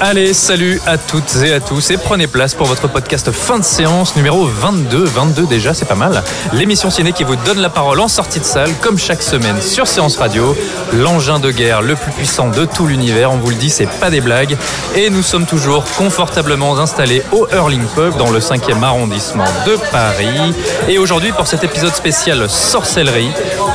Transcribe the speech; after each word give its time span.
Allez, 0.00 0.34
salut 0.34 0.80
à 0.86 0.98
toutes 0.98 1.36
et 1.44 1.52
à 1.52 1.60
tous 1.60 1.92
et 1.92 1.96
prenez 1.96 2.26
place 2.26 2.54
pour 2.54 2.66
votre 2.66 2.88
podcast 2.88 3.30
fin 3.30 3.60
de 3.60 3.64
séance 3.64 4.16
numéro 4.16 4.44
22. 4.44 5.04
22 5.04 5.46
déjà, 5.46 5.72
c'est 5.72 5.84
pas 5.84 5.94
mal. 5.94 6.24
L'émission 6.52 6.90
ciné 6.90 7.12
qui 7.12 7.22
vous 7.22 7.36
donne 7.36 7.60
la 7.60 7.68
parole 7.68 8.00
en 8.00 8.08
sortie 8.08 8.40
de 8.40 8.44
salle, 8.44 8.70
comme 8.80 8.98
chaque 8.98 9.22
semaine 9.22 9.62
sur 9.62 9.86
Séance 9.86 10.16
Radio. 10.16 10.56
L'engin 10.92 11.38
de 11.38 11.52
guerre 11.52 11.80
le 11.80 11.94
plus 11.94 12.10
puissant 12.10 12.48
de 12.48 12.64
tout 12.64 12.88
l'univers, 12.88 13.30
on 13.30 13.36
vous 13.36 13.50
le 13.50 13.54
dit, 13.54 13.70
c'est 13.70 13.86
pas 13.86 14.10
des 14.10 14.20
blagues. 14.20 14.56
Et 14.96 15.10
nous 15.10 15.22
sommes 15.22 15.46
toujours 15.46 15.84
confortablement 15.96 16.76
installés 16.76 17.22
au 17.30 17.46
Hurling 17.52 17.84
Pub 17.94 18.16
dans 18.16 18.30
le 18.30 18.40
5e 18.40 18.82
arrondissement 18.82 19.44
de 19.64 19.76
Paris. 19.92 20.54
Et 20.88 20.98
aujourd'hui, 20.98 21.30
pour 21.30 21.46
cet 21.46 21.62
épisode 21.62 21.94
spécial 21.94 22.50
sorcellerie, 22.50 23.30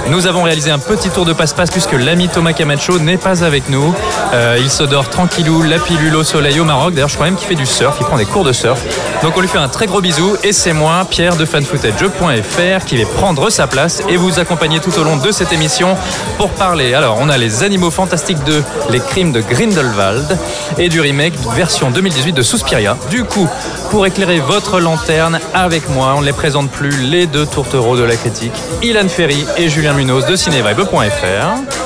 nous 0.10 0.28
avons 0.28 0.44
réalisé 0.44 0.70
un 0.70 0.80
petit 0.80 1.10
tour 1.10 1.24
de 1.24 1.32
passe-passe 1.32 1.72
puisque 1.72 1.94
l'ami 1.94 2.28
Thomas 2.28 2.52
Camacho 2.54 3.00
n'est 3.00 3.18
pas 3.18 3.46
avec 3.46 3.70
nous. 3.70 3.96
Euh, 4.34 4.58
il 4.60 4.70
se 4.70 4.84
dort 4.84 5.10
tranquillou, 5.10 5.62
la 5.64 5.80
pilule 5.80 6.09
au 6.16 6.24
soleil 6.24 6.60
au 6.60 6.64
Maroc. 6.64 6.94
D'ailleurs, 6.94 7.10
je 7.10 7.16
crois 7.16 7.28
même 7.28 7.36
qu'il 7.36 7.48
fait 7.48 7.56
du 7.56 7.66
surf, 7.66 7.98
il 8.00 8.06
prend 8.06 8.18
des 8.18 8.26
cours 8.26 8.44
de 8.44 8.54
surf. 8.54 8.82
Donc 9.22 9.34
on 9.38 9.42
lui 9.42 9.48
fait 9.48 9.58
un 9.58 9.68
très 9.68 9.86
gros 9.86 10.02
bisou 10.02 10.36
et 10.44 10.54
c'est 10.54 10.74
moi, 10.74 11.06
Pierre 11.10 11.36
de 11.36 11.46
fanfootage.fr 11.46 12.86
qui 12.86 12.98
vais 12.98 13.06
prendre 13.06 13.50
sa 13.50 13.68
place 13.68 14.02
et 14.08 14.18
vous 14.18 14.40
accompagner 14.40 14.80
tout 14.80 14.98
au 14.98 15.04
long 15.04 15.18
de 15.18 15.32
cette 15.32 15.52
émission 15.52 15.96
pour 16.38 16.50
parler. 16.52 16.94
Alors, 16.94 17.18
on 17.20 17.30
a 17.30 17.38
les 17.38 17.64
Animaux 17.64 17.92
Fantastiques 17.92 18.44
2, 18.46 18.64
les 18.90 19.00
crimes 19.00 19.32
de 19.32 19.42
Grindelwald 19.42 20.38
et 20.78 20.90
du 20.90 21.02
remake 21.02 21.34
version 21.56 21.92
2018 21.92 22.34
de 22.34 22.42
Suspiria. 22.42 22.98
Du 23.10 23.24
coup, 23.24 23.48
pour 23.92 24.06
éclairer 24.06 24.40
votre 24.40 24.80
lanterne 24.80 25.40
avec 25.54 25.90
moi, 25.90 26.14
on 26.16 26.22
ne 26.22 26.26
les 26.26 26.34
présente 26.34 26.70
plus, 26.70 27.02
les 27.02 27.28
deux 27.28 27.46
tourtereaux 27.46 27.98
de 27.98 28.04
la 28.04 28.16
critique, 28.16 28.54
Ilan 28.82 29.08
Ferry 29.08 29.46
et 29.58 29.70
Julien 29.70 29.94
Munoz 29.94 30.26
de 30.26 30.36
cinévibe.fr. 30.36 31.79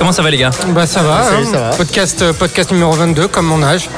Comment 0.00 0.12
ça 0.12 0.22
va 0.22 0.30
les 0.30 0.38
gars 0.38 0.48
Bah 0.68 0.86
ça 0.86 1.02
va, 1.02 1.24
Salut, 1.24 1.44
hein. 1.44 1.48
ça 1.52 1.60
va. 1.60 1.70
Podcast, 1.76 2.22
euh, 2.22 2.32
podcast 2.32 2.70
numéro 2.72 2.90
22, 2.92 3.28
comme 3.28 3.44
mon 3.44 3.62
âge. 3.62 3.90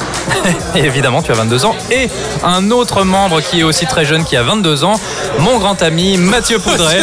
Et 0.74 0.78
évidemment, 0.84 1.22
tu 1.22 1.30
as 1.30 1.34
22 1.36 1.64
ans. 1.64 1.76
Et 1.92 2.08
un 2.42 2.72
autre 2.72 3.04
membre 3.04 3.40
qui 3.40 3.60
est 3.60 3.62
aussi 3.62 3.86
très 3.86 4.04
jeune, 4.04 4.24
qui 4.24 4.36
a 4.36 4.42
22 4.42 4.82
ans, 4.82 4.94
mon 5.38 5.58
grand 5.58 5.80
ami 5.80 6.16
Mathieu 6.16 6.58
Poudret. 6.58 7.02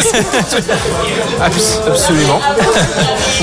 Absolument. 1.40 2.40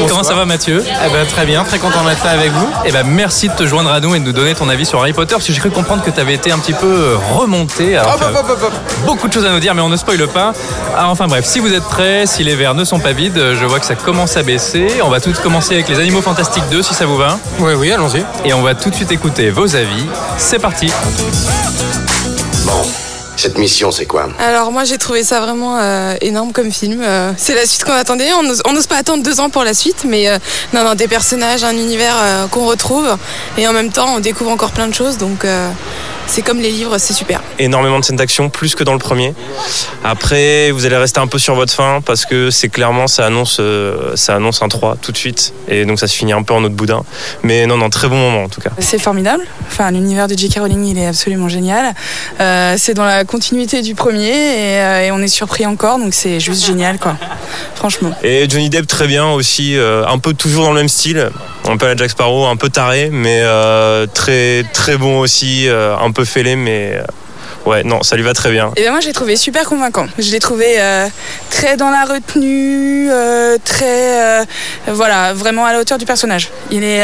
Comment 0.08 0.22
ça 0.22 0.36
va 0.36 0.46
Mathieu? 0.46 0.84
Eh 0.86 1.10
ben, 1.12 1.26
très 1.26 1.48
bien, 1.48 1.64
très 1.64 1.80
content 1.80 2.04
d'être 2.04 2.24
là 2.24 2.32
avec 2.32 2.52
vous. 2.52 2.70
Eh 2.86 2.92
ben, 2.92 3.04
merci 3.08 3.50
de 3.50 3.54
te 3.56 3.66
joindre 3.66 3.92
à 3.92 4.00
nous 4.00 4.14
et 4.14 4.20
de 4.20 4.26
nous 4.26 4.34
donner 4.34 4.54
ton 4.54 4.70
avis 4.70 4.86
sur 4.86 5.00
Harry 5.00 5.14
Potter, 5.14 5.34
parce 5.34 5.48
que 5.48 5.54
j'ai 5.54 5.60
cru 5.60 5.72
comprendre 5.72 6.04
que 6.04 6.12
tu 6.12 6.20
avais 6.20 6.36
été 6.36 6.52
un 6.52 6.60
petit 6.60 6.74
peu 6.74 6.86
euh, 6.86 7.18
remonté. 7.34 7.98
Alors, 7.98 8.14
Hop, 8.14 8.20
tu 8.20 8.26
as 8.26 8.30
hop, 8.30 8.46
hop, 8.48 8.58
hop, 8.62 8.64
hop. 8.68 9.06
beaucoup 9.08 9.28
de 9.28 9.34
choses 9.34 9.46
à 9.46 9.50
nous 9.50 9.60
dire, 9.60 9.74
mais 9.74 9.82
on 9.82 9.90
ne 9.90 9.98
spoile 9.98 10.28
pas. 10.28 10.54
Ah, 10.96 11.10
enfin 11.10 11.26
bref, 11.26 11.46
si 11.46 11.58
vous 11.58 11.74
êtes 11.74 11.86
prêts, 11.86 12.28
si 12.28 12.44
les 12.44 12.56
verres 12.56 12.76
ne 12.76 12.86
sont 12.86 13.00
pas 13.00 13.14
vides, 13.14 13.54
je 13.60 13.66
vois 13.66 13.80
que 13.80 13.88
ça 13.88 13.96
commence 13.96 14.38
à 14.38 14.44
baisser. 14.44 14.88
On 15.04 15.10
va 15.10 15.20
tout 15.20 15.30
de 15.30 15.34
suite 15.34 15.47
commencer 15.48 15.76
avec 15.76 15.88
les 15.88 15.98
Animaux 15.98 16.22
Fantastiques 16.22 16.66
2, 16.70 16.82
si 16.84 16.94
ça 16.94 17.06
vous 17.06 17.16
va. 17.16 17.40
Oui, 17.60 17.72
oui, 17.74 17.90
allons-y. 17.90 18.26
Et 18.44 18.54
on 18.54 18.64
va 18.64 18.76
tout 18.76 18.90
de 18.90 18.96
suite 18.96 19.14
écouter 19.14 19.50
vos 19.50 19.78
avis. 19.78 20.06
C'est 20.38 20.60
parti. 20.60 20.92
Bon, 22.66 22.82
cette 23.38 23.58
mission, 23.58 23.90
c'est 23.90 24.06
quoi? 24.06 24.28
Alors 24.40 24.74
moi 24.74 24.84
j'ai 24.84 24.98
trouvé 24.98 25.24
ça 25.24 25.40
vraiment 25.40 25.78
euh, 25.80 26.16
énorme 26.20 26.52
comme 26.52 26.70
film. 26.70 27.02
Euh, 27.02 27.32
c'est 27.38 27.56
la 27.56 27.66
suite 27.66 27.86
qu'on 27.86 27.94
attendait. 27.94 28.28
On 28.34 28.44
n'ose- 28.44 28.88
pas 28.88 28.98
attendre 28.98 29.24
deux 29.24 29.40
ans 29.40 29.50
pour 29.50 29.64
la 29.64 29.74
suite, 29.74 30.04
mais 30.06 30.28
euh, 30.28 30.38
non, 30.74 30.84
non, 30.84 30.96
des 30.96 31.08
personnages, 31.08 31.64
un 31.64 31.72
univers 31.72 32.16
euh, 32.22 32.48
qu'on 32.48 32.66
retrouve, 32.66 33.08
et 33.58 33.66
en 33.70 33.74
même 33.74 33.90
temps 33.90 34.16
on 34.16 34.20
découvre 34.20 34.52
encore 34.52 34.72
plein 34.72 34.88
de 34.90 34.94
choses. 34.94 35.18
Donc 35.18 35.46
euh, 35.46 35.70
c'est 36.28 36.42
comme 36.42 36.60
les 36.60 36.70
livres, 36.70 36.98
c'est 36.98 37.14
super. 37.14 37.42
Énormément 37.60 38.00
de 38.00 38.06
scènes 38.06 38.18
d'action, 38.18 38.50
plus 38.50 38.76
que 38.76 38.84
dans 38.84 38.94
le 38.94 39.00
premier. 39.00 39.34
Après, 40.04 40.72
vous 40.72 40.86
allez 40.86 40.98
rester 40.98 41.20
un 41.20 41.28
peu 41.28 41.40
sur 41.40 41.56
votre 41.56 41.74
fin 41.74 42.02
parce 42.06 42.26
que 42.26 42.52
c'est 42.52 42.70
clairement, 42.70 43.08
ça 43.08 43.26
annonce, 43.26 43.58
euh, 43.60 44.16
ça 44.16 44.36
annonce 44.36 44.62
un 44.62 44.68
3 44.68 44.98
tout 45.02 45.12
de 45.12 45.18
suite. 45.18 45.54
Et 45.68 45.86
donc 45.86 46.00
ça 46.00 46.08
se 46.08 46.16
finit 46.16 46.34
un 46.34 46.44
peu 46.44 46.54
en 46.54 46.64
autre 46.64 46.76
boudin. 46.76 47.04
Mais 47.44 47.66
non, 47.66 47.78
non, 47.78 47.90
très 47.90 48.08
bon 48.08 48.18
moment 48.18 48.44
en 48.44 48.50
tout 48.50 48.62
cas. 48.62 48.70
C'est 48.80 49.00
formidable. 49.00 49.44
Enfin, 49.68 49.92
l'univers 49.92 50.28
de 50.28 50.38
J.K. 50.38 50.60
Rowling, 50.60 50.86
il 50.86 50.98
est 50.98 51.08
absolument 51.08 51.50
génial. 51.50 51.94
Euh, 52.40 52.76
c'est 52.78 52.94
dans 52.94 53.06
la 53.06 53.26
continuité 53.26 53.82
du 53.82 53.96
premier 53.96 54.28
et, 54.28 54.80
euh, 54.80 55.02
et 55.06 55.12
on 55.12 55.20
est 55.20 55.28
surpris 55.28 55.66
encore, 55.66 56.00
donc 56.00 56.14
c'est 56.14 56.40
juste 56.40 56.66
génial, 56.66 57.00
quoi. 57.00 57.16
Franchement. 57.76 58.12
Et 58.24 58.48
Johnny 58.50 58.70
Depp 58.70 58.88
très 58.88 59.08
bien 59.08 59.30
aussi, 59.32 59.78
euh, 59.78 60.06
un 60.08 60.20
peu 60.20 60.34
toujours 60.34 60.66
dans 60.66 60.72
le 60.72 60.78
même 60.78 60.90
style, 60.90 61.30
un 61.66 61.78
peu 61.78 61.86
à 61.86 61.90
la 61.90 61.96
Jack 61.96 62.12
Sparrow, 62.12 62.46
un 62.46 62.56
peu 62.56 62.70
taré, 62.70 63.10
mais 63.12 63.44
très 64.14 64.64
très 64.74 64.98
bon 64.98 65.20
aussi, 65.20 65.68
un 65.68 66.12
peu 66.12 66.17
fêlé, 66.26 66.56
mais 66.56 66.94
euh, 66.96 67.70
ouais, 67.70 67.84
non, 67.84 68.04
ça 68.04 68.16
lui 68.16 68.24
va 68.24 68.34
très 68.34 68.52
bien. 68.52 68.72
Et 68.76 68.82
bien 68.82 68.92
moi, 68.92 69.00
je 69.02 69.08
l'ai 69.08 69.14
trouvé 69.14 69.36
super 69.36 69.66
convaincant. 69.66 70.08
Je 70.18 70.32
l'ai 70.32 70.40
trouvé 70.40 70.76
euh, 70.80 71.08
très 71.50 71.78
dans 71.78 71.90
la 71.90 72.06
retenue, 72.06 73.10
euh, 73.12 73.58
très, 73.64 74.42
voilà, 74.88 75.34
vraiment 75.34 75.66
à 75.66 75.74
la 75.74 75.80
hauteur 75.80 75.98
du 75.98 76.06
personnage. 76.06 76.50
Il 76.72 76.84
est, 76.84 77.04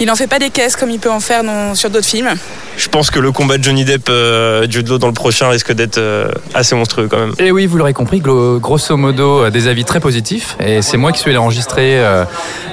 il 0.00 0.10
fait 0.16 0.26
pas 0.26 0.38
des 0.38 0.50
caisses 0.50 0.76
comme 0.76 0.90
il 0.90 0.98
peut 1.00 1.10
en 1.10 1.20
faire 1.20 1.42
dans- 1.44 1.74
sur 1.74 1.90
d'autres 1.90 2.06
films. 2.08 2.34
Je 2.76 2.88
pense 2.88 3.10
que 3.10 3.18
le 3.18 3.30
combat 3.30 3.58
de 3.58 3.64
Johnny 3.64 3.84
Depp, 3.84 4.08
euh, 4.08 4.66
Jude 4.68 4.88
dans 4.88 5.06
le 5.06 5.12
prochain 5.12 5.48
risque 5.48 5.72
d'être 5.72 5.98
euh, 5.98 6.30
assez 6.54 6.74
monstrueux 6.74 7.08
quand 7.08 7.18
même. 7.18 7.34
Et 7.38 7.52
oui, 7.52 7.66
vous 7.66 7.76
l'aurez 7.76 7.92
compris, 7.92 8.20
grosso 8.20 8.96
modo, 8.96 9.44
euh, 9.44 9.50
des 9.50 9.68
avis 9.68 9.84
très 9.84 10.00
positifs. 10.00 10.56
Et 10.64 10.80
c'est 10.82 10.96
moi 10.96 11.12
qui 11.12 11.20
suis 11.20 11.30
allé 11.30 11.38
enregistrer 11.38 12.00
euh, 12.00 12.24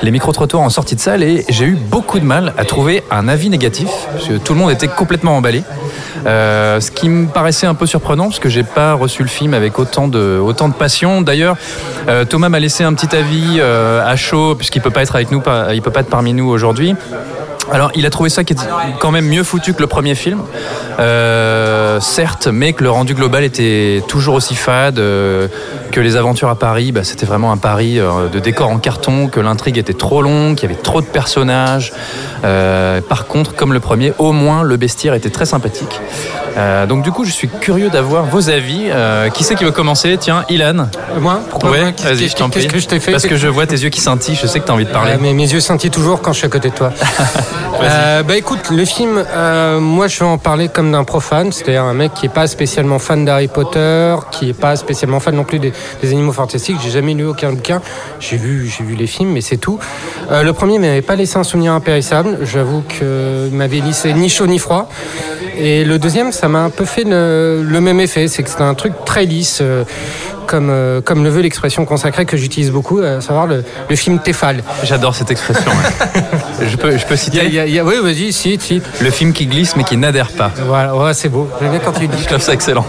les 0.01 0.11
micro-trottoirs 0.11 0.63
en 0.63 0.69
sortie 0.69 0.95
de 0.95 1.01
salle 1.01 1.23
et 1.23 1.45
j'ai 1.49 1.65
eu 1.65 1.75
beaucoup 1.75 2.19
de 2.19 2.25
mal 2.25 2.53
à 2.57 2.63
trouver 2.63 3.03
un 3.11 3.27
avis 3.27 3.49
négatif, 3.49 3.89
parce 4.11 4.27
que 4.27 4.37
tout 4.37 4.53
le 4.53 4.59
monde 4.59 4.71
était 4.71 4.87
complètement 4.87 5.35
emballé. 5.35 5.63
Ce 6.25 6.91
qui 6.91 7.07
me 7.07 7.27
paraissait 7.27 7.67
un 7.67 7.73
peu 7.73 7.85
surprenant, 7.85 8.25
parce 8.25 8.39
que 8.39 8.49
j'ai 8.49 8.63
pas 8.63 8.93
reçu 8.93 9.23
le 9.23 9.29
film 9.29 9.53
avec 9.53 9.79
autant 9.79 10.09
de, 10.09 10.39
autant 10.43 10.67
de 10.67 10.73
passion. 10.73 11.21
D'ailleurs, 11.21 11.55
Thomas 12.29 12.49
m'a 12.49 12.59
laissé 12.59 12.83
un 12.83 12.93
petit 12.93 13.15
avis 13.15 13.61
à 13.61 14.15
chaud, 14.17 14.55
puisqu'il 14.55 14.81
peut 14.81 14.89
pas 14.89 15.03
être 15.03 15.15
avec 15.15 15.31
nous, 15.31 15.41
il 15.73 15.81
peut 15.81 15.91
pas 15.91 16.01
être 16.01 16.09
parmi 16.09 16.33
nous 16.33 16.49
aujourd'hui. 16.49 16.95
Alors, 17.72 17.91
il 17.95 18.05
a 18.05 18.09
trouvé 18.09 18.29
ça 18.29 18.44
qui 18.44 18.53
était 18.53 18.63
quand 19.00 19.11
même 19.11 19.28
mieux 19.28 19.44
foutu 19.44 19.73
que 19.73 19.81
le 19.81 19.88
premier 19.88 20.16
film, 20.16 20.41
Euh, 21.00 22.00
certes, 22.00 22.47
mais 22.47 22.73
que 22.73 22.83
le 22.83 22.89
rendu 22.89 23.13
global 23.13 23.44
était 23.44 24.01
toujours 24.07 24.33
aussi 24.35 24.55
fade, 24.55 24.97
euh, 24.97 25.47
que 25.91 26.00
les 26.00 26.16
aventures 26.16 26.50
à 26.50 26.56
Paris, 26.56 26.91
bah, 26.91 27.03
c'était 27.03 27.27
vraiment 27.27 27.51
un 27.51 27.57
Paris 27.57 28.00
euh, 28.00 28.29
de 28.29 28.39
décor 28.39 28.69
en 28.69 28.79
carton, 28.79 29.27
que 29.27 29.39
l'intrigue 29.39 29.77
était 29.77 29.94
trop 29.94 30.23
longue, 30.23 30.56
qu'il 30.56 30.69
y 30.69 30.73
avait 30.73 30.81
trop 30.81 31.01
de 31.01 31.06
personnages. 31.06 31.94
Par 32.41 33.27
contre, 33.27 33.53
comme 33.53 33.73
le 33.73 33.79
premier, 33.79 34.13
au 34.17 34.31
moins 34.31 34.63
le 34.63 34.77
bestiaire 34.77 35.13
était 35.13 35.29
très 35.29 35.45
sympathique. 35.45 36.01
Euh, 36.57 36.85
donc 36.88 37.03
du 37.03 37.12
coup, 37.12 37.23
je 37.23 37.31
suis 37.31 37.47
curieux 37.47 37.90
d'avoir 37.90 38.25
vos 38.25 38.50
avis. 38.50 38.85
Euh, 38.90 39.29
qui 39.29 39.44
c'est 39.44 39.56
qui 39.56 39.63
veut 39.63 39.72
commencer? 39.72 40.18
Tiens, 40.19 40.44
Ilan. 40.50 40.88
Moi 41.19 41.40
Pourquoi 41.50 41.69
Ouais, 41.72 41.94
Qu'est-ce 41.95 42.07
vas-y, 42.07 42.23
que- 42.25 42.28
je 42.31 42.35
t'en 42.35 42.50
Qu'est-ce 42.50 42.66
prie. 42.68 42.73
que 42.75 42.81
je 42.81 42.88
t'ai 42.88 43.00
fait 43.00 43.12
Parce 43.12 43.25
que 43.28 43.35
je 43.38 43.47
vois 43.47 43.68
tes 43.68 43.75
yeux 43.78 43.90
qui 43.90 44.01
scintillent, 44.01 44.35
je 44.41 44.47
sais 44.47 44.59
que 44.59 44.66
tu 44.66 44.72
as 44.72 44.73
envie 44.73 44.85
de 44.85 44.90
parler. 44.91 45.13
Mais 45.22 45.34
mes 45.34 45.51
yeux 45.51 45.59
scintillent 45.59 45.91
toujours 45.91 46.22
quand 46.22 46.34
je 46.34 46.40
suis 46.40 46.47
à 46.47 46.50
côté 46.50 46.69
de 46.69 46.75
toi. 46.75 46.91
Euh, 47.79 48.23
bah 48.23 48.35
écoute, 48.35 48.72
le 48.72 48.85
film, 48.85 49.23
moi 49.79 50.07
je 50.07 50.18
vais 50.18 50.25
en 50.25 50.40
parler 50.40 50.68
comme 50.68 50.91
d'un 50.91 51.03
profane, 51.03 51.51
c'est-à-dire 51.51 51.83
un 51.83 51.94
mec 51.94 52.12
qui 52.15 52.25
est 52.25 52.30
pas 52.30 52.48
spécialement 52.48 52.98
fan 52.98 53.24
d'Harry 53.24 53.48
Potter, 53.50 54.15
qui 54.31 54.50
est 54.50 54.60
pas 54.60 54.75
spécialement 54.75 55.19
fan 55.19 55.36
non 55.36 55.44
plus 55.44 55.60
des, 55.60 55.71
des 56.01 56.10
animaux 56.12 56.31
fantastiques. 56.31 56.77
J'ai 56.83 56.89
jamais 56.89 57.13
lu 57.13 57.25
aucun 57.25 57.51
bouquin. 57.51 57.80
J'ai 58.19 58.38
vu, 58.38 58.68
j'ai 58.75 58.83
vu 58.83 58.95
les 58.95 59.06
films, 59.06 59.30
mais 59.31 59.42
c'est 59.42 59.57
tout. 59.57 59.77
Le 60.31 60.51
premier 60.53 60.80
m'avait 60.80 61.03
pas 61.03 61.15
laissé 61.15 61.38
un 61.38 61.44
souvenir 61.44 61.74
impérissable. 61.74 62.39
J'avoue 62.42 62.81
qu'il 62.81 63.56
m'avait 63.56 63.80
laissé 63.81 64.12
ni 64.13 64.27
chaud 64.27 64.48
ni 64.48 64.57
froid. 64.57 64.89
Et 65.60 65.83
le 65.86 66.00
deuxième, 66.00 66.31
ça 66.31 66.46
m'a 66.47 66.59
un 66.63 66.69
peu 66.69 66.85
fait 66.85 67.03
le, 67.03 67.63
le 67.67 67.81
même 67.81 67.99
effet, 67.99 68.27
c'est 68.27 68.44
que 68.44 68.49
c'était 68.49 68.61
un 68.63 68.73
truc 68.73 68.94
très 69.05 69.25
lisse. 69.25 69.59
euh, 69.61 69.83
comme, 70.47 70.69
euh, 70.69 71.01
comme 71.01 71.25
le 71.25 71.29
veut 71.29 71.41
l'expression 71.41 71.83
consacrée 71.83 72.23
que 72.23 72.38
j'utilise 72.38 72.71
beaucoup, 72.71 72.99
à 72.99 73.19
savoir 73.19 73.47
le, 73.47 73.65
le 73.89 73.95
film 73.97 74.19
Tefal. 74.19 74.63
J'adore 74.81 75.13
cette 75.13 75.29
expression. 75.29 75.69
ouais. 75.69 76.21
je, 76.71 76.77
peux, 76.77 76.97
je 76.97 77.05
peux 77.05 77.15
Il 77.15 77.35
y 77.35 77.39
a- 77.39 77.44
citer 77.44 77.45
il 77.47 77.53
y 77.53 77.59
a- 77.59 77.65
il 77.65 77.73
y 77.73 77.79
a- 77.79 77.83
oui, 77.83 77.95
vas-y, 78.01 78.31
cite, 78.31 78.61
cite. 78.61 78.85
le 79.01 79.11
film 79.11 79.33
qui 79.33 79.45
glisse 79.47 79.75
mais 79.75 79.83
qui 79.83 79.97
n'adhère 79.97 80.29
pas. 80.31 80.51
Voilà, 80.65 80.95
ouais, 80.95 81.13
c'est 81.13 81.27
beau. 81.27 81.49
J'aime 81.59 81.71
bien 81.71 81.79
quand 81.83 81.91
tu 81.91 82.03
le 82.03 82.07
dis. 82.07 82.21
Je 82.23 82.27
trouve 82.27 82.39
ça 82.41 82.53
excellent. 82.53 82.85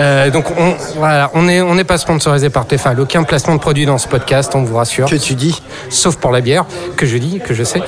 Euh, 0.00 0.30
donc, 0.30 0.44
on, 0.58 0.74
voilà, 0.98 1.30
on 1.34 1.42
n'est 1.42 1.60
on 1.62 1.74
n'est 1.74 1.84
pas 1.84 1.96
sponsorisé 1.98 2.48
par 2.50 2.66
Tefal. 2.66 3.00
Aucun 3.00 3.22
placement 3.22 3.54
de 3.54 3.60
produit 3.60 3.84
dans 3.86 3.98
ce 3.98 4.08
podcast, 4.08 4.52
on 4.54 4.62
vous 4.62 4.76
rassure. 4.76 5.08
Que 5.10 5.16
tu 5.16 5.34
dis 5.34 5.60
Sauf 5.90 6.16
pour 6.16 6.32
la 6.32 6.40
bière, 6.40 6.64
que 6.96 7.04
je 7.06 7.16
dis, 7.18 7.40
que 7.40 7.52
je 7.54 7.64
sais. 7.64 7.82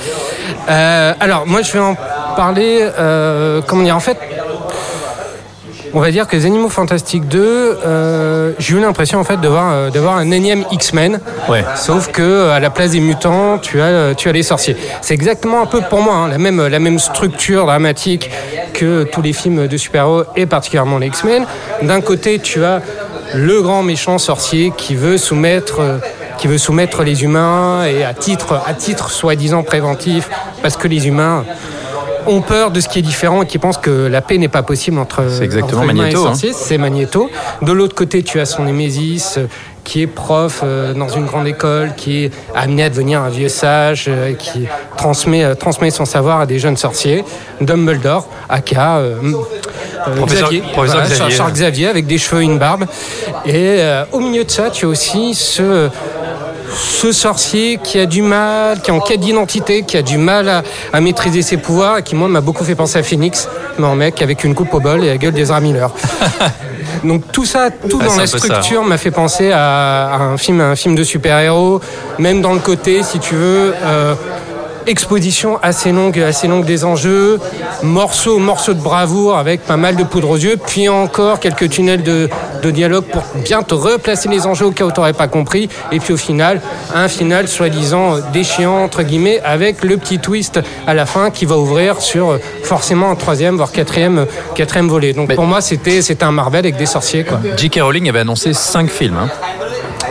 Euh, 0.69 1.13
alors, 1.19 1.45
moi, 1.47 1.61
je 1.61 1.71
vais 1.71 1.79
en 1.79 1.95
parler, 2.35 2.87
euh, 2.99 3.61
comment 3.65 3.83
dire, 3.83 3.95
en 3.95 3.99
fait, 3.99 4.17
on 5.93 5.99
va 5.99 6.11
dire 6.11 6.27
que 6.27 6.35
les 6.35 6.45
Animaux 6.45 6.69
Fantastiques 6.69 7.27
2, 7.27 7.79
euh, 7.85 8.53
j'ai 8.59 8.75
eu 8.75 8.79
l'impression 8.79 9.19
en 9.19 9.23
fait 9.23 9.39
de 9.39 9.47
voir, 9.47 9.71
euh, 9.71 9.89
de 9.89 9.99
voir 9.99 10.17
un 10.17 10.31
énième 10.31 10.63
X-Men. 10.71 11.19
Ouais. 11.47 11.63
Sauf 11.75 12.11
que 12.11 12.21
euh, 12.21 12.51
à 12.51 12.59
la 12.59 12.69
place 12.69 12.91
des 12.91 12.99
mutants, 12.99 13.57
tu 13.57 13.81
as, 13.81 14.13
tu 14.15 14.29
as 14.29 14.31
les 14.31 14.43
sorciers. 14.43 14.75
C'est 15.01 15.13
exactement 15.13 15.61
un 15.61 15.65
peu 15.65 15.81
pour 15.81 16.01
moi 16.01 16.15
hein, 16.15 16.27
la, 16.27 16.37
même, 16.37 16.65
la 16.67 16.79
même 16.79 16.99
structure 16.99 17.65
dramatique 17.65 18.29
que 18.73 19.03
tous 19.03 19.21
les 19.21 19.33
films 19.33 19.67
de 19.67 19.77
super-héros 19.77 20.23
et 20.35 20.45
particulièrement 20.45 20.97
les 20.97 21.07
X-Men. 21.07 21.45
D'un 21.81 22.01
côté, 22.01 22.39
tu 22.39 22.63
as 22.63 22.81
le 23.33 23.61
grand 23.61 23.83
méchant 23.83 24.17
sorcier 24.17 24.71
qui 24.75 24.95
veut 24.95 25.17
soumettre. 25.17 25.81
qui 26.37 26.47
veut 26.47 26.57
soumettre 26.57 27.03
les 27.03 27.23
humains 27.23 27.83
et 27.83 28.05
à 28.05 28.13
titre, 28.13 28.61
à 28.65 28.73
titre 28.73 29.11
soi-disant 29.11 29.63
préventif, 29.63 30.29
parce 30.61 30.77
que 30.77 30.87
les 30.87 31.05
humains 31.07 31.43
ont 32.29 32.41
peur 32.41 32.71
de 32.71 32.79
ce 32.79 32.87
qui 32.87 32.99
est 32.99 33.03
différent 33.03 33.43
et 33.43 33.45
qui 33.45 33.57
pensent 33.57 33.77
que 33.77 34.07
la 34.07 34.21
paix 34.21 34.37
n'est 34.37 34.47
pas 34.47 34.63
possible 34.63 34.97
entre, 34.99 35.23
C'est 35.29 35.43
exactement 35.43 35.81
entre 35.81 35.93
Magneto, 35.93 36.17
et 36.17 36.21
hein. 36.21 36.23
sorciers. 36.33 36.53
C'est 36.53 36.77
Magneto. 36.77 37.29
De 37.61 37.71
l'autre 37.71 37.95
côté, 37.95 38.23
tu 38.23 38.39
as 38.39 38.45
son 38.45 38.63
Némésis 38.63 39.35
euh, 39.37 39.45
qui 39.83 40.01
est 40.03 40.07
prof 40.07 40.61
euh, 40.63 40.93
dans 40.93 41.07
une 41.09 41.25
grande 41.25 41.47
école, 41.47 41.93
qui 41.97 42.25
est 42.25 42.31
amené 42.55 42.83
à 42.83 42.89
devenir 42.89 43.21
un 43.21 43.29
vieux 43.29 43.49
sage, 43.49 44.05
euh, 44.07 44.33
qui 44.33 44.67
transmet, 44.97 45.43
euh, 45.43 45.55
transmet 45.55 45.89
son 45.89 46.05
savoir 46.05 46.39
à 46.41 46.45
des 46.45 46.59
jeunes 46.59 46.77
sorciers. 46.77 47.23
Dumbledore, 47.61 48.27
aka 48.49 48.97
euh, 48.97 49.15
Professeur- 50.15 50.49
Xavier, 50.49 50.63
professeur 50.73 51.03
Xavier. 51.03 51.35
Charles 51.35 51.51
Xavier 51.51 51.87
avec 51.87 52.07
des 52.07 52.17
cheveux 52.17 52.41
et 52.41 52.45
une 52.45 52.57
barbe. 52.57 52.85
Et 53.45 53.79
au 54.13 54.19
milieu 54.21 54.45
de 54.45 54.49
ça, 54.51 54.69
tu 54.69 54.85
as 54.85 54.87
aussi 54.87 55.33
ce 55.35 55.89
ce 56.75 57.11
sorcier 57.11 57.79
qui 57.83 57.99
a 57.99 58.05
du 58.05 58.21
mal, 58.21 58.81
qui 58.81 58.91
est 58.91 58.93
en 58.93 58.99
quête 58.99 59.19
d'identité, 59.19 59.83
qui 59.83 59.97
a 59.97 60.01
du 60.01 60.17
mal 60.17 60.49
à, 60.49 60.63
à 60.93 61.01
maîtriser 61.01 61.41
ses 61.41 61.57
pouvoirs 61.57 61.97
et 61.99 62.03
qui, 62.03 62.15
moi, 62.15 62.27
m'a 62.27 62.41
beaucoup 62.41 62.63
fait 62.63 62.75
penser 62.75 62.99
à 62.99 63.03
Phoenix, 63.03 63.47
mais 63.77 63.85
en 63.85 63.95
mec 63.95 64.21
avec 64.21 64.43
une 64.43 64.53
coupe 64.55 64.73
au 64.73 64.79
bol 64.79 65.03
et 65.03 65.07
la 65.07 65.17
gueule 65.17 65.33
d'Ezra 65.33 65.59
Miller. 65.59 65.91
Donc 67.03 67.31
tout 67.31 67.45
ça, 67.45 67.69
tout 67.71 67.99
Ah, 68.01 68.05
dans 68.07 68.15
la 68.17 68.27
structure 68.27 68.83
m'a 68.83 68.97
fait 68.97 69.11
penser 69.11 69.51
à, 69.51 70.09
à 70.13 70.17
un 70.17 70.37
film, 70.37 70.59
à 70.59 70.65
un 70.65 70.75
film 70.75 70.95
de 70.95 71.03
super-héros, 71.03 71.79
même 72.17 72.41
dans 72.41 72.53
le 72.53 72.59
côté, 72.59 73.03
si 73.03 73.19
tu 73.19 73.35
veux. 73.35 73.73
euh, 73.83 74.15
Exposition 74.89 75.59
assez 75.61 75.91
longue, 75.91 76.17
assez 76.19 76.47
longue 76.47 76.65
des 76.65 76.83
enjeux, 76.83 77.39
morceaux, 77.83 78.39
morceaux 78.39 78.73
de 78.73 78.81
bravoure 78.81 79.37
avec 79.37 79.61
pas 79.61 79.77
mal 79.77 79.95
de 79.95 80.03
poudre 80.03 80.31
aux 80.31 80.35
yeux, 80.35 80.57
puis 80.57 80.89
encore 80.89 81.39
quelques 81.39 81.69
tunnels 81.69 82.01
de, 82.01 82.27
de 82.63 82.71
dialogue 82.71 83.03
pour 83.05 83.21
bien 83.45 83.61
te 83.61 83.75
replacer 83.75 84.29
les 84.29 84.47
enjeux 84.47 84.65
au 84.65 84.71
cas 84.71 84.85
où 84.85 84.91
tu 84.91 84.99
n'aurais 84.99 85.13
pas 85.13 85.27
compris, 85.27 85.69
et 85.91 85.99
puis 85.99 86.13
au 86.13 86.17
final, 86.17 86.59
un 86.95 87.07
final 87.07 87.47
soi-disant 87.47 88.15
déchiant, 88.33 88.83
entre 88.83 89.03
guillemets, 89.03 89.39
avec 89.45 89.83
le 89.83 89.95
petit 89.97 90.17
twist 90.17 90.59
à 90.87 90.95
la 90.95 91.05
fin 91.05 91.29
qui 91.29 91.45
va 91.45 91.55
ouvrir 91.59 92.01
sur 92.01 92.31
euh, 92.31 92.37
forcément 92.63 93.11
un 93.11 93.15
troisième, 93.15 93.57
voire 93.57 93.71
quatrième, 93.71 94.25
quatrième 94.55 94.87
volet. 94.89 95.13
Donc 95.13 95.29
Mais- 95.29 95.35
pour 95.35 95.45
moi, 95.45 95.61
c'était 95.61 96.01
c'était 96.01 96.23
un 96.23 96.31
Marvel 96.31 96.61
avec 96.65 96.77
des 96.77 96.87
sorciers. 96.87 97.25
Quoi. 97.25 97.39
J.K. 97.55 97.79
Rowling 97.83 98.09
avait 98.09 98.21
annoncé 98.21 98.53
5 98.53 98.89
films. 98.89 99.17
hein. 99.17 99.29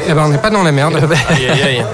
Eh 0.08 0.12
ben, 0.14 0.22
on 0.24 0.28
n'est 0.28 0.38
pas 0.38 0.50
dans 0.50 0.62
la 0.62 0.70
merde. 0.70 0.94
Aïe, 1.28 1.48
aïe, 1.50 1.62
aïe. 1.64 1.84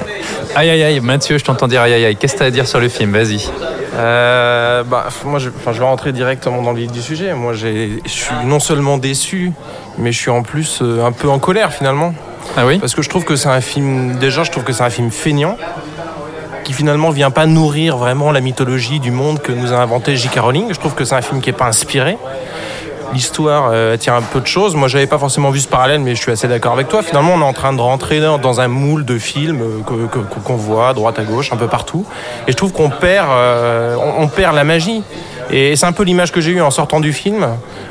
Aïe 0.57 0.71
aïe 0.71 0.83
aïe, 0.85 1.01
Mathieu, 1.01 1.37
je 1.39 1.45
t'entends 1.45 1.67
dire 1.67 1.83
aïe 1.83 1.93
aïe 1.95 2.05
aïe. 2.05 2.17
Qu'est-ce 2.17 2.35
que 2.35 2.39
t'as 2.41 2.45
à 2.47 2.51
dire 2.51 2.67
sur 2.69 2.79
le 2.81 2.89
film? 2.89 3.13
Vas-y. 3.13 3.49
Euh, 3.97 4.85
bah, 4.85 5.07
moi, 5.25 5.39
je, 5.41 5.51
je 5.67 5.79
vais 5.79 5.85
rentrer 5.85 6.13
directement 6.13 6.63
dans 6.63 6.73
le 6.73 6.79
vif 6.79 6.93
du 6.93 7.03
sujet. 7.03 7.35
Moi, 7.35 7.55
j'ai- 7.55 8.01
je 8.05 8.11
suis 8.11 8.35
non 8.45 8.61
seulement 8.61 8.97
déçu, 8.99 9.53
mais 9.99 10.13
je 10.13 10.19
suis 10.21 10.31
en 10.31 10.43
plus 10.43 10.81
euh, 10.83 11.05
un 11.05 11.13
peu 11.13 11.29
en 11.29 11.39
colère 11.41 11.73
finalement. 11.73 12.15
Ah 12.57 12.67
oui? 12.67 12.79
Parce 12.79 12.95
que 12.95 13.03
je 13.03 13.09
trouve 13.09 13.25
que 13.25 13.35
c'est 13.37 13.49
un 13.49 13.61
film. 13.61 14.17
Déjà, 14.19 14.45
je 14.45 14.51
trouve 14.53 14.63
que 14.65 14.73
c'est 14.73 14.85
un 14.85 14.91
film 14.91 15.11
feignant 15.11 15.57
qui 16.63 16.73
finalement 16.73 17.11
vient 17.11 17.31
pas 17.31 17.47
nourrir 17.47 17.97
vraiment 17.97 18.31
la 18.33 18.41
mythologie 18.41 19.01
du 19.01 19.11
monde 19.11 19.41
que 19.43 19.53
nous 19.53 19.73
a 19.73 19.77
inventé 19.77 20.17
J.K. 20.17 20.39
Rowling. 20.41 20.73
Je 20.73 20.79
trouve 20.79 20.95
que 20.95 21.05
c'est 21.05 21.15
un 21.17 21.21
film 21.23 21.41
qui 21.41 21.51
est 21.51 21.55
pas 21.55 21.67
inspiré. 21.67 22.17
L'histoire 23.15 23.71
euh, 23.73 23.97
tient 23.97 24.17
un 24.17 24.23
peu 24.23 24.41
de 24.41 24.47
choses. 24.47 24.75
Moi, 24.75 24.89
j'avais 24.89 25.07
pas 25.07 25.19
forcément 25.19 25.51
vu 25.51 25.61
ce 25.61 25.69
parallèle, 25.69 26.01
mais 26.01 26.17
je 26.17 26.21
suis 26.21 26.33
assez 26.33 26.49
d'accord 26.49 26.73
avec 26.73 26.89
toi. 26.89 27.01
Finalement, 27.01 27.35
on 27.35 27.41
est 27.41 27.45
en 27.45 27.53
train 27.53 27.73
de 27.73 27.81
rentrer 27.81 28.21
dans, 28.21 28.61
un 28.61 28.67
moule 28.67 29.05
de 29.05 29.19
films 29.19 29.63
euh, 29.63 30.07
qu'on 30.45 30.57
voit 30.57 30.89
à 30.89 30.95
droite 30.95 31.21
à 31.21 31.23
gauche, 31.23 31.53
un 31.53 31.57
peu 31.57 31.69
partout. 31.69 32.05
Et 32.49 32.53
je 32.53 32.57
trouve 32.57 32.73
qu'on 32.73 32.91
perd, 32.91 33.29
euh, 33.31 33.95
on, 33.97 34.25
on 34.25 34.27
perd 34.27 34.57
la 34.57 34.65
magie. 34.65 35.05
Et 35.51 35.77
c'est 35.77 35.87
un 35.87 35.93
peu 35.93 36.03
l'image 36.03 36.33
que 36.33 36.41
j'ai 36.41 36.51
eue 36.51 36.61
en 36.61 36.73
sortant 36.73 36.99
du 36.99 37.13
film. 37.13 37.47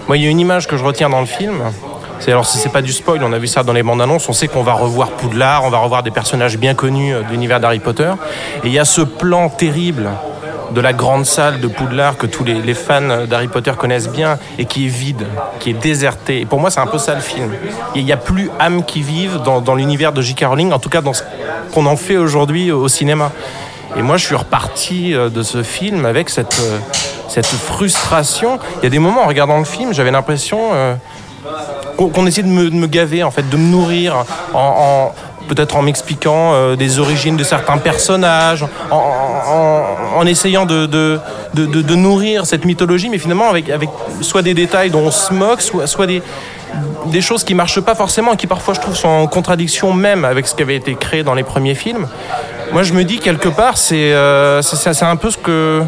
Moi, 0.08 0.18
il 0.18 0.24
y 0.24 0.28
a 0.28 0.30
une 0.30 0.42
image 0.42 0.68
que 0.68 0.76
je 0.76 0.84
retiens 0.84 1.10
dans 1.10 1.22
le 1.22 1.26
film. 1.26 1.62
C'est 2.20 2.32
alors 2.32 2.46
si 2.46 2.58
c'est 2.58 2.70
pas 2.70 2.82
du 2.82 2.92
spoil, 2.92 3.24
on 3.24 3.32
a 3.32 3.38
vu 3.38 3.48
ça 3.48 3.64
dans 3.64 3.74
les 3.74 3.84
bandes 3.84 4.02
annonces, 4.02 4.28
on 4.30 4.34
sait 4.34 4.48
qu'on 4.48 4.64
va 4.64 4.74
revoir 4.74 5.12
Poudlard, 5.12 5.66
on 5.66 5.70
va 5.70 5.80
revoir 5.80 6.04
des 6.04 6.12
personnages 6.12 6.58
bien 6.58 6.74
connus 6.74 7.14
euh, 7.14 7.22
de 7.22 7.30
l'univers 7.30 7.60
d'Harry 7.60 7.80
Potter. 7.80 8.12
Et 8.64 8.68
il 8.68 8.74
y 8.74 8.80
a 8.80 8.86
ce 8.86 9.02
plan 9.02 9.50
terrible 9.50 10.10
de 10.74 10.82
la 10.82 10.94
grande 10.94 11.26
salle 11.26 11.60
de 11.60 11.68
Poudlard 11.68 12.18
que 12.18 12.26
tous 12.26 12.44
les, 12.44 12.74
fans 12.74 13.26
d'Harry 13.30 13.48
Potter 13.48 13.72
connaissent 13.78 14.10
bien 14.10 14.38
et 14.58 14.66
qui 14.66 14.86
est 14.86 14.90
vide, 14.90 15.26
qui 15.60 15.70
est 15.70 15.74
déserté. 15.74 16.42
Et 16.42 16.46
pour 16.46 16.60
moi, 16.60 16.70
c'est 16.70 16.80
un 16.80 16.88
peu 16.88 16.98
ça 16.98 17.16
le 17.16 17.22
film. 17.22 17.52
Il 17.96 18.04
n'y 18.04 18.12
a 18.12 18.18
plus 18.18 18.50
âme 18.60 18.84
qui 18.84 19.02
vive 19.02 19.40
dans, 19.44 19.76
l'univers 19.76 20.12
de 20.12 20.22
J.K. 20.22 20.46
Rowling, 20.46 20.72
en 20.72 20.80
tout 20.80 20.90
cas 20.90 21.02
dans 21.02 21.14
ce 21.14 21.24
qu'on 21.74 21.86
en 21.86 21.96
fait 21.96 22.18
aujourd'hui 22.18 22.72
au 22.72 22.88
cinéma. 22.88 23.32
Et 23.96 24.02
moi, 24.02 24.18
je 24.18 24.26
suis 24.26 24.36
reparti 24.36 25.14
euh, 25.14 25.30
de 25.30 25.44
ce 25.44 25.62
film 25.62 26.06
avec 26.06 26.30
cette, 26.30 26.60
euh, 26.60 26.80
cette 27.28 27.46
frustration. 27.46 28.58
Il 28.82 28.84
y 28.86 28.88
a 28.88 28.90
des 28.90 28.98
moments 28.98 29.24
en 29.24 29.28
regardant 29.28 29.60
le 29.60 29.66
film, 29.66 29.94
j'avais 29.94 30.10
l'impression 30.10 30.60
euh, 30.74 30.96
qu'on 31.98 32.26
essayait 32.26 32.48
de 32.48 32.52
me, 32.52 32.72
de 32.72 32.76
me 32.76 32.88
gaver, 32.88 33.22
en 33.24 33.30
fait, 33.30 33.48
de 33.48 33.58
me 33.58 33.70
nourrir 33.70 34.26
en- 34.54 35.14
peut-être 35.48 35.76
en 35.76 35.82
m'expliquant 35.82 36.54
euh, 36.54 36.76
des 36.76 37.00
origines 37.00 37.38
de 37.38 37.44
certains 37.44 37.78
personnages, 37.78 38.66
en, 38.92 40.26
essayant 40.26 40.66
de, 40.66 41.20
nourrir 41.96 42.46
cette 42.46 42.66
mythologie, 42.66 43.10
mais 43.10 43.18
finalement 43.18 43.50
avec, 43.50 43.70
soit 44.22 44.42
des 44.42 44.54
détails 44.54 44.90
dont 44.90 45.02
on 45.02 45.12
se 45.12 45.34
moque, 45.34 45.62
soit, 45.62 46.08
des, 46.08 47.22
choses 47.22 47.44
qui 47.44 47.54
marchent 47.54 47.82
pas 47.82 47.96
forcément, 47.96 48.36
qui 48.36 48.48
parfois 48.48 48.74
je 48.74 48.80
trouve 48.80 48.96
sont 48.96 49.10
en 49.10 49.28
contradiction 49.28 49.94
même 49.94 50.26
avec 50.26 50.48
ce 50.48 50.56
qui 50.56 50.64
avait 50.64 50.76
été 50.76 50.96
créé 50.96 51.24
dans 51.24 51.34
les 51.34 51.44
premiers 51.44 51.76
films. 51.76 52.08
Moi 52.72 52.84
je 52.84 52.94
me 52.94 53.04
dis 53.04 53.20
quelque 53.20 53.50
part 53.50 53.78
c'est 53.78 54.14
euh, 54.14 54.62
un 55.02 55.16
peu 55.16 55.30
ce 55.30 55.38
que 55.38 55.84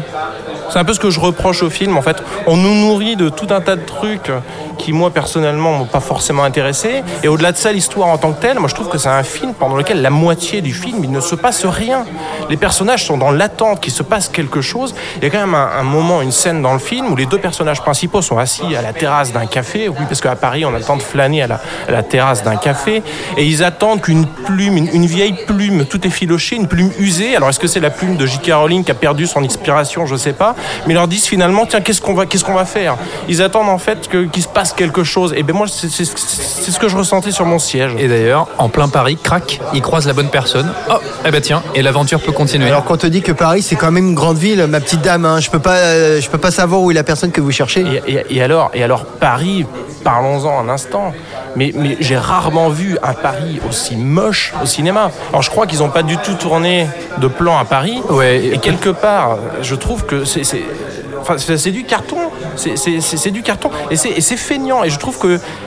c'est 0.70 0.78
un 0.78 0.84
peu 0.84 0.94
ce 0.94 1.00
que 1.00 1.10
je 1.10 1.20
reproche 1.20 1.62
au 1.62 1.70
film 1.70 1.96
en 1.96 2.02
fait. 2.02 2.22
On 2.46 2.56
nous 2.56 2.74
nourrit 2.74 3.16
de 3.16 3.28
tout 3.28 3.46
un 3.50 3.60
tas 3.60 3.76
de 3.76 3.84
trucs 3.84 4.30
qui 4.78 4.92
moi 4.92 5.10
personnellement 5.10 5.72
m'ont 5.72 5.86
pas 5.86 6.00
forcément 6.00 6.44
intéressé. 6.44 7.02
Et 7.22 7.28
au-delà 7.28 7.52
de 7.52 7.56
ça, 7.56 7.72
l'histoire 7.72 8.08
en 8.08 8.18
tant 8.18 8.32
que 8.32 8.40
telle, 8.40 8.58
moi 8.58 8.68
je 8.68 8.74
trouve 8.74 8.88
que 8.88 8.98
c'est 8.98 9.08
un 9.08 9.22
film 9.22 9.54
pendant 9.54 9.76
lequel 9.76 10.02
la 10.02 10.10
moitié 10.10 10.60
du 10.60 10.74
film 10.74 11.04
il 11.04 11.10
ne 11.10 11.20
se 11.20 11.34
passe 11.34 11.64
rien. 11.64 12.04
Les 12.50 12.56
personnages 12.56 13.04
sont 13.04 13.16
dans 13.16 13.30
l'attente 13.30 13.80
qu'il 13.80 13.92
se 13.92 14.02
passe 14.02 14.28
quelque 14.28 14.60
chose. 14.60 14.94
Il 15.16 15.24
y 15.24 15.26
a 15.26 15.30
quand 15.30 15.40
même 15.40 15.54
un, 15.54 15.82
moment, 15.82 16.22
une 16.22 16.32
scène 16.32 16.62
dans 16.62 16.72
le 16.72 16.78
film 16.78 17.12
où 17.12 17.16
les 17.16 17.26
deux 17.26 17.38
personnages 17.38 17.80
principaux 17.80 18.22
sont 18.22 18.38
assis 18.38 18.74
à 18.76 18.82
la 18.82 18.92
terrasse 18.92 19.32
d'un 19.32 19.46
café. 19.46 19.88
Oui, 19.88 20.04
parce 20.08 20.20
qu'à 20.20 20.36
Paris 20.36 20.64
on 20.64 20.74
a 20.74 20.78
de 20.78 21.02
flâner 21.02 21.42
à 21.42 21.60
la, 21.88 22.02
terrasse 22.02 22.42
d'un 22.42 22.56
café 22.56 23.02
et 23.36 23.44
ils 23.44 23.64
attendent 23.64 24.00
qu'une 24.00 24.26
plume, 24.26 24.76
une, 24.76 24.88
une 24.92 25.06
vieille 25.06 25.34
plume, 25.46 25.84
tout 25.86 26.06
est 26.06 26.10
filoché, 26.10 26.56
une 26.56 26.68
plume 26.68 26.90
usée. 26.98 27.36
Alors 27.36 27.48
est-ce 27.48 27.60
que 27.60 27.66
c'est 27.66 27.80
la 27.80 27.90
plume 27.90 28.16
de 28.16 28.26
J.K. 28.26 28.52
Rowling 28.52 28.84
qui 28.84 28.90
a 28.90 28.94
perdu 28.94 29.26
son 29.26 29.42
inspiration? 29.42 30.06
Je 30.06 30.16
sais 30.16 30.32
pas. 30.32 30.55
Mais 30.86 30.92
ils 30.92 30.96
leur 30.96 31.08
disent 31.08 31.26
finalement, 31.26 31.66
tiens, 31.66 31.80
qu'est-ce 31.80 32.00
qu'on 32.00 32.14
va, 32.14 32.26
qu'est-ce 32.26 32.44
qu'on 32.44 32.54
va 32.54 32.64
faire? 32.64 32.96
Ils 33.28 33.42
attendent 33.42 33.68
en 33.68 33.78
fait 33.78 34.08
que- 34.08 34.24
qu'il 34.26 34.42
se 34.42 34.48
passe 34.48 34.72
quelque 34.72 35.04
chose. 35.04 35.32
Et 35.36 35.42
ben 35.42 35.54
moi, 35.54 35.66
c'est 35.68 35.88
c'est- 35.90 36.04
c'est 36.16 36.70
ce 36.70 36.78
que 36.78 36.88
je 36.88 36.96
ressentais 36.96 37.30
sur 37.32 37.44
mon 37.46 37.58
siège. 37.58 37.92
Et 37.98 38.08
d'ailleurs, 38.08 38.48
en 38.58 38.68
plein 38.68 38.88
Paris, 38.88 39.16
crac, 39.22 39.60
il 39.74 39.82
croise 39.82 40.06
la 40.06 40.12
bonne 40.12 40.28
personne. 40.28 40.70
Oh, 40.90 40.94
eh 41.24 41.30
ben 41.30 41.40
tiens, 41.40 41.62
et 41.74 41.82
l'aventure 41.82 42.20
peut 42.20 42.32
continuer. 42.32 42.66
Alors 42.68 42.84
qu'on 42.84 42.96
te 42.96 43.06
dit 43.06 43.22
que 43.22 43.32
Paris 43.32 43.62
c'est 43.62 43.76
quand 43.76 43.90
même 43.90 44.08
une 44.08 44.14
grande 44.14 44.38
ville, 44.38 44.66
ma 44.66 44.80
petite 44.80 45.02
dame, 45.02 45.24
hein, 45.24 45.40
je 45.40 45.50
peux 45.50 45.58
pas, 45.58 45.76
euh, 45.76 46.20
je 46.20 46.28
peux 46.30 46.38
pas 46.38 46.50
savoir 46.50 46.80
où 46.82 46.90
est 46.90 46.94
la 46.94 47.04
personne 47.04 47.30
que 47.30 47.40
vous 47.40 47.50
cherchez. 47.52 47.84
Et, 48.06 48.12
et- 48.12 48.36
et 48.36 48.42
alors, 48.42 48.70
et 48.74 48.82
alors 48.82 49.04
Paris, 49.04 49.66
parlons-en 50.04 50.60
un 50.60 50.68
instant. 50.68 51.12
Mais, 51.56 51.72
mais 51.74 51.96
j'ai 52.00 52.18
rarement 52.18 52.68
vu 52.68 52.98
un 53.02 53.14
Paris 53.14 53.60
aussi 53.66 53.96
moche 53.96 54.52
au 54.62 54.66
cinéma. 54.66 55.10
Alors 55.30 55.40
je 55.42 55.48
crois 55.48 55.66
qu'ils 55.66 55.78
n'ont 55.78 55.88
pas 55.88 56.02
du 56.02 56.18
tout 56.18 56.34
tourné 56.34 56.86
de 57.18 57.28
plan 57.28 57.56
à 57.58 57.64
Paris. 57.64 57.98
Ouais. 58.10 58.44
Et 58.52 58.58
quelque 58.58 58.90
part, 58.90 59.38
je 59.62 59.74
trouve 59.74 60.04
que 60.04 60.24
c'est 60.26 60.44
c'est- 60.46 61.70
du 61.70 61.84
carton. 61.84 62.16
C'est- 62.56 63.30
du 63.30 63.42
carton. 63.42 63.70
Et 63.90 63.96
c'est 63.96 64.36
feignant. 64.36 64.84
Et 64.84 64.90
je 64.90 64.98
trouve 64.98 65.18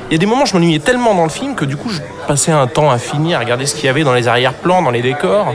qu'il 0.10 0.16
y 0.18 0.20
a 0.20 0.26
des 0.26 0.26
moments, 0.26 0.46
je 0.46 0.56
m'ennuyais 0.56 0.80
tellement 0.80 1.14
dans 1.14 1.24
le 1.24 1.30
film 1.30 1.54
que 1.54 1.66
du 1.66 1.78
coup, 1.78 1.90
je 1.90 2.00
passais 2.28 2.52
un 2.52 2.66
temps 2.66 2.90
infini 2.90 3.36
à 3.36 3.40
regarder 3.40 3.68
ce 3.68 3.76
qu'il 3.76 3.86
y 3.86 3.90
avait 3.90 4.04
dans 4.04 4.14
les 4.14 4.28
arrière-plans, 4.28 4.82
dans 4.82 4.90
les 4.90 5.04
décors. 5.04 5.54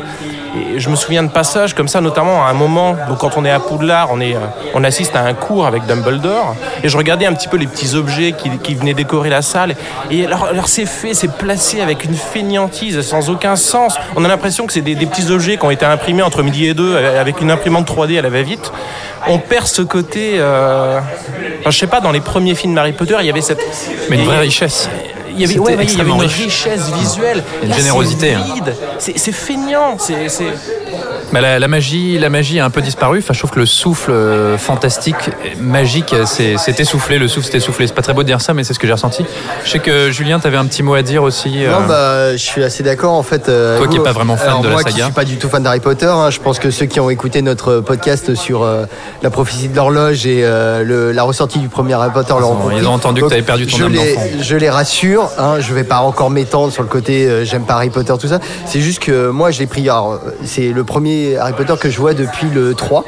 Et 0.57 0.79
je 0.79 0.89
me 0.89 0.95
souviens 0.95 1.25
de 1.25 1.29
passages 1.29 1.75
comme 1.75 1.89
ça, 1.89 2.01
notamment 2.01 2.47
à 2.47 2.51
un 2.51 2.53
moment, 2.53 2.95
donc 3.09 3.19
quand 3.19 3.37
on 3.37 3.45
est 3.45 3.51
à 3.51 3.59
Poudlard, 3.59 4.11
on, 4.13 4.21
est, 4.21 4.37
euh, 4.37 4.41
on 4.75 4.85
assiste 4.85 5.17
à 5.17 5.23
un 5.23 5.35
cours 5.35 5.67
avec 5.67 5.87
Dumbledore, 5.87 6.55
et 6.85 6.89
je 6.89 6.97
regardais 6.97 7.27
un 7.27 7.33
petit 7.33 7.49
peu 7.49 7.57
les 7.57 7.67
petits 7.67 7.97
objets 7.97 8.33
qui, 8.33 8.49
qui 8.59 8.77
venaient 8.77 8.95
décorer 8.95 9.29
la 9.29 9.43
salle, 9.43 9.75
et 10.13 10.25
alors, 10.25 10.45
alors 10.45 10.69
c'est 10.69 10.87
fait, 10.87 11.15
c'est 11.15 11.33
placé 11.33 11.81
avec 11.81 12.05
une 12.05 12.15
fainéantise 12.15 13.01
sans 13.01 13.31
aucun 13.31 13.57
sens. 13.57 13.97
On 14.15 14.25
a 14.25 14.29
l'impression 14.29 14.67
que 14.67 14.73
c'est 14.73 14.81
des, 14.81 14.95
des 14.95 15.07
petits 15.07 15.33
objets 15.33 15.57
qui 15.57 15.65
ont 15.65 15.73
été 15.73 15.85
imprimés 15.85 16.23
entre 16.23 16.45
midi 16.45 16.67
et 16.67 16.75
deux 16.75 16.95
euh, 16.95 17.21
avec 17.21 17.41
une 17.41 17.51
imprimante 17.51 17.91
3D 17.91 18.17
à 18.17 18.23
la 18.23 18.31
va-vite. 18.31 18.71
On 19.27 19.39
perd 19.39 19.67
ce 19.67 19.83
côté, 19.83 20.35
euh, 20.35 21.01
enfin, 21.61 21.71
je 21.71 21.79
sais 21.79 21.87
pas, 21.87 22.01
dans 22.01 22.13
les 22.13 22.21
premiers 22.21 22.55
films 22.55 22.77
Harry 22.77 22.93
Potter, 22.93 23.17
il 23.21 23.27
y 23.27 23.31
avait 23.31 23.41
cette... 23.41 23.61
Mais 24.11 24.17
une 24.17 24.25
vraie 24.25 24.44
richesse. 24.45 24.89
il 25.31 25.41
y 25.41 25.45
avait, 25.45 25.59
ouais, 25.59 25.77
ouais, 25.77 25.85
il 25.85 25.99
y 25.99 26.01
avait 26.01 26.11
une 26.11 26.21
riche. 26.21 26.45
richesse 26.45 26.91
visuelle. 26.93 27.43
Une 27.63 27.69
Là, 27.71 27.77
générosité, 27.77 28.37
C'est 28.99 29.13
hein. 29.13 29.15
c'est 29.17 29.33
feignant. 29.33 29.97
c'est- 29.99 30.29
Bah, 31.33 31.41
la, 31.41 31.59
la 31.59 31.69
magie, 31.69 32.19
la 32.19 32.29
magie 32.31 32.61
a 32.61 32.65
un 32.65 32.71
peu 32.71 32.81
disparu. 32.81 33.19
Enfin, 33.19 33.33
je 33.35 33.39
trouve 33.41 33.51
que 33.51 33.59
le 33.59 33.67
souffle 33.67 34.11
euh, 34.13 34.57
fantastique, 34.59 35.17
magique, 35.61 36.15
c'est 36.27 36.81
essoufflé. 36.81 37.19
Le 37.19 37.29
souffle 37.29 37.51
s'est 37.51 37.57
essoufflé. 37.59 37.87
C'est 37.87 37.95
pas 37.95 38.03
très 38.03 38.13
beau 38.15 38.23
de 38.23 38.27
dire 38.29 38.41
ça, 38.41 38.55
mais 38.55 38.63
c'est 38.65 38.75
ce 38.75 38.79
que 38.79 38.87
j'ai 38.87 38.93
ressenti. 38.93 39.25
Je 39.65 39.71
sais 39.71 39.79
que 39.79 40.11
Julien, 40.11 40.39
tu 40.39 40.47
avais 40.47 40.57
un 40.57 40.67
petit 40.67 40.83
mot 40.83 40.95
à 40.95 41.03
dire 41.03 41.23
aussi. 41.23 41.65
euh, 41.65 41.71
Non, 41.73 41.87
bah, 41.87 42.33
je 42.33 42.43
suis 42.43 42.63
assez 42.63 42.83
d'accord 42.83 43.15
en 43.15 43.23
fait. 43.23 43.49
euh, 43.49 43.79
Toi 43.79 43.89
qui 43.89 43.97
vous- 43.97 44.03
es 44.03 44.05
pas 44.05 44.13
vraiment 44.13 44.37
fan 44.37 44.49
alors, 44.49 44.61
de 44.61 44.67
la 44.69 44.73
moi 44.75 44.83
saga. 44.83 44.95
qui 44.95 45.03
suis 45.03 45.13
pas 45.13 45.25
du 45.25 45.37
tout 45.37 45.49
fan 45.49 45.63
d'Harry 45.63 45.81
Potter, 45.81 46.07
hein, 46.07 46.31
je 46.31 46.41
pense 46.41 46.59
que 46.59 46.71
ceux 46.71 46.87
qui 46.87 47.01
ont 47.01 47.11
écouté 47.11 47.43
notre 47.43 47.81
podcast 47.81 48.35
sur 48.35 48.67
la 49.23 49.31
prophétie 49.31 49.69
de 49.69 49.77
l'horloge 49.77 50.27
et 50.27 50.43
le- 50.43 51.13
la 51.13 51.23
ressortie 51.23 51.59
du 51.59 51.69
premier 51.69 51.95
Harry 51.95 52.11
Potter 52.13 52.35
l'auront 52.39 52.57
compris. 52.57 52.77
ils 52.79 52.87
ont 52.87 52.93
entendu 52.93 53.17
que 53.21 53.25
Donc, 53.27 53.31
t'avais 53.31 53.43
perdu 53.43 53.67
ton 53.67 53.77
je 53.77 53.85
âme 53.85 53.93
les, 53.93 54.17
je 54.43 54.57
les 54.57 54.71
rassure, 54.71 55.31
hein, 55.39 55.57
je 55.61 55.73
vais 55.75 55.85
pas 55.85 55.99
encore 56.01 56.31
m'étendre 56.31 56.73
sur 56.73 56.83
le 56.83 56.89
côté 56.89 57.45
j'aime 57.45 57.65
pas 57.65 57.75
Harry 57.75 57.91
Potter, 57.91 58.13
tout 58.21 58.29
ça. 58.29 58.39
C'est 58.67 58.81
juste 58.81 59.01
que 59.01 59.29
moi 59.31 59.51
je 59.51 59.59
l'ai 59.61 59.67
pris. 59.67 59.89
C'est 60.45 60.69
le 60.73 60.85
premier 60.85 61.14
Harry 61.39 61.53
Potter 61.53 61.75
que 61.81 61.91
je 61.91 61.99
vois 61.99 62.15
depuis 62.15 62.49
le 62.55 62.75
3. 62.75 63.05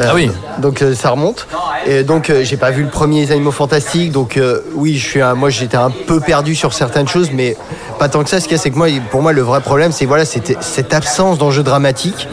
Ah 0.00 0.12
oui. 0.14 0.28
Donc 0.58 0.82
euh, 0.82 0.94
ça 0.94 1.10
remonte. 1.10 1.46
Et 1.86 2.02
donc 2.02 2.28
euh, 2.30 2.42
j'ai 2.42 2.56
pas 2.56 2.70
vu 2.72 2.82
le 2.82 2.88
premier 2.88 3.20
Les 3.26 3.32
Animaux 3.32 3.52
Fantastiques. 3.52 4.10
Donc 4.10 4.36
euh, 4.36 4.60
oui, 4.74 4.96
je 4.96 5.06
suis 5.06 5.20
un- 5.22 5.34
moi 5.34 5.50
j'étais 5.50 5.76
un 5.76 5.90
peu 5.90 6.18
perdu 6.20 6.54
sur 6.56 6.72
certaines 6.72 7.06
choses, 7.08 7.30
mais 7.32 7.56
pas 7.98 8.08
tant 8.08 8.24
que 8.24 8.28
ça. 8.30 8.40
Ce 8.40 8.44
qu'il 8.48 8.56
y 8.56 8.60
a, 8.60 8.62
c'est 8.62 8.70
que 8.70 8.76
moi, 8.76 8.88
pour 9.10 9.22
moi, 9.22 9.32
le 9.32 9.42
vrai 9.42 9.60
problème, 9.60 9.92
c'est 9.92 10.04
voilà, 10.06 10.24
c'était 10.24 10.56
cette 10.60 10.92
absence 10.94 11.38
d'enjeu 11.38 11.62
dramatique 11.62 12.26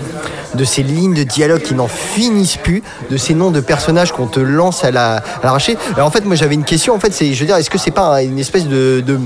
de 0.56 0.64
ces 0.66 0.84
lignes 0.84 1.14
de 1.14 1.24
dialogue 1.24 1.62
qui 1.62 1.74
n'en 1.74 1.88
finissent 1.88 2.58
plus, 2.58 2.84
de 3.10 3.18
ces 3.18 3.34
noms 3.34 3.52
de 3.52 3.60
personnages 3.60 4.12
qu'on 4.12 4.28
te 4.28 4.40
lance 4.40 4.84
à 4.84 4.92
la- 4.92 5.22
l'arraché. 5.44 5.78
Alors 5.96 6.08
en 6.08 6.12
fait, 6.12 6.26
moi 6.26 6.36
j'avais 6.36 6.56
une 6.56 6.64
question. 6.66 6.94
En 6.96 7.00
fait, 7.00 7.14
c'est, 7.14 7.34
je 7.34 7.40
veux 7.40 7.46
dire, 7.46 7.56
est-ce 7.58 7.70
que 7.70 7.78
c'est 7.78 7.92
pas 7.92 8.16
un- 8.16 8.22
une 8.24 8.40
espèce 8.40 8.68
de, 8.68 9.02
de, 9.06 9.20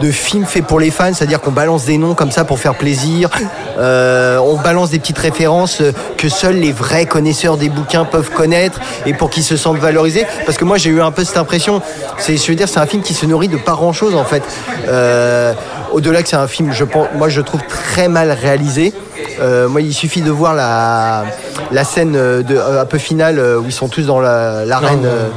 de 0.00 0.10
film 0.10 0.44
fait 0.44 0.62
pour 0.62 0.80
les 0.80 0.90
fans, 0.90 1.12
c'est-à-dire 1.14 1.40
qu'on 1.40 1.52
balance 1.52 1.84
des 1.84 1.98
noms 1.98 2.14
comme 2.14 2.30
ça 2.30 2.44
pour 2.44 2.58
faire 2.58 2.74
plaisir, 2.74 3.30
euh, 3.78 4.38
on 4.38 4.56
balance 4.56 4.90
des 4.90 4.98
petites 4.98 5.18
références 5.18 5.82
que 6.16 6.28
seuls 6.28 6.56
les 6.56 6.72
vrais 6.72 7.06
connaisseurs 7.06 7.56
des 7.56 7.68
bouquins 7.68 8.04
peuvent 8.04 8.30
connaître 8.30 8.80
et 9.06 9.14
pour 9.14 9.30
qu'ils 9.30 9.44
se 9.44 9.56
sentent 9.56 9.78
valorisés. 9.78 10.26
Parce 10.46 10.58
que 10.58 10.64
moi 10.64 10.76
j'ai 10.78 10.90
eu 10.90 11.00
un 11.00 11.10
peu 11.10 11.24
cette 11.24 11.36
impression. 11.36 11.82
C'est, 12.18 12.36
je 12.36 12.46
veux 12.46 12.54
dire, 12.56 12.68
c'est 12.68 12.80
un 12.80 12.86
film 12.86 13.02
qui 13.02 13.14
se 13.14 13.26
nourrit 13.26 13.48
de 13.48 13.56
pas 13.56 13.72
grand-chose 13.72 14.14
en 14.14 14.24
fait. 14.24 14.42
Euh, 14.88 15.52
au-delà 15.92 16.22
que 16.22 16.28
c'est 16.28 16.36
un 16.36 16.48
film, 16.48 16.72
je 16.72 16.84
pense, 16.84 17.06
moi 17.16 17.28
je 17.28 17.40
trouve 17.40 17.60
très 17.68 18.08
mal 18.08 18.30
réalisé. 18.32 18.92
Euh, 19.40 19.68
moi, 19.68 19.80
il 19.80 19.92
suffit 19.94 20.22
de 20.22 20.30
voir 20.30 20.54
la, 20.54 21.24
la 21.72 21.84
scène 21.84 22.14
euh, 22.16 22.42
de, 22.42 22.56
euh, 22.56 22.82
un 22.82 22.86
peu 22.86 22.98
finale 22.98 23.38
euh, 23.38 23.58
où 23.58 23.64
ils 23.66 23.72
sont 23.72 23.88
tous 23.88 24.02
dans 24.06 24.20
la- 24.20 24.64
l'arène. 24.64 25.04
euh, 25.04 25.28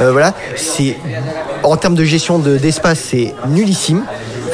euh, 0.00 0.12
voilà, 0.12 0.34
c'est 0.56 0.96
en 1.62 1.76
termes 1.76 1.94
de 1.94 2.04
gestion 2.04 2.38
de- 2.38 2.58
d'espace, 2.58 2.98
c'est 3.00 3.34
nullissime. 3.48 4.04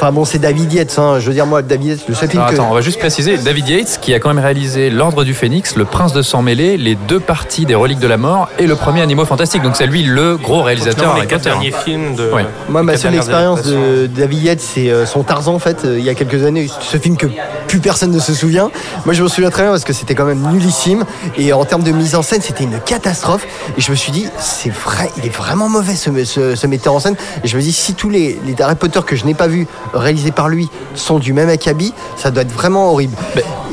Enfin 0.02 0.11
bon, 0.11 0.25
c'est 0.25 0.40
David 0.40 0.73
Yates. 0.73 0.99
hein. 0.99 1.21
Je 1.21 1.28
veux 1.28 1.32
dire, 1.32 1.47
moi, 1.47 1.62
David 1.62 1.87
Yates, 1.90 2.09
le 2.09 2.14
seul 2.16 2.28
film 2.28 2.42
que. 2.44 2.54
attends, 2.54 2.66
on 2.68 2.75
va 2.75 2.80
juste 2.80 2.99
préciser, 2.99 3.37
David 3.38 3.68
Yates 3.68 3.99
qui 4.02 4.12
a 4.12 4.18
quand 4.18 4.35
même 4.35 4.42
réalisé 4.42 4.90
L'Ordre 4.90 5.23
du 5.23 5.32
Phénix, 5.32 5.76
Le 5.76 5.85
Prince 5.85 6.12
de 6.12 6.23
Sang 6.23 6.42
Mêlé, 6.42 6.76
les 6.76 6.97
deux 6.97 7.21
parties 7.21 7.66
des 7.66 7.76
Reliques 7.76 8.00
de 8.00 8.09
la 8.09 8.16
Mort 8.16 8.49
et 8.59 8.66
le 8.66 8.75
premier 8.75 9.00
Animaux 9.00 9.25
Fantastiques. 9.26 9.62
Donc 9.62 9.76
c'est 9.76 9.87
lui 9.87 10.02
le 10.02 10.37
gros 10.37 10.62
réalisateur 10.62 11.04
Finalement, 11.04 11.21
les 11.21 11.28
quatre 11.28 11.42
Potter. 11.44 11.50
derniers 11.50 11.71
films 11.71 12.16
de. 12.16 12.32
Ouais. 12.32 12.44
Moi, 12.68 12.82
ma 12.82 12.97
seule 12.97 13.14
expérience 13.14 13.62
de. 13.62 14.09
David 14.09 14.42
Yates, 14.42 14.61
c'est 14.61 14.90
euh, 14.90 15.06
son 15.06 15.23
Tarzan, 15.23 15.54
en 15.54 15.59
fait, 15.61 15.85
euh, 15.85 15.97
il 16.00 16.04
y 16.04 16.09
a 16.11 16.14
quelques 16.14 16.42
années. 16.44 16.68
Ce 16.80 16.97
film 16.97 17.16
que 17.16 17.28
plus 17.68 17.78
personne 17.78 18.11
ne 18.11 18.18
se 18.18 18.35
souvient. 18.35 18.73
Moi, 19.04 19.14
je 19.14 19.23
me 19.23 19.28
souviens 19.28 19.50
très 19.50 19.62
bien 19.62 19.71
parce 19.71 19.85
que 19.85 19.92
c'était 19.92 20.16
quand 20.16 20.25
même 20.25 20.42
nullissime. 20.50 21.04
Et 21.38 21.52
en 21.52 21.64
termes 21.64 21.85
de 21.85 21.92
mise 21.92 22.16
en 22.16 22.23
scène, 22.23 22.40
c'était 22.42 22.64
une 22.64 22.80
catastrophe. 22.80 23.47
Et 23.78 23.80
je 23.80 23.88
me 23.92 23.97
suis 23.97 24.11
dit, 24.11 24.26
c'est 24.40 24.73
vrai, 24.73 25.12
il 25.16 25.26
est 25.26 25.32
vraiment 25.35 25.68
mauvais, 25.68 25.94
ce, 25.94 26.11
ce- 26.25 26.56
ce 26.56 26.66
metteur 26.66 26.92
en 26.92 26.99
scène. 26.99 27.14
Et 27.44 27.47
je 27.47 27.56
me 27.56 27.62
dis, 27.62 27.71
si 27.73 27.94
tous 27.94 28.11
les, 28.11 28.40
les 28.44 28.61
Harry 28.61 28.75
Potter 28.75 28.99
que 29.06 29.14
je 29.14 29.25
n'ai 29.26 29.35
pas 29.35 29.47
vus 29.47 29.68
réalisés 29.94 30.30
par 30.32 30.49
lui 30.49 30.68
sont 30.94 31.18
du 31.18 31.32
même 31.32 31.49
acabit, 31.49 31.92
ça 32.16 32.30
doit 32.30 32.42
être 32.42 32.52
vraiment 32.52 32.90
horrible. 32.92 33.16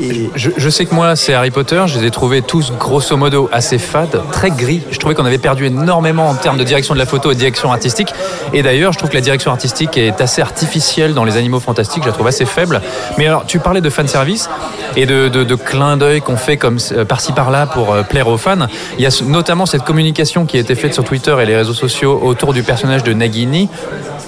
Et- 0.00 0.30
Je, 0.34 0.50
je 0.56 0.68
sais 0.70 0.86
que 0.86 0.94
moi, 0.94 1.16
c'est 1.16 1.34
Harry 1.34 1.50
Potter, 1.50 1.82
je 1.86 1.98
les 1.98 2.06
ai 2.06 2.10
trouvés 2.10 2.40
tous 2.42 2.72
grosso 2.78 3.16
modo 3.16 3.48
assez 3.52 3.78
fades, 3.78 4.20
très 4.32 4.50
gris. 4.50 4.82
Je 4.90 4.98
trouvais 4.98 5.14
qu'on 5.14 5.24
avait 5.26 5.38
perdu 5.38 5.66
énormément 5.66 6.28
en 6.28 6.34
termes 6.34 6.56
de 6.56 6.64
direction 6.64 6.94
de 6.94 6.98
la 6.98 7.06
photo 7.06 7.30
et 7.30 7.34
de 7.34 7.38
direction 7.38 7.70
artistique. 7.72 8.12
Et 8.52 8.62
d'ailleurs, 8.62 8.92
je 8.92 8.98
trouve 8.98 9.10
que 9.10 9.14
la 9.16 9.20
direction 9.20 9.50
artistique 9.50 9.96
est 9.96 10.20
assez 10.20 10.40
artificielle 10.42 11.14
dans 11.14 11.24
les 11.24 11.36
animaux 11.36 11.60
fantastiques, 11.60 12.02
je 12.04 12.08
la 12.08 12.14
trouve 12.14 12.26
assez 12.28 12.46
faible. 12.46 12.80
Mais 13.18 13.26
alors, 13.26 13.44
tu 13.46 13.58
parlais 13.58 13.80
de 13.80 13.90
fanservice 13.90 14.48
et 14.96 15.06
de, 15.06 15.28
de, 15.28 15.44
de 15.44 15.54
clins 15.54 15.96
d'œil 15.96 16.20
qu'on 16.20 16.36
fait 16.36 16.56
comme 16.56 16.78
euh, 16.92 17.04
par-ci 17.04 17.32
par-là 17.32 17.66
pour 17.66 17.92
euh, 17.92 18.02
plaire 18.02 18.28
aux 18.28 18.38
fans. 18.38 18.66
Il 18.98 19.04
y 19.04 19.06
a 19.06 19.10
notamment 19.24 19.66
cette 19.66 19.82
communication 19.84 20.46
qui 20.46 20.56
a 20.56 20.60
été 20.60 20.74
faite 20.74 20.94
sur 20.94 21.04
Twitter 21.04 21.36
et 21.42 21.46
les 21.46 21.56
réseaux 21.56 21.74
sociaux 21.74 22.18
autour 22.22 22.52
du 22.52 22.62
personnage 22.62 23.02
de 23.02 23.12
Nagini. 23.12 23.68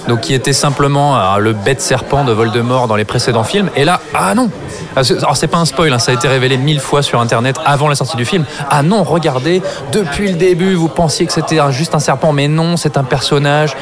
Donc 0.09 0.23
qui 0.23 0.35
était 0.35 0.53
simplement 0.53 1.17
euh, 1.17 1.39
le 1.39 1.53
serpent 1.81 2.25
de 2.25 2.33
Voldemort 2.33 2.87
dans 2.89 2.97
les 2.97 3.05
précédents 3.05 3.45
films. 3.45 3.71
Et 3.77 3.85
là, 3.85 4.01
ah 4.15 4.35
non 4.35 4.51
Ah, 4.97 5.05
c'est- 5.05 5.17
Alors 5.19 5.37
c'est 5.37 5.47
pas 5.47 5.59
un 5.59 5.65
spoil, 5.65 5.93
hein, 5.93 5.99
ça 5.99 6.13
a 6.13 6.15
été 6.15 6.29
révélé 6.29 6.57
mille 6.59 6.81
fois 6.81 7.03
sur 7.03 7.21
Internet 7.21 7.57
avant 7.65 7.89
la 7.89 7.95
sortie 7.95 8.17
du 8.17 8.25
film. 8.25 8.45
Ah 8.71 8.83
non, 8.83 9.03
regardez, 9.05 9.63
depuis 9.93 10.29
le 10.29 10.35
début, 10.35 10.75
vous 10.75 10.89
pensiez 10.89 11.27
que 11.27 11.33
c'était 11.33 11.59
juste 11.71 11.95
un 11.95 11.99
serpent, 12.01 12.33
mais 12.33 12.49
non, 12.49 12.77
c'est 12.77 12.97
un 12.97 13.05
personnage. 13.05 13.75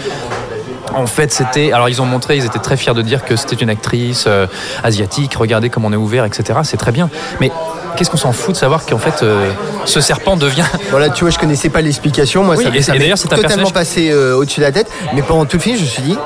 En 0.95 1.07
fait, 1.07 1.33
c'était. 1.33 1.71
Alors, 1.73 1.89
ils 1.89 2.03
ont 2.03 2.05
montré, 2.07 2.37
ils 2.37 2.45
étaient 2.45 2.59
très 2.59 2.77
fiers 2.77 2.95
de 2.95 3.03
dire 3.03 3.25
que 3.25 3.37
c'était 3.37 3.55
une 3.55 3.71
actrice 3.71 4.25
euh, 4.27 4.47
asiatique. 4.83 5.33
Regardez 5.37 5.71
comme 5.71 5.85
on 5.85 5.93
est 5.93 5.97
ouvert, 5.97 6.25
etc. 6.25 6.59
C'est 6.65 6.77
très 6.79 6.91
bien. 6.91 7.09
Mais 7.41 7.53
qu'est-ce 7.97 8.11
qu'on 8.11 8.17
s'en 8.17 8.33
fout 8.33 8.55
de 8.55 8.59
savoir 8.59 8.85
qu'en 8.87 8.99
fait, 8.99 9.23
euh, 9.23 9.51
ce 9.85 10.01
serpent 10.01 10.37
devient. 10.37 10.65
Voilà, 10.91 11.09
tu 11.11 11.23
vois, 11.23 11.31
je 11.31 11.39
connaissais 11.39 11.69
pas 11.69 11.81
l'explication. 11.81 12.43
Moi, 12.43 12.57
Oui, 12.57 12.65
ça, 12.65 12.71
et- 12.75 12.83
ça 12.83 12.93
et 12.93 12.99
m'est 12.99 13.05
d'ailleurs, 13.05 13.19
c'est 13.19 13.29
totalement 13.29 13.49
personnage- 13.49 13.73
passé 13.73 14.11
euh, 14.11 14.35
au-dessus 14.37 14.59
de 14.59 14.65
la 14.65 14.73
tête. 14.73 14.91
Mais 15.15 15.23
pendant 15.23 15.45
tout 15.45 15.59
le 15.59 15.63
film, 15.63 15.77
je 15.77 15.83
me 15.83 15.87
suis 15.87 16.03
dit, 16.03 16.19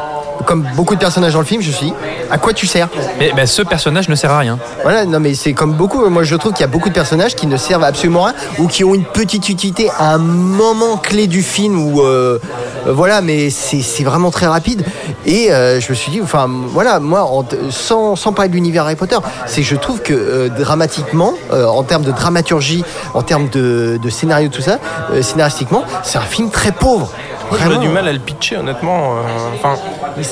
comme 0.45 0.65
beaucoup 0.77 0.95
de 0.95 1.01
personnages 1.01 1.33
dans 1.33 1.39
le 1.41 1.45
film, 1.45 1.61
je 1.63 1.69
me 1.69 1.73
suis 1.73 1.87
dit, 1.87 1.95
à 2.31 2.39
quoi 2.39 2.53
tu 2.53 2.67
sers 2.67 2.89
Mais 3.19 3.33
ben, 3.35 3.47
ce 3.47 3.63
personnage 3.63 4.09
ne 4.09 4.15
sert 4.15 4.31
à 4.31 4.39
rien. 4.39 4.59
Voilà, 4.83 5.05
non, 5.05 5.21
mais 5.21 5.35
c'est 5.35 5.53
comme 5.53 5.73
beaucoup. 5.73 6.05
Moi, 6.09 6.23
je 6.23 6.37
trouve 6.37 6.53
qu'il 6.53 6.61
y 6.63 6.65
a 6.65 6.69
beaucoup 6.69 6.89
de 6.89 6.95
personnages 6.95 7.35
qui 7.35 7.47
ne 7.47 7.57
servent 7.57 7.85
absolument 7.85 8.27
à 8.27 8.29
rien 8.31 8.37
ou 8.59 8.67
qui 8.67 8.85
ont 8.85 8.95
une 8.95 9.05
petite 9.05 9.49
utilité 9.49 9.91
à 9.99 10.13
un 10.15 10.19
moment 10.19 10.97
clé 10.97 11.27
du 11.27 11.43
film 11.43 11.79
où, 11.81 12.03
euh, 12.03 12.39
euh, 12.87 12.93
voilà, 12.93 13.21
mais 13.21 13.51
c'est 13.51 14.05
vraiment 14.05 14.31
très 14.31 14.47
rapide. 14.47 14.85
Et 15.27 15.53
euh, 15.53 15.81
je 15.81 15.91
me 15.91 15.95
suis 15.95 16.11
dit, 16.13 16.21
enfin, 16.23 16.49
voilà, 16.49 17.01
moi, 17.01 17.23
en- 17.25 17.45
sans, 17.71 18.17
sans 18.17 18.33
parler 18.33 18.49
de 18.51 18.55
l'univers 18.55 18.85
Harry 18.85 18.97
Potter, 18.97 19.17
c'est 19.47 19.63
que 19.63 19.67
je 19.67 19.77
trouve 19.77 20.01
que 20.03 20.13
euh, 20.13 20.49
dramatiquement, 20.49 21.35
en 21.53 21.83
termes 21.83 22.03
de 22.05 22.13
dramaturgie, 22.13 22.85
en 23.15 23.23
termes 23.23 23.49
de, 23.49 23.99
de 24.03 24.11
scénario, 24.11 24.49
tout 24.49 24.63
ça, 24.63 24.79
scénaristiquement, 25.23 25.85
c'est 26.03 26.19
un 26.19 26.23
film 26.23 26.51
très 26.51 26.73
pauvre. 26.73 27.11
Moi, 27.51 27.59
j'aurais 27.63 27.79
du 27.79 27.89
mal 27.89 28.09
à 28.09 28.13
le 28.13 28.19
pitcher, 28.19 28.57
honnêtement. 28.57 29.15
euh, 29.17 29.21
Enfin, 29.55 29.77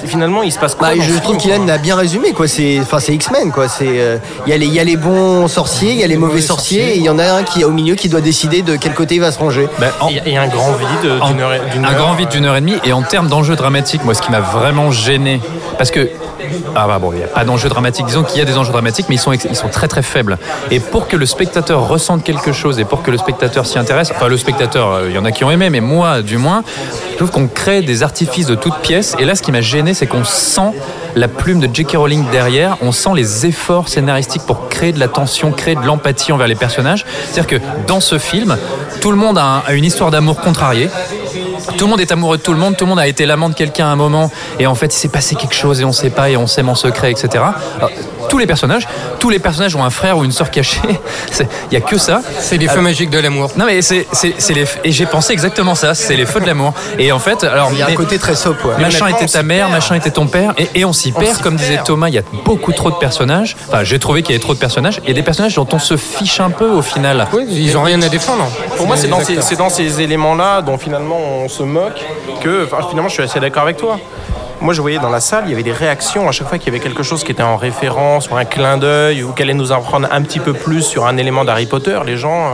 finalement, 0.06 0.42
il 0.42 0.50
se 0.52 0.58
passe 0.58 0.74
quoi 0.74 0.88
Bah, 0.88 0.96
dans 0.96 1.02
je 1.02 1.12
ce 1.12 1.18
trouve 1.20 1.38
film, 1.40 1.52
qu'Ilan 1.54 1.66
l'a 1.66 1.78
bien 1.78 1.96
résumé 1.96 2.32
quoi. 2.32 2.48
C'est 2.48 2.78
enfin 2.80 2.98
c'est 3.00 3.12
X-Men 3.14 3.52
quoi. 3.52 3.68
C'est 3.68 3.86
euh, 3.88 4.16
il 4.46 4.50
y 4.50 4.52
a 4.54 4.56
les 4.58 4.66
il 4.66 4.72
y 4.74 4.80
a 4.80 4.84
les 4.84 4.96
bons 4.96 5.48
sorciers, 5.48 5.92
il 5.92 5.98
y 5.98 6.04
a 6.04 6.06
les 6.06 6.16
mauvais 6.16 6.40
sorciers 6.40 6.94
et 6.94 6.96
il 6.96 7.02
y 7.02 7.10
en 7.10 7.18
a 7.18 7.24
un 7.32 7.42
qui 7.42 7.60
est 7.60 7.64
au 7.64 7.70
milieu 7.70 7.94
qui 7.94 8.08
doit 8.08 8.20
décider 8.20 8.62
de 8.62 8.76
quel 8.76 8.94
côté 8.94 9.16
il 9.16 9.20
va 9.20 9.30
se 9.32 9.38
ranger. 9.38 9.68
Ben, 9.78 9.90
en- 10.00 10.08
Et 10.08 10.22
et 10.26 10.36
un 10.38 10.48
grand 10.48 10.72
vide 10.72 10.88
d'une 11.26 11.40
heure, 11.40 11.52
et- 11.54 11.70
d'une 11.72 11.84
un 11.84 11.88
heure. 11.90 11.98
grand 11.98 12.14
vide 12.14 12.28
d'une 12.28 12.44
heure 12.46 12.56
et 12.56 12.60
demie. 12.60 12.76
Et 12.84 12.92
en 12.92 13.02
termes 13.02 13.28
d'enjeux 13.28 13.56
dramatiques, 13.56 14.04
moi, 14.04 14.14
ce 14.14 14.22
qui 14.22 14.30
m'a 14.30 14.40
vraiment 14.40 14.90
gêné, 14.90 15.40
parce 15.78 15.90
que 15.90 16.08
ah 16.74 16.86
bah 16.86 16.98
bon, 16.98 17.12
il 17.12 17.18
n'y 17.18 17.24
a 17.24 17.28
pas 17.28 17.44
d'enjeux 17.44 17.68
dramatiques. 17.68 18.06
Disons 18.06 18.24
qu'il 18.24 18.38
y 18.38 18.42
a 18.42 18.44
des 18.44 18.56
enjeux 18.58 18.72
dramatiques, 18.72 19.06
mais 19.08 19.14
ils 19.14 19.18
sont 19.18 19.32
ils 19.32 19.56
sont 19.56 19.68
très 19.68 19.88
très 19.88 20.02
faibles. 20.02 20.38
Et 20.70 20.80
pour 20.80 21.06
que 21.08 21.16
le 21.16 21.26
spectateur 21.26 21.86
ressente 21.88 22.24
quelque 22.24 22.52
chose 22.52 22.78
et 22.80 22.84
pour 22.84 23.02
que 23.02 23.10
le 23.10 23.18
spectateur 23.18 23.64
s'y 23.66 23.78
intéresse, 23.78 24.10
enfin 24.14 24.28
le 24.28 24.36
spectateur, 24.36 24.90
euh, 24.90 25.06
il 25.08 25.14
y 25.14 25.18
en 25.18 25.24
a 25.24 25.30
qui 25.32 25.44
ont 25.44 25.50
aimé, 25.50 25.70
mais 25.70 25.80
moi, 25.80 26.22
du 26.22 26.38
moins, 26.38 26.62
trouve 27.26 27.30
qu'on 27.30 27.46
crée 27.48 27.82
des 27.82 28.02
artifices 28.02 28.46
de 28.46 28.54
toutes 28.54 28.78
pièces. 28.78 29.14
Et 29.18 29.24
là, 29.24 29.34
ce 29.34 29.42
qui 29.42 29.52
m'a 29.52 29.60
gêné, 29.60 29.94
c'est 29.94 30.06
qu'on 30.06 30.24
sent 30.24 30.72
la 31.14 31.28
plume 31.28 31.60
de 31.60 31.68
J.K. 31.72 31.92
Rowling 31.96 32.24
derrière. 32.30 32.76
On 32.82 32.90
sent 32.90 33.10
les 33.14 33.46
efforts 33.46 33.88
scénaristiques 33.88 34.42
pour 34.42 34.68
créer 34.68 34.92
de 34.92 34.98
la 34.98 35.08
tension, 35.08 35.52
créer 35.52 35.74
de 35.74 35.82
l'empathie 35.86 36.32
envers 36.32 36.48
les 36.48 36.54
personnages. 36.54 37.04
C'est-à-dire 37.30 37.58
que 37.58 37.64
dans 37.86 38.00
ce 38.00 38.18
film, 38.18 38.56
tout 39.00 39.10
le 39.10 39.16
monde 39.16 39.38
a, 39.38 39.44
un- 39.44 39.58
a 39.66 39.72
une 39.74 39.84
histoire 39.84 40.10
d'amour 40.10 40.40
contrariée. 40.40 40.88
Tout 41.78 41.84
le 41.84 41.90
monde 41.90 42.00
est 42.00 42.10
amoureux 42.10 42.38
de 42.38 42.42
tout 42.42 42.52
le 42.52 42.58
monde, 42.58 42.76
tout 42.76 42.84
le 42.84 42.88
monde 42.90 42.98
a 42.98 43.06
été 43.06 43.24
l'amant 43.24 43.48
de 43.48 43.54
quelqu'un 43.54 43.86
à 43.86 43.90
un 43.90 43.96
moment, 43.96 44.30
et 44.58 44.66
en 44.66 44.74
fait 44.74 44.86
il 44.86 44.98
s'est 44.98 45.08
passé 45.08 45.36
quelque 45.36 45.54
chose 45.54 45.80
et 45.80 45.84
on 45.84 45.92
sait 45.92 46.10
pas 46.10 46.28
et 46.28 46.36
on 46.36 46.46
s'aime 46.48 46.68
en 46.68 46.74
secret, 46.74 47.12
etc. 47.12 47.44
tous 48.28 48.38
les 48.38 48.46
personnages, 48.46 48.86
tous 49.18 49.30
les 49.30 49.38
personnages 49.38 49.74
ont 49.76 49.84
un 49.84 49.90
frère 49.90 50.18
ou 50.18 50.24
une 50.24 50.32
sœur 50.32 50.50
cachée. 50.50 50.80
C'est- 51.30 51.48
Il 51.70 51.74
y 51.74 51.76
a 51.76 51.80
que 51.80 51.98
ça. 51.98 52.20
C'est 52.38 52.56
les 52.58 52.68
feux 52.68 52.80
magiques 52.80 53.10
de 53.10 53.18
l'amour. 53.18 53.50
Non 53.56 53.64
mais 53.66 53.82
c'est 53.82 54.06
c'est- 54.12 54.34
c'est 54.38 54.54
les 54.54 54.64
et 54.84 54.92
j'ai 54.92 55.06
pensé 55.06 55.32
exactement 55.32 55.74
ça. 55.74 55.94
C'est 55.94 56.16
les 56.16 56.26
feux 56.26 56.40
de 56.40 56.46
l'amour. 56.46 56.72
Et 56.98 57.12
en 57.12 57.18
fait, 57.18 57.44
alors 57.44 57.70
Il 57.72 57.78
y 57.78 57.82
a 57.82 57.86
un 57.86 57.94
côté 57.94 58.18
très 58.18 58.34
soap 58.34 58.64
ouais. 58.64 58.78
Machin 58.78 59.06
était 59.08 59.26
ta 59.26 59.42
mère, 59.42 59.66
perd. 59.66 59.72
machin 59.72 59.94
était 59.94 60.10
ton 60.10 60.26
père, 60.26 60.54
et, 60.58 60.68
et 60.74 60.84
on 60.84 60.92
s'y 60.92 61.12
perd, 61.12 61.38
comme 61.40 61.56
disait. 61.56 61.80
Thomas, 61.84 62.08
il 62.08 62.14
y 62.14 62.18
a 62.18 62.22
beaucoup 62.44 62.72
trop 62.72 62.90
de 62.90 62.96
personnages. 62.96 63.56
Enfin, 63.68 63.84
j'ai 63.84 63.98
trouvé 63.98 64.22
qu'il 64.22 64.32
y 64.32 64.34
avait 64.36 64.42
trop 64.42 64.54
de 64.54 64.58
personnages, 64.58 65.00
et 65.06 65.14
des 65.14 65.22
personnages 65.22 65.54
dont 65.54 65.66
on 65.72 65.78
se 65.78 65.96
fiche 65.96 66.40
un 66.40 66.50
peu 66.50 66.68
au 66.68 66.82
final. 66.82 67.26
Oui, 67.32 67.44
ils 67.48 67.76
ont 67.76 67.82
rien 67.82 68.00
à 68.02 68.08
défendre. 68.08 68.46
Pour 68.76 68.86
moi, 68.86 68.96
c'est 68.96 69.08
dans, 69.08 69.20
ces, 69.20 69.56
dans 69.56 69.68
ces 69.70 70.00
éléments-là 70.00 70.62
dont 70.62 70.78
finalement 70.78 71.18
on 71.18 71.48
se 71.48 71.62
moque 71.62 72.00
que 72.42 72.64
enfin, 72.64 72.86
finalement 72.88 73.08
je 73.08 73.14
suis 73.14 73.22
assez 73.22 73.40
d'accord 73.40 73.62
avec 73.64 73.76
toi. 73.76 73.98
Moi 74.62 74.72
je 74.74 74.80
voyais 74.80 74.98
dans 74.98 75.10
la 75.10 75.20
salle, 75.20 75.44
il 75.46 75.50
y 75.50 75.52
avait 75.54 75.62
des 75.62 75.72
réactions 75.72 76.28
à 76.28 76.32
chaque 76.32 76.48
fois 76.48 76.56
qu'il 76.58 76.72
y 76.72 76.76
avait 76.76 76.82
quelque 76.82 77.02
chose 77.02 77.24
qui 77.24 77.32
était 77.32 77.42
en 77.42 77.56
référence 77.56 78.30
ou 78.30 78.36
un 78.36 78.44
clin 78.44 78.78
d'œil 78.78 79.22
ou 79.22 79.32
qu'elle 79.32 79.48
allait 79.50 79.58
nous 79.58 79.72
apprendre 79.72 80.08
un 80.10 80.22
petit 80.22 80.38
peu 80.40 80.52
plus 80.52 80.82
sur 80.82 81.06
un 81.06 81.16
élément 81.16 81.44
d'Harry 81.44 81.66
Potter. 81.66 81.98
Les 82.06 82.16
gens, 82.16 82.46
euh, 82.46 82.50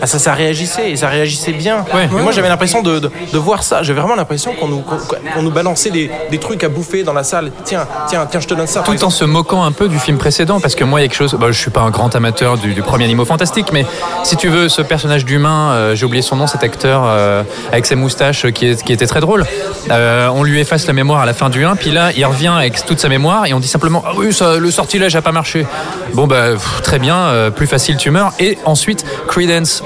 bah, 0.00 0.06
ça, 0.06 0.18
ça 0.18 0.34
réagissait 0.34 0.90
et 0.90 0.96
ça 0.96 1.08
réagissait 1.08 1.52
bien. 1.52 1.84
Ouais. 1.94 2.08
Mais 2.12 2.22
moi 2.22 2.32
j'avais 2.32 2.48
l'impression 2.48 2.82
de, 2.82 2.98
de- 2.98 3.10
de 3.32 3.38
voir 3.38 3.62
ça. 3.62 3.82
J'avais 3.82 4.00
vraiment 4.00 4.16
l'impression 4.16 4.52
qu'on 4.54 4.68
nous, 4.68 4.80
qu'on- 4.80 5.42
nous 5.42 5.50
balançait 5.50 5.90
des, 5.90 6.10
des 6.30 6.38
trucs 6.38 6.64
à 6.64 6.68
bouffer 6.68 7.02
dans 7.04 7.12
la 7.12 7.22
salle. 7.24 7.52
Tiens, 7.64 7.86
tiens, 8.08 8.26
tiens, 8.30 8.40
je 8.40 8.48
te 8.48 8.54
donne 8.54 8.66
ça. 8.66 8.80
Tout 8.82 8.90
en 8.90 8.94
exemple. 8.94 9.12
se 9.14 9.24
moquant 9.24 9.62
un 9.62 9.72
peu 9.72 9.88
du 9.88 9.98
film 9.98 10.18
précédent, 10.18 10.60
parce 10.60 10.74
que 10.74 10.84
moi, 10.84 11.00
il 11.00 11.04
y 11.04 11.06
a 11.06 11.08
quelque 11.08 11.16
chose. 11.18 11.34
Bah, 11.40 11.46
je 11.50 11.58
suis 11.58 11.70
pas 11.70 11.80
un 11.82 11.90
grand 11.90 12.14
amateur 12.16 12.58
du, 12.58 12.74
du 12.74 12.82
premier 12.82 13.04
Animaux 13.04 13.24
Fantastiques, 13.24 13.72
mais 13.72 13.86
si 14.24 14.36
tu 14.36 14.48
veux, 14.48 14.68
ce 14.68 14.82
personnage 14.82 15.24
d'humain, 15.24 15.70
euh, 15.72 15.94
j'ai 15.94 16.04
oublié 16.06 16.22
son 16.22 16.36
nom, 16.36 16.46
cet 16.46 16.62
acteur 16.64 17.02
euh, 17.06 17.42
avec 17.70 17.86
ses 17.86 17.94
moustaches 17.94 18.46
qui, 18.52 18.66
est- 18.66 18.82
qui 18.82 18.92
était 18.92 19.06
très 19.06 19.20
drôle. 19.20 19.44
on 19.90 20.42
lui 20.42 20.60
efface 20.60 20.86
la 20.86 20.92
mémoire 20.92 21.20
à 21.20 21.26
la 21.26 21.32
fin 21.36 21.50
du 21.50 21.64
1, 21.64 21.76
puis 21.76 21.90
là, 21.92 22.10
il 22.16 22.24
revient 22.24 22.52
avec 22.56 22.84
toute 22.86 22.98
sa 22.98 23.08
mémoire 23.08 23.46
et 23.46 23.54
on 23.54 23.60
dit 23.60 23.68
simplement 23.68 24.02
Ah 24.06 24.12
oui, 24.16 24.32
ça, 24.32 24.56
le 24.56 24.70
sortilège 24.70 25.14
a 25.16 25.22
pas 25.22 25.32
marché. 25.32 25.66
Bon, 26.14 26.26
bah, 26.26 26.52
pff, 26.52 26.82
très 26.82 26.98
bien, 26.98 27.16
euh, 27.16 27.50
plus 27.50 27.66
facile, 27.66 27.96
tu 27.96 28.10
meurs. 28.10 28.32
Et 28.40 28.58
ensuite, 28.64 29.04
Credence. 29.28 29.82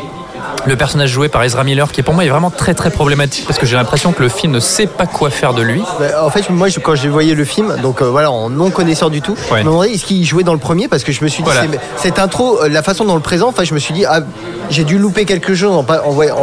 Le 0.66 0.76
personnage 0.76 1.08
joué 1.10 1.28
par 1.30 1.42
Ezra 1.42 1.64
Miller, 1.64 1.90
qui 1.90 2.02
pour 2.02 2.12
moi 2.12 2.22
est 2.24 2.28
vraiment 2.28 2.50
très 2.50 2.74
très 2.74 2.90
problématique 2.90 3.46
parce 3.46 3.58
que 3.58 3.64
j'ai 3.64 3.76
l'impression 3.76 4.12
que 4.12 4.22
le 4.22 4.28
film 4.28 4.52
ne 4.52 4.60
sait 4.60 4.86
pas 4.86 5.06
quoi 5.06 5.30
faire 5.30 5.54
de 5.54 5.62
lui. 5.62 5.80
Bah, 5.98 6.22
en 6.22 6.28
fait, 6.28 6.50
moi, 6.50 6.68
je- 6.68 6.80
quand 6.80 6.94
j'ai 6.94 7.08
voyé 7.08 7.34
le 7.34 7.44
film, 7.44 7.76
donc 7.82 8.02
euh, 8.02 8.10
voilà, 8.10 8.30
en 8.30 8.50
non 8.50 8.68
connaisseur 8.70 9.08
du 9.08 9.22
tout, 9.22 9.32
Ouais. 9.32 9.38
je 9.52 9.56
me 9.56 9.62
demandais 9.64 9.92
est-ce 9.92 10.04
qu'il 10.04 10.22
jouait 10.26 10.42
dans 10.42 10.52
le 10.52 10.58
premier? 10.58 10.86
Parce 10.86 11.02
que 11.02 11.12
je 11.12 11.24
me 11.24 11.28
suis 11.28 11.42
dit, 11.42 11.50
Voilà. 11.50 11.62
c'est- 11.72 11.80
cette 11.96 12.18
intro, 12.18 12.58
euh, 12.62 12.68
la 12.68 12.82
façon 12.82 13.04
dont 13.06 13.14
le 13.14 13.22
présent, 13.22 13.48
enfin, 13.48 13.64
je 13.64 13.72
me 13.72 13.78
suis 13.78 13.94
dit, 13.94 14.04
ah, 14.04 14.20
j'ai 14.68 14.84
dû 14.84 14.98
louper 14.98 15.24
quelque 15.24 15.54
chose 15.54 15.72
en, 15.72 15.78
en, 15.78 15.84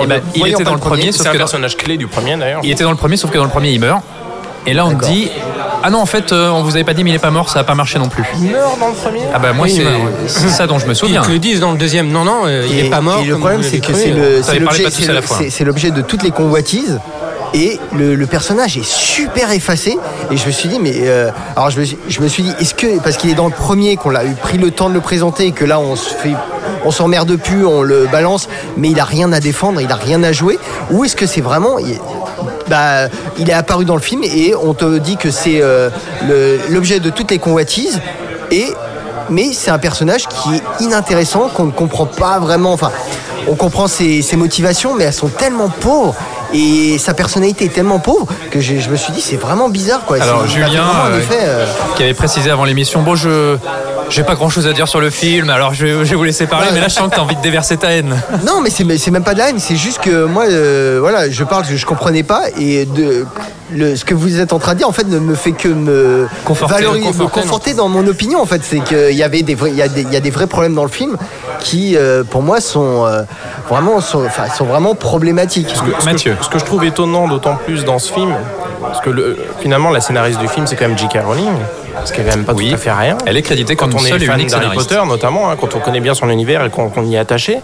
Eh 0.01 0.07
ben, 0.07 0.21
il 0.33 0.39
voyant 0.39 0.55
était 0.55 0.63
pas 0.63 0.69
dans 0.71 0.75
le 0.75 0.79
premier, 0.81 1.11
C'est 1.11 1.19
sauf 1.19 1.27
un 1.27 1.31
dans- 1.33 1.37
personnage 1.37 1.77
clé 1.77 1.97
du 1.97 2.07
premier 2.07 2.35
d'ailleurs. 2.37 2.61
Il 2.63 2.71
était 2.71 2.83
dans 2.85 2.91
le 2.91 2.97
premier, 2.97 3.17
sauf 3.17 3.29
que 3.29 3.37
dans 3.37 3.43
le 3.43 3.49
premier, 3.51 3.69
il 3.71 3.79
meurt. 3.79 4.01
Et 4.67 4.74
là, 4.74 4.86
on 4.86 4.95
te 4.95 5.05
dit 5.05 5.29
Ah 5.83 5.89
non, 5.89 6.00
en 6.00 6.05
fait, 6.05 6.31
euh, 6.31 6.50
on 6.50 6.62
vous 6.63 6.71
avait 6.75 6.83
pas 6.83 6.93
dit, 6.93 7.03
mais 7.03 7.12
il 7.12 7.15
est 7.15 7.19
pas 7.19 7.31
mort, 7.31 7.50
ça 7.50 7.59
a 7.59 7.63
pas 7.63 7.75
marché 7.75 7.97
non 8.00 8.09
plus. 8.09 8.24
Il 8.39 8.51
meurt 8.51 8.79
dans 8.79 8.89
le 8.89 8.93
premier. 8.93 9.21
Ah 9.33 9.39
bah, 9.39 9.53
moi, 9.53 9.65
Oui, 9.65 9.71
il 9.74 9.77
c'est 9.77 9.83
meurt, 9.83 9.95
ouais. 10.03 10.12
c'est 10.27 10.50
ça 10.50 10.67
dont 10.67 10.79
je 10.79 10.86
me 10.86 10.91
Ils 10.91 10.95
souviens. 10.95 11.21
te 11.21 11.31
le 11.31 11.39
disent 11.39 11.59
dans 11.59 11.71
le 11.71 11.77
deuxième. 11.77 12.09
Non, 12.09 12.24
non, 12.25 12.41
euh, 12.45 12.65
il 12.69 12.77
Et- 12.79 12.86
est 12.88 12.89
pas 12.89 13.01
mort. 13.01 13.19
Et 13.21 13.25
le 13.25 13.31
comme 13.33 13.39
problème, 13.41 13.62
vous 13.62 13.67
c'est 13.67 13.77
l'avez 13.81 13.93
que 13.93 13.93
c'est 13.93 14.09
le, 14.12 14.43
Ça 14.43 14.53
l'objet, 14.55 14.83
pas 14.83 14.89
tous 14.91 15.01
c'est 15.01 15.09
à 15.09 15.13
la 15.13 15.21
le- 15.21 15.25
fois. 15.25 15.38
c'est- 15.39 15.50
c'est 15.50 15.63
l'objet 15.63 15.91
de 15.91 16.01
toutes 16.01 16.24
les 16.24 16.31
convoitises. 16.31 17.00
Et 17.53 17.79
le, 17.95 18.15
le 18.15 18.25
personnage 18.25 18.75
est 18.77 18.83
super 18.86 19.51
effacé. 19.51 19.97
Et 20.31 20.36
je 20.38 20.45
me 20.45 20.51
suis 20.51 20.67
dit, 20.67 20.79
mais 20.81 20.91
euh, 21.03 21.29
alors 21.55 21.69
je 21.69 21.79
me, 21.79 21.86
suis- 21.86 21.97
je 22.09 22.19
me 22.19 22.27
suis 22.27 22.43
dit, 22.43 22.53
est-ce 22.59 22.74
que 22.74 23.00
parce 23.01 23.15
qu'il 23.15 23.29
est 23.29 23.36
dans 23.36 23.45
le 23.47 23.53
premier 23.53 23.95
qu'on 23.95 24.09
l'a 24.09 24.25
eu 24.25 24.33
pris 24.33 24.57
le 24.57 24.69
temps 24.71 24.89
de 24.89 24.93
le 24.93 25.00
présenter 25.00 25.45
et 25.47 25.51
que 25.53 25.63
là 25.63 25.79
on 25.79 25.95
se 25.95 26.13
fait, 26.13 26.33
on 26.83 26.91
s'emmerde 26.91 27.38
plus, 27.38 27.65
on 27.65 27.83
le 27.83 28.05
balance, 28.12 28.50
mais 28.75 28.89
il 28.89 29.00
a 29.00 29.05
rien 29.05 29.31
à 29.31 29.39
défendre, 29.39 29.79
il 29.79 29.89
a 29.89 29.95
rien 29.95 30.24
à 30.24 30.33
jouer, 30.33 30.59
ou 30.91 31.05
est-ce 31.05 31.15
que 31.15 31.25
c'est 31.25 31.39
vraiment 31.41 31.79
il- 31.79 31.97
bah, 32.69 33.07
il 33.38 33.50
est 33.50 33.53
apparu 33.53 33.86
dans 33.86 33.95
le 33.95 34.01
film 34.01 34.24
et 34.24 34.53
on 34.55 34.74
te 34.74 34.97
dit 34.97 35.17
que 35.17 35.31
c'est 35.31 35.62
euh, 35.62 35.89
l'objet 36.69 37.00
de 37.00 37.09
toutes 37.09 37.31
les 37.31 37.39
convoitises 37.39 38.01
et 38.51 38.74
mais 39.29 39.51
c'est 39.53 39.71
un 39.71 39.77
personnage 39.79 40.27
qui 40.27 40.55
est 40.55 40.83
inintéressant 40.83 41.50
qu'on 41.50 41.65
ne 41.65 41.71
comprend 41.71 42.05
pas 42.05 42.39
vraiment 42.39 42.71
enfin 42.71 42.91
on 43.50 43.55
comprend 43.55 43.88
ses, 43.88 44.21
ses 44.21 44.38
motivations 44.38 44.95
mais 44.95 45.05
elles 45.05 45.13
sont 45.13 45.27
tellement 45.27 45.69
pauvres 45.69 46.15
et 46.53 46.97
sa 46.97 47.13
personnalité 47.13 47.65
est 47.65 47.74
tellement 47.74 48.00
pauvre 48.00 48.27
que 48.51 48.59
je, 48.59 48.77
je 48.79 48.89
me 48.89 48.95
suis 48.95 49.12
dit 49.12 49.21
c'est 49.21 49.36
vraiment 49.38 49.69
bizarre 49.69 50.05
quoi 50.05 50.21
Alors, 50.21 50.47
Julien, 50.47 50.67
vraiment 50.67 51.05
euh, 51.07 51.19
effet, 51.19 51.39
euh, 51.41 51.65
Qui 51.95 52.03
avait 52.03 52.13
précisé 52.13 52.50
avant 52.50 52.63
l'émission 52.65 53.01
Bon, 53.01 53.15
je. 53.15 53.57
J'ai 54.09 54.23
pas 54.23 54.35
grand 54.35 54.49
chose 54.49 54.67
à 54.67 54.73
dire 54.73 54.87
sur 54.87 54.99
le 54.99 55.09
film, 55.09 55.49
alors 55.49 55.73
je 55.73 55.85
vais, 55.85 55.91
je 56.05 56.09
vais 56.11 56.15
vous 56.15 56.23
laisser 56.23 56.47
parler, 56.47 56.67
mais 56.73 56.79
là 56.79 56.87
je 56.87 56.93
sens 56.93 57.09
que 57.09 57.15
t'as 57.15 57.21
envie 57.21 57.35
de 57.35 57.41
déverser 57.41 57.77
ta 57.77 57.89
haine. 57.91 58.15
Non, 58.45 58.61
mais 58.61 58.69
c'est 58.69 59.11
même 59.11 59.23
pas 59.23 59.33
de 59.33 59.39
la 59.39 59.49
haine, 59.49 59.59
c'est 59.59 59.75
juste 59.75 59.99
que 60.01 60.25
moi, 60.25 60.45
euh, 60.47 60.97
voilà, 61.01 61.29
je 61.29 61.43
parle 61.43 61.65
que 61.65 61.75
je 61.75 61.85
comprenais 61.85 62.23
pas 62.23 62.43
et 62.57 62.85
de 62.85 63.25
le, 63.73 63.97
ce 63.97 64.05
que 64.05 64.13
vous 64.15 64.39
êtes 64.39 64.53
en 64.53 64.59
train 64.59 64.73
de 64.73 64.77
dire 64.77 64.87
en 64.87 64.93
fait 64.93 65.05
ne 65.07 65.19
me 65.19 65.35
fait 65.35 65.51
que 65.51 65.67
me 65.67 66.27
Conforter, 66.45 66.75
valoriser- 66.85 67.17
me 67.21 67.27
conforter, 67.27 67.73
dans 67.73 67.89
mon 67.89 68.07
opinion 68.07 68.41
en 68.41 68.45
fait. 68.45 68.61
C'est 68.63 68.79
qu'il 68.79 69.11
y 69.15 69.23
avait 69.23 69.41
des 69.41 69.55
vrais, 69.55 69.71
il 69.71 69.75
y 69.75 69.81
a 69.81 69.89
des, 69.89 70.03
il 70.03 70.13
y 70.13 70.15
a 70.15 70.21
des 70.21 70.29
vrais 70.31 70.47
problèmes 70.47 70.73
dans 70.73 70.85
le 70.85 70.89
film 70.89 71.17
qui, 71.59 71.97
euh, 71.97 72.23
pour 72.23 72.41
moi, 72.41 72.61
sont 72.61 73.05
euh, 73.05 73.23
vraiment, 73.69 73.99
sont, 73.99 74.23
enfin, 74.25 74.43
sont 74.55 74.63
vraiment 74.65 74.95
problématiques. 74.95 75.67
Ce 75.73 75.81
que, 75.81 76.05
Mathieu. 76.05 76.37
je- 76.39 76.45
ce 76.45 76.49
que 76.49 76.59
je 76.59 76.63
trouve 76.65 76.85
étonnant 76.85 77.27
d'autant 77.27 77.55
plus 77.65 77.83
dans 77.83 77.99
ce 77.99 78.13
film, 78.13 78.33
parce 78.88 79.01
que 79.01 79.10
le- 79.10 79.38
finalement 79.60 79.89
la 79.91 80.01
scénariste 80.01 80.39
du 80.39 80.48
film 80.48 80.65
c'est 80.67 80.75
quand 80.75 80.88
même 80.88 80.98
J.K. 80.98 81.20
Rowling, 81.25 81.51
parce 81.94 82.12
qu'elle 82.12 82.25
n'aime 82.25 82.44
pas 82.46 82.53
Oui. 82.53 82.70
tout 82.70 82.75
à 82.75 82.77
fait 82.77 82.91
rien. 82.91 83.17
Elle 83.25 83.38
est 83.38 83.41
créditée 83.41 83.75
quand 83.75 83.89
comme 83.89 84.00
on 84.01 84.06
est 84.06 84.10
seule 84.10 84.24
et 84.24 84.25
fan 84.25 84.46
d'Harry. 84.46 84.75
Potter 84.75 85.00
notamment, 85.08 85.50
hein, 85.50 85.56
quand 85.60 85.75
on 85.75 85.79
connaît 85.79 86.00
bien 86.00 86.13
son 86.13 86.29
univers 86.29 86.63
et 86.65 86.70
qu'on 86.70 87.03
y 87.06 87.15
est 87.15 87.20
attaché. 87.20 87.60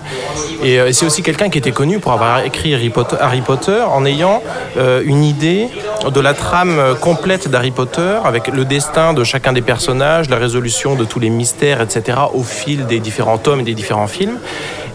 Et 0.64 0.80
euh, 0.80 0.92
c'est 0.92 1.06
aussi 1.06 1.22
quelqu'un 1.24 1.50
qui 1.50 1.58
était 1.58 1.72
connu 1.72 2.00
pour 2.00 2.12
avoir 2.14 2.44
écrit 2.46 2.74
Harry 2.74 2.90
Potter, 2.90 3.16
Harry 3.20 3.42
Potter 3.42 3.82
en 3.82 4.06
ayant 4.06 4.42
euh, 4.78 5.02
une 5.06 5.24
idée 5.24 5.68
de 6.10 6.20
la 6.20 6.34
trame 6.34 6.78
euh, 6.80 6.96
complète 6.96 7.50
d'Harry 7.50 7.72
Potter 7.72 8.18
avec 8.26 8.48
le 8.48 8.66
destin 8.66 9.14
de 9.14 9.24
chacun 9.24 9.54
des 9.54 9.62
personnages, 9.62 10.30
la 10.30 10.38
résolution 10.38 10.96
de 10.96 11.04
tous 11.06 11.20
les 11.20 11.30
mystères, 11.30 11.82
etc. 11.82 12.18
au 12.34 12.44
fil 12.44 12.86
des 12.88 13.00
différents 13.00 13.38
tomes 13.38 13.60
et 13.60 13.64
des 13.64 13.74
différents 13.74 14.08
films. 14.08 14.38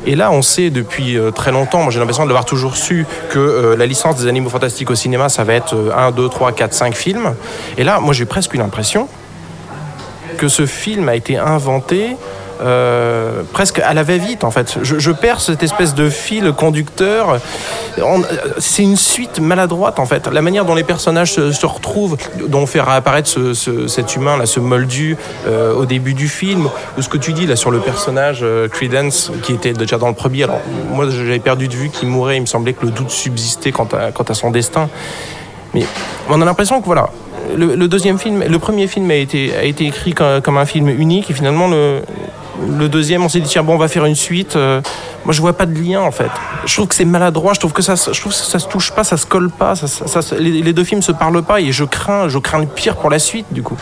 Et 0.09 0.15
là, 0.15 0.33
on 0.33 0.41
sait 0.41 0.71
depuis 0.71 1.19
euh, 1.19 1.31
très 1.31 1.53
longtemps, 1.53 1.83
moi 1.83 1.93
j'ai 1.93 1.99
l'impression 1.99 2.23
de 2.23 2.31
l'avoir 2.31 2.47
toujours 2.47 2.77
su, 2.77 3.05
que 3.29 3.39
euh, 3.39 3.77
la 3.77 3.85
licence 3.85 4.17
des 4.17 4.27
animaux 4.27 4.49
fantastiques 4.49 4.89
au 4.89 4.95
cinéma, 4.95 5.29
ça 5.29 5.45
va 5.45 5.53
être 5.53 5.75
euh, 5.77 5.95
1, 5.95 6.13
2, 6.13 6.31
3, 6.31 6.53
4, 6.53 6.73
5 6.73 6.95
films. 6.95 7.35
Et 7.77 7.85
là, 7.85 8.01
moi 8.01 8.15
j'ai 8.15 8.25
presque 8.25 8.55
une 8.55 8.63
impression 8.63 9.07
que 10.39 10.49
ce 10.49 10.65
film 10.65 11.11
a 11.11 11.15
été 11.15 11.37
inventé 11.37 12.17
euh, 12.61 13.43
presque 13.53 13.79
à 13.81 13.95
la 13.95 14.03
va-vite 14.03 14.45
en 14.45 14.51
fait. 14.51 14.79
Je, 14.83 15.11
perds 15.13 15.41
cette 15.41 15.63
espèce 15.63 15.95
de 15.95 16.09
fil 16.11 16.53
conducteur. 16.53 17.39
On- 18.03 18.23
C'est 18.59 18.83
une 18.83 18.97
suite 18.97 19.41
maladroite 19.41 19.99
en 19.99 20.07
fait. 20.07 20.27
La 20.29 20.43
manière 20.43 20.65
dont 20.65 20.75
les 20.75 20.85
personnages 20.85 21.35
se, 21.35 21.67
retrouvent, 21.67 22.17
dont 22.49 22.61
on 22.61 22.67
fait 22.67 22.81
réapparaître 22.81 23.29
ce- 23.29 23.55
ce- 23.55 23.87
cet 23.87 24.17
humain 24.17 24.37
là, 24.37 24.47
ce 24.47 24.61
moldu 24.61 25.17
euh, 25.47 25.75
au 25.75 25.87
début 25.87 26.15
du 26.15 26.29
film, 26.29 26.69
ou 26.97 27.03
ce 27.03 27.09
que 27.09 27.19
tu 27.19 27.33
dis 27.33 27.47
là 27.47 27.57
sur 27.57 27.71
le 27.71 27.81
personnage 27.81 28.41
euh, 28.43 28.69
Credence 28.69 29.31
qui 29.43 29.53
était 29.53 29.73
déjà 29.73 29.99
dans 29.99 30.09
le 30.09 30.15
premier. 30.15 30.45
Alors 30.45 30.61
moi 30.93 31.09
j'avais 31.11 31.39
perdu 31.39 31.69
de 31.69 31.75
vue 31.75 31.89
qu'il 31.91 32.09
mourait. 32.09 32.37
Il 32.37 32.43
me 32.43 32.47
semblait 32.47 32.73
que 32.73 32.85
le 32.87 32.93
doute 32.93 33.11
subsistait 33.11 33.73
quant 33.73 33.89
à, 33.93 34.13
quant 34.13 34.25
à 34.25 34.35
son 34.35 34.51
destin. 34.51 34.89
Mais 35.75 35.85
on 36.29 36.41
a 36.41 36.45
l'impression 36.45 36.81
que 36.81 36.87
voilà, 36.87 37.11
le, 37.57 37.89
deuxième 37.89 38.19
film, 38.19 38.43
le 38.43 38.59
premier 38.59 38.87
film 38.87 39.11
a 39.11 39.15
été, 39.17 39.55
a 39.55 39.65
été 39.65 39.87
écrit 39.87 40.15
comme 40.15 40.57
un 40.57 40.65
film 40.67 40.89
unique 40.89 41.31
et 41.31 41.35
finalement 41.35 41.69
le, 41.69 42.01
le 42.79 42.89
deuxième, 42.89 43.25
on 43.25 43.29
s'est 43.29 43.41
dit 43.41 43.49
tiens 43.49 43.63
bon 43.63 43.75
on 43.75 43.79
va 43.79 43.89
faire 43.89 44.05
une 44.05 44.15
suite. 44.15 44.57
Euh, 44.57 44.81
moi 45.25 45.33
je 45.33 45.41
vois 45.41 45.53
pas 45.53 45.67
de 45.67 45.79
lien 45.79 46.01
en 46.01 46.11
fait. 46.11 46.31
Je 46.65 46.75
trouve 46.75 46.89
que 46.89 46.95
c'est 46.95 47.05
maladroit. 47.05 47.55
Je 47.55 47.61
trouve 47.61 47.73
que 47.73 47.83
ça, 47.83 47.95
je 47.95 48.21
trouve 48.21 48.33
que 48.33 48.39
ça 48.39 48.59
se 48.59 48.67
touche 48.67 48.93
pas, 48.93 49.05
ça 49.05 49.17
se 49.17 49.27
colle 49.27 49.51
pas. 49.51 49.75
Les, 50.39 50.73
deux 50.73 50.85
films 50.85 51.03
se 51.03 51.13
parlent 51.13 51.43
pas 51.43 51.61
et 51.61 51.73
je 51.73 51.85
crains, 51.85 52.29
je 52.29 52.39
crains 52.39 52.61
le 52.61 52.67
pire 52.67 52.97
pour 52.97 53.11
la 53.11 53.19
suite 53.19 53.47
du 53.51 53.63
coup. 53.63 53.77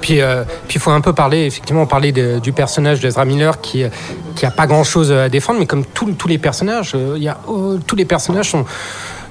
Puis, 0.00 0.20
euh, 0.20 0.44
il 0.72 0.80
faut 0.80 0.90
un 0.90 1.00
peu 1.00 1.14
parler, 1.14 1.46
effectivement, 1.46 1.86
parler 1.86 2.12
du 2.12 2.52
personnage 2.52 3.00
d'Ezra 3.00 3.24
Miller 3.24 3.60
qui, 3.60 3.82
euh, 3.82 3.88
qui 4.36 4.46
a 4.46 4.52
pas 4.52 4.66
grand 4.66 4.84
chose 4.84 5.10
à 5.10 5.28
défendre, 5.28 5.58
mais 5.58 5.66
comme 5.66 5.84
tous 5.84 6.28
les 6.28 6.38
personnages, 6.38 6.94
il 7.16 7.22
y 7.22 7.28
a, 7.28 7.38
oh, 7.48 7.78
tous 7.84 7.96
les 7.96 8.04
personnages 8.04 8.50
sont, 8.50 8.66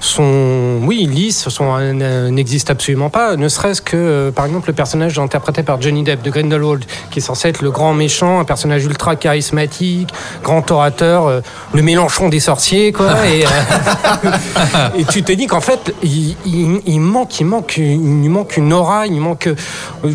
sont 0.00 0.78
oui, 0.82 1.06
lisses, 1.10 1.48
sont, 1.48 1.74
euh, 1.78 2.30
n'existent 2.30 2.72
absolument 2.72 3.10
pas. 3.10 3.36
Ne 3.36 3.48
serait-ce 3.48 3.82
que, 3.82 3.96
euh, 3.96 4.30
par 4.30 4.46
exemple, 4.46 4.68
le 4.68 4.74
personnage 4.74 5.18
interprété 5.18 5.62
par 5.62 5.80
Johnny 5.80 6.02
Depp 6.02 6.22
de 6.22 6.30
Grindelwald, 6.30 6.84
qui 7.10 7.18
est 7.18 7.22
censé 7.22 7.48
être 7.48 7.62
le 7.62 7.70
grand 7.70 7.94
méchant, 7.94 8.40
un 8.40 8.44
personnage 8.44 8.84
ultra 8.84 9.16
charismatique, 9.16 10.10
grand 10.42 10.70
orateur, 10.70 11.26
euh, 11.26 11.40
le 11.72 11.82
Mélenchon 11.82 12.28
des 12.28 12.40
sorciers, 12.40 12.92
quoi. 12.92 13.12
et, 13.26 13.44
euh, 13.44 13.48
et 14.98 15.04
tu 15.04 15.22
te 15.22 15.32
dis 15.32 15.46
qu'en 15.46 15.60
fait, 15.60 15.94
il, 16.02 16.36
il- 16.44 16.80
il 16.86 17.00
manque, 17.00 17.40
il 17.40 17.46
manque, 17.46 17.76
il 17.78 18.30
manque 18.30 18.56
une 18.56 18.72
aura, 18.72 19.06
il 19.06 19.20
manque. 19.20 19.46
euh, 19.48 19.54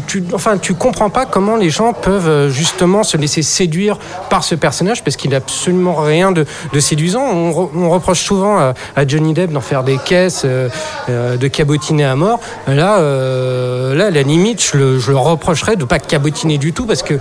Tu, 0.08 0.24
enfin, 0.34 0.58
tu 0.58 0.74
comprends 0.74 1.10
pas 1.10 1.26
comment 1.26 1.56
les 1.56 1.70
gens 1.70 1.94
peuvent 1.94 2.28
euh, 2.30 2.50
justement 2.50 3.04
se 3.04 3.18
laisser 3.18 3.42
séduire 3.42 3.98
par 4.30 4.44
ce 4.44 4.56
personnage 4.56 5.04
parce 5.04 5.16
qu'il 5.16 5.32
n'a 5.32 5.38
absolument 5.38 5.96
rien 5.96 6.32
de, 6.32 6.46
de 6.74 6.80
séduisant. 6.80 7.22
On, 7.24 7.52
re- 7.52 7.70
on 7.76 7.90
reproche 7.90 8.22
souvent 8.22 8.58
à, 8.58 8.74
à 8.96 9.08
Johnny 9.08 9.34
Depp 9.34 9.52
d'en 9.52 9.62
faire 9.72 9.84
des 9.86 9.98
caisses, 9.98 10.42
euh, 10.44 10.68
euh, 11.08 11.38
de 11.38 11.48
cabotiner 11.48 12.04
à 12.04 12.18
mort. 12.18 12.42
Là, 12.68 13.00
euh, 13.00 13.96
là, 13.96 14.12
la 14.12 14.22
limite, 14.22 14.62
je 14.62 14.76
le, 14.78 15.16
reprocherais 15.16 15.78
de 15.78 15.86
pas 15.86 15.98
cabotiner 15.98 16.58
du 16.58 16.74
tout 16.74 16.86
parce 16.86 17.04
que 17.04 17.14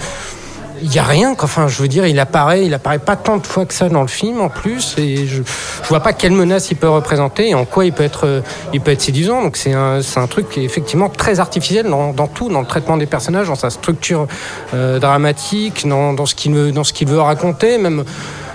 il 0.83 0.93
y 0.93 0.99
a 0.99 1.05
rien. 1.05 1.37
Enfin, 1.39 1.69
je 1.69 1.81
veux 1.81 1.87
dire, 1.87 2.07
il 2.07 2.19
apparaît, 2.19 2.67
il 2.67 2.75
apparaît 2.75 2.99
pas 2.99 3.15
tant 3.15 3.37
de 3.37 3.47
fois 3.47 3.67
que 3.67 3.75
ça 3.75 3.89
dans 3.89 4.01
le 4.01 4.09
film 4.09 4.41
en 4.41 4.49
plus, 4.49 4.97
et 4.99 5.29
je, 5.29 5.43
je 5.45 5.89
vois 5.89 6.01
pas 6.01 6.13
quelle 6.13 6.33
menace 6.33 6.73
il 6.73 6.77
peut 6.77 6.89
représenter 6.89 7.51
et 7.51 7.55
en 7.55 7.67
quoi 7.67 7.85
il 7.85 7.93
peut 7.93 8.03
être, 8.03 8.43
il 8.73 8.81
peut 8.81 8.91
être 8.91 9.03
séduisant. 9.03 9.43
Donc 9.43 9.57
c'est 9.57 9.75
un, 9.75 10.01
un 10.17 10.27
truc 10.27 10.49
qui 10.49 10.61
est 10.61 10.65
effectivement 10.65 11.09
très 11.09 11.39
artificiel 11.39 11.87
dans, 11.87 12.27
tout, 12.27 12.49
dans 12.49 12.63
le 12.63 12.67
traitement 12.67 12.97
des 12.97 13.07
personnages, 13.07 13.47
dans 13.47 13.55
sa 13.55 13.71
structure 13.71 14.27
dramatique, 14.73 15.87
dans, 15.87 16.15
dans 16.15 16.27
ce 16.27 16.35
qu'il 16.35 16.55
veut, 16.55 16.73
dans 16.73 16.83
ce 16.83 16.95
qu'il 16.95 17.07
veut 17.07 17.21
raconter, 17.21 17.79
même. 17.79 18.03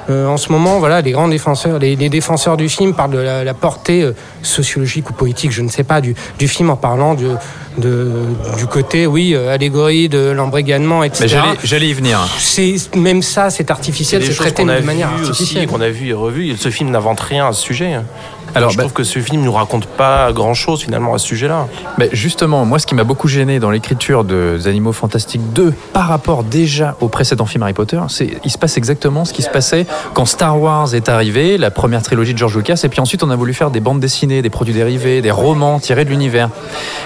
Euh, 0.10 0.28
en 0.28 0.38
ce 0.38 0.52
moment, 0.52 0.80
voilà, 0.80 1.02
les 1.02 1.12
grands 1.12 1.28
défenseurs, 1.28 1.80
les, 1.80 1.96
les 1.96 2.10
défenseurs 2.10 2.58
du 2.58 2.70
film 2.70 2.94
parlent 2.94 3.12
de 3.12 3.18
la, 3.18 3.54
portée 3.54 4.04
euh, 4.04 4.14
sociologique 4.42 5.10
ou 5.10 5.14
politique, 5.14 5.52
je 5.52 5.62
ne 5.62 5.70
sais 5.70 5.84
pas, 5.84 6.02
du 6.02 6.16
film 6.48 6.70
en 6.70 6.78
parlant 6.78 7.16
de, 7.16 7.36
de, 7.78 8.12
du 8.58 8.66
côté, 8.68 9.06
oui, 9.08 9.34
euh, 9.36 9.54
allégorie 9.54 10.10
de 10.10 10.30
l'embrigadement, 10.32 11.04
etc. 11.04 11.24
Mais 11.44 11.56
j'allais- 11.64 11.90
y 11.90 11.94
venir. 11.94 12.20
C'est 12.38 12.76
même 12.96 13.22
ça, 13.22 13.50
c'est 13.50 13.70
artificiel, 13.72 14.22
des 14.22 14.28
c'est 14.28 14.34
choses 14.34 14.46
traité 14.48 14.64
qu'on 14.64 14.70
a 14.70 14.80
de 14.80 14.86
manière 14.86 15.10
vues 15.10 15.22
aussi, 15.22 15.30
artificielle. 15.30 15.68
qu'on 15.68 15.82
a 15.82 15.90
vu 15.90 16.10
et 16.10 16.14
revu. 16.14 16.56
Ce 16.58 16.70
film 16.70 16.90
n'invente 16.92 17.20
rien 17.20 17.48
à 17.48 17.54
ce 17.54 17.62
sujet. 17.62 17.94
Alors, 17.94 18.70
Alors, 18.70 18.70
je 18.72 18.78
bah- 18.78 18.84
trouve 18.84 18.94
que 18.94 19.04
ce 19.04 19.20
film 19.20 19.42
nous 19.42 19.52
raconte 19.52 19.86
pas 19.86 20.32
grand 20.32 20.54
chose 20.54 20.82
finalement 20.82 21.14
à 21.14 21.18
ce 21.18 21.28
sujet-là. 21.28 21.68
Mais 21.98 22.08
justement, 22.14 22.64
moi, 22.64 22.80
ce 22.80 22.88
qui 22.88 22.96
m'a 22.96 23.04
beaucoup 23.04 23.28
gêné 23.28 23.60
dans 23.60 23.70
l'écriture 23.70 24.24
de 24.24 24.56
des 24.58 24.68
Animaux 24.70 24.94
Fantastiques 24.94 25.52
2 25.52 25.74
par 25.92 26.08
rapport 26.08 26.44
déjà 26.46 26.96
au 27.02 27.10
précédent 27.10 27.46
film 27.46 27.64
Harry 27.64 27.74
Potter, 27.74 28.00
c'est 28.08 28.30
il 28.46 28.50
se 28.52 28.58
passe 28.58 28.78
exactement 28.78 29.26
ce 29.26 29.34
qui 29.34 29.42
se 29.42 29.50
passait 29.50 29.86
quand 30.14 30.26
Star 30.26 30.58
Wars 30.62 30.96
est 30.96 31.10
arrivé, 31.10 31.58
la 31.58 31.70
première 31.70 32.02
trilogie 32.02 32.32
de 32.34 32.38
George 32.38 32.56
Lucas, 32.56 32.80
et 32.86 32.88
puis 32.88 33.02
ensuite 33.02 33.24
on 33.24 33.30
a 33.30 33.36
voulu 33.36 33.54
faire 33.54 33.72
des 33.72 33.82
bandes 33.82 34.00
dessinées, 34.00 34.42
des 34.42 34.50
produits 34.50 34.74
dérivés, 34.74 35.22
des 35.22 35.32
romans 35.32 35.80
tirés 35.80 36.06
de 36.06 36.10
l'univers. 36.12 36.50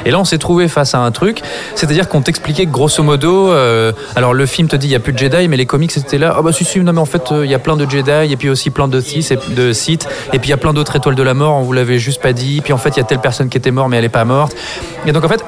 Et 0.05 0.12
là, 0.12 0.19
on 0.19 0.25
s'est 0.25 0.38
trouvé 0.38 0.59
face 0.67 0.95
à 0.95 1.00
un 1.00 1.12
truc, 1.12 1.41
c'est-à-dire 1.76 2.10
qu'on 2.10 2.22
t'expliquait 2.22 2.65
grosso 2.65 3.02
modo, 3.04 3.52
euh, 3.52 3.91
alors 4.15 4.34
le 4.34 4.45
film 4.45 4.67
te 4.67 4.76
dit 4.76 4.88
il 4.88 4.91
y 4.91 4.95
a 4.95 5.00
plus 5.00 5.13
de 5.13 5.17
Jedi, 5.17 5.48
mais 5.48 5.58
les 5.58 5.65
comics 5.65 5.91
c'était 5.91 6.17
là, 6.17 6.36
ah 6.38 6.41
bah 6.41 6.52
si 6.52 6.65
si, 6.65 6.80
non 6.80 6.93
mais 6.93 7.00
en 7.00 7.06
fait 7.06 7.32
euh, 7.32 7.45
il 7.45 7.52
y 7.52 7.56
a 7.56 7.60
plein 7.60 7.78
de 7.78 7.89
Jedi, 7.89 8.32
et 8.32 8.38
puis 8.38 8.50
aussi 8.50 8.69
plein 8.69 8.88
de 8.88 9.00
et, 9.00 9.54
de 9.56 9.74
Sith, 9.74 10.08
et 10.34 10.39
puis 10.39 10.50
il 10.50 10.52
y 10.52 10.54
a 10.54 10.58
plein 10.58 10.74
d'autres 10.74 10.95
étoiles 10.95 11.15
de 11.15 11.24
la 11.24 11.34
mort, 11.34 11.56
on 11.56 11.62
vous 11.62 11.74
l'avait 11.74 12.00
juste 12.00 12.22
pas 12.22 12.34
dit, 12.34 12.62
puis 12.62 12.74
en 12.74 12.78
fait 12.78 12.89
il 12.89 12.98
y 12.98 13.02
a 13.02 13.06
telle 13.06 13.19
personne 13.19 13.50
qui 13.50 13.58
était 13.58 13.72
morte 13.72 13.89
mais 13.89 13.98
elle 13.98 14.06
est 14.06 14.10
pas 14.10 14.26
morte. 14.26 14.56
Et 15.06 15.12
donc 15.12 15.24
en 15.24 15.30
fait, 15.30 15.43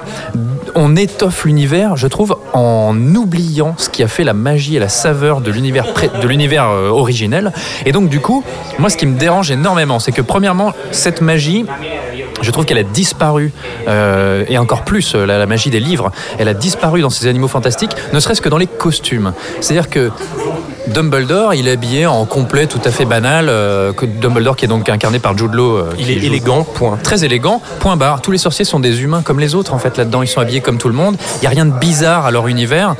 on 0.75 0.95
étoffe 0.95 1.45
l'univers, 1.45 1.95
je 1.97 2.07
trouve, 2.07 2.38
en 2.53 2.95
oubliant 3.15 3.75
ce 3.77 3.89
qui 3.89 4.03
a 4.03 4.07
fait 4.07 4.23
la 4.23 4.34
magie 4.34 4.75
et 4.75 4.79
la 4.79 4.89
saveur 4.89 5.41
de 5.41 5.51
l'univers 5.51 5.86
de 6.21 6.27
l'univers 6.27 6.69
euh, 6.69 6.89
originel. 6.89 7.51
Et 7.86 7.91
donc 7.91 8.10
du 8.10 8.19
coup, 8.19 8.43
moi 8.79 8.89
ce 8.89 8.97
qui 8.97 9.05
me 9.05 9.17
dérange 9.17 9.51
énormément, 9.51 9.99
c'est 9.99 10.12
que 10.12 10.21
premièrement, 10.21 10.73
cette 10.91 11.21
magie, 11.21 11.65
je 12.41 12.51
trouve 12.51 12.65
qu'elle 12.65 12.77
a 12.77 12.84
disparu, 12.84 13.51
euh, 13.88 14.45
et 14.47 14.57
encore 14.57 14.84
plus 14.84 15.15
euh, 15.15 15.25
la, 15.25 15.38
la 15.38 15.45
magie 15.45 15.69
des 15.69 15.79
livres, 15.79 16.12
elle 16.39 16.47
a 16.47 16.53
disparu 16.53 17.01
dans 17.01 17.10
ces 17.10 17.27
animaux 17.27 17.47
fantastiques, 17.47 17.91
ne 18.13 18.19
serait-ce 18.19 18.41
que 18.41 18.49
dans 18.49 18.57
les 18.57 18.67
costumes. 18.67 19.34
C'est-à-dire 19.60 19.89
que 19.89 20.12
Dumbledore, 20.88 21.54
il 21.54 21.67
est 21.67 21.72
habillé 21.74 22.06
en 22.08 22.26
complet 22.26 22.65
tout 22.67 22.80
à 22.84 22.91
fait 22.91 23.06
banal, 23.06 23.48
euh, 23.50 23.94
que 23.94 24.06
Dumbledore 24.06 24.56
qui 24.56 24.65
est 24.65 24.67
donc 24.67 24.89
incarné 24.89 25.20
par 25.20 25.38
Jude 25.38 25.54
Law. 25.54 25.78
euh, 25.78 25.89
Il 26.00 26.10
est 26.10 26.20
joue- 26.20 26.26
élégant, 26.26 26.63
point. 26.63 26.98
Très 27.04 27.24
élégant, 27.24 27.62
point 27.80 27.96
barre. 27.98 28.22
Tous 28.22 28.32
les 28.32 28.38
sorciers 28.38 28.65
sont 28.65 28.80
des 28.80 29.02
humains 29.04 29.22
comme 29.22 29.39
les 29.39 29.54
autres 29.56 29.74
en 29.74 29.78
fait 29.80 29.98
là-dedans. 29.98 30.22
Ils 30.24 30.28
sont 30.28 30.41
habillés 30.41 30.62
comme 30.62 30.78
tout 30.78 30.88
le 30.88 30.94
monde. 30.96 31.17
Il 31.41 31.44
y 31.44 31.48
a 31.48 31.50
rien 31.52 31.65
de 31.65 31.72
bizarre 31.72 32.26
à 32.26 32.32
leur 32.32 32.48
univers. 32.48 32.96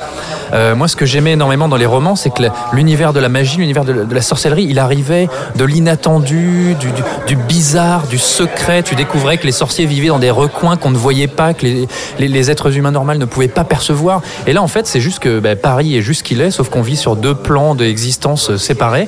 Euh, 0.54 0.76
moi, 0.76 0.88
ce 0.88 0.96
que 0.96 1.06
j'aimais 1.06 1.32
énormément 1.32 1.68
dans 1.70 1.78
les 1.78 1.86
romans, 1.86 2.16
c'est 2.16 2.30
que 2.30 2.44
l'univers 2.74 3.14
de 3.14 3.20
la 3.20 3.30
magie, 3.30 3.58
l'univers 3.58 3.86
de, 3.86 3.94
la- 3.94 4.04
de 4.04 4.14
la 4.16 4.22
sorcellerie, 4.22 4.68
il 4.70 4.80
arrivait 4.80 5.28
de 5.56 5.64
l'inattendu, 5.66 6.76
du, 6.80 6.92
du- 6.92 7.04
du 7.28 7.36
bizarre, 7.36 8.06
du 8.08 8.18
secret. 8.18 8.84
Tu 8.84 8.96
découvrais 8.96 9.38
que 9.38 9.46
les 9.46 9.52
sorciers 9.52 9.86
vivaient 9.86 10.10
dans 10.10 10.20
des 10.20 10.32
recoins 10.32 10.76
qu'on 10.78 10.92
ne 10.92 10.98
voyait 10.98 11.28
pas, 11.28 11.54
que 11.54 11.66
les, 11.66 11.88
les- 12.20 12.28
les 12.28 12.52
êtres 12.52 12.76
humains 12.78 12.92
normaux 12.92 13.16
ne 13.16 13.26
pouvaient 13.26 13.48
pas 13.48 13.64
percevoir. 13.64 14.22
Et 14.46 14.54
là, 14.54 14.62
en 14.62 14.68
fait, 14.68 14.88
c'est 14.88 15.00
juste 15.02 15.20
que 15.20 15.40
bah, 15.40 15.56
Paris 15.56 15.98
est 15.98 16.02
juste 16.02 16.24
qu'il 16.24 16.42
est, 16.42 16.52
sauf 16.52 16.70
qu'on 16.70 16.82
vit 16.82 16.98
sur 16.98 17.16
deux 17.16 17.34
plans 17.36 17.71
d'existence 17.76 18.56
séparés 18.58 19.08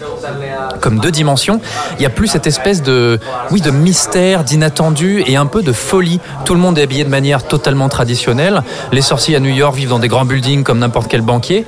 comme 0.81 0.99
deux 0.99 1.11
dimensions, 1.11 1.61
il 1.97 2.03
y 2.03 2.05
a 2.05 2.09
plus 2.09 2.27
cette 2.27 2.47
espèce 2.47 2.81
de, 2.81 3.19
oui, 3.51 3.61
de 3.61 3.71
mystère, 3.71 4.43
d'inattendu 4.43 5.23
et 5.27 5.35
un 5.37 5.45
peu 5.45 5.61
de 5.61 5.71
folie. 5.71 6.19
Tout 6.45 6.53
le 6.55 6.59
monde 6.59 6.77
est 6.77 6.83
habillé 6.83 7.03
de 7.05 7.09
manière 7.09 7.43
totalement 7.43 7.87
traditionnelle. 7.89 8.63
Les 8.91 9.01
sorciers 9.01 9.35
à 9.35 9.39
New 9.39 9.49
York 9.53 9.75
vivent 9.75 9.89
dans 9.89 9.99
des 9.99 10.07
grands 10.09 10.25
buildings 10.25 10.63
comme 10.63 10.79
n'importe 10.79 11.07
quel 11.09 11.21
banquier. 11.21 11.65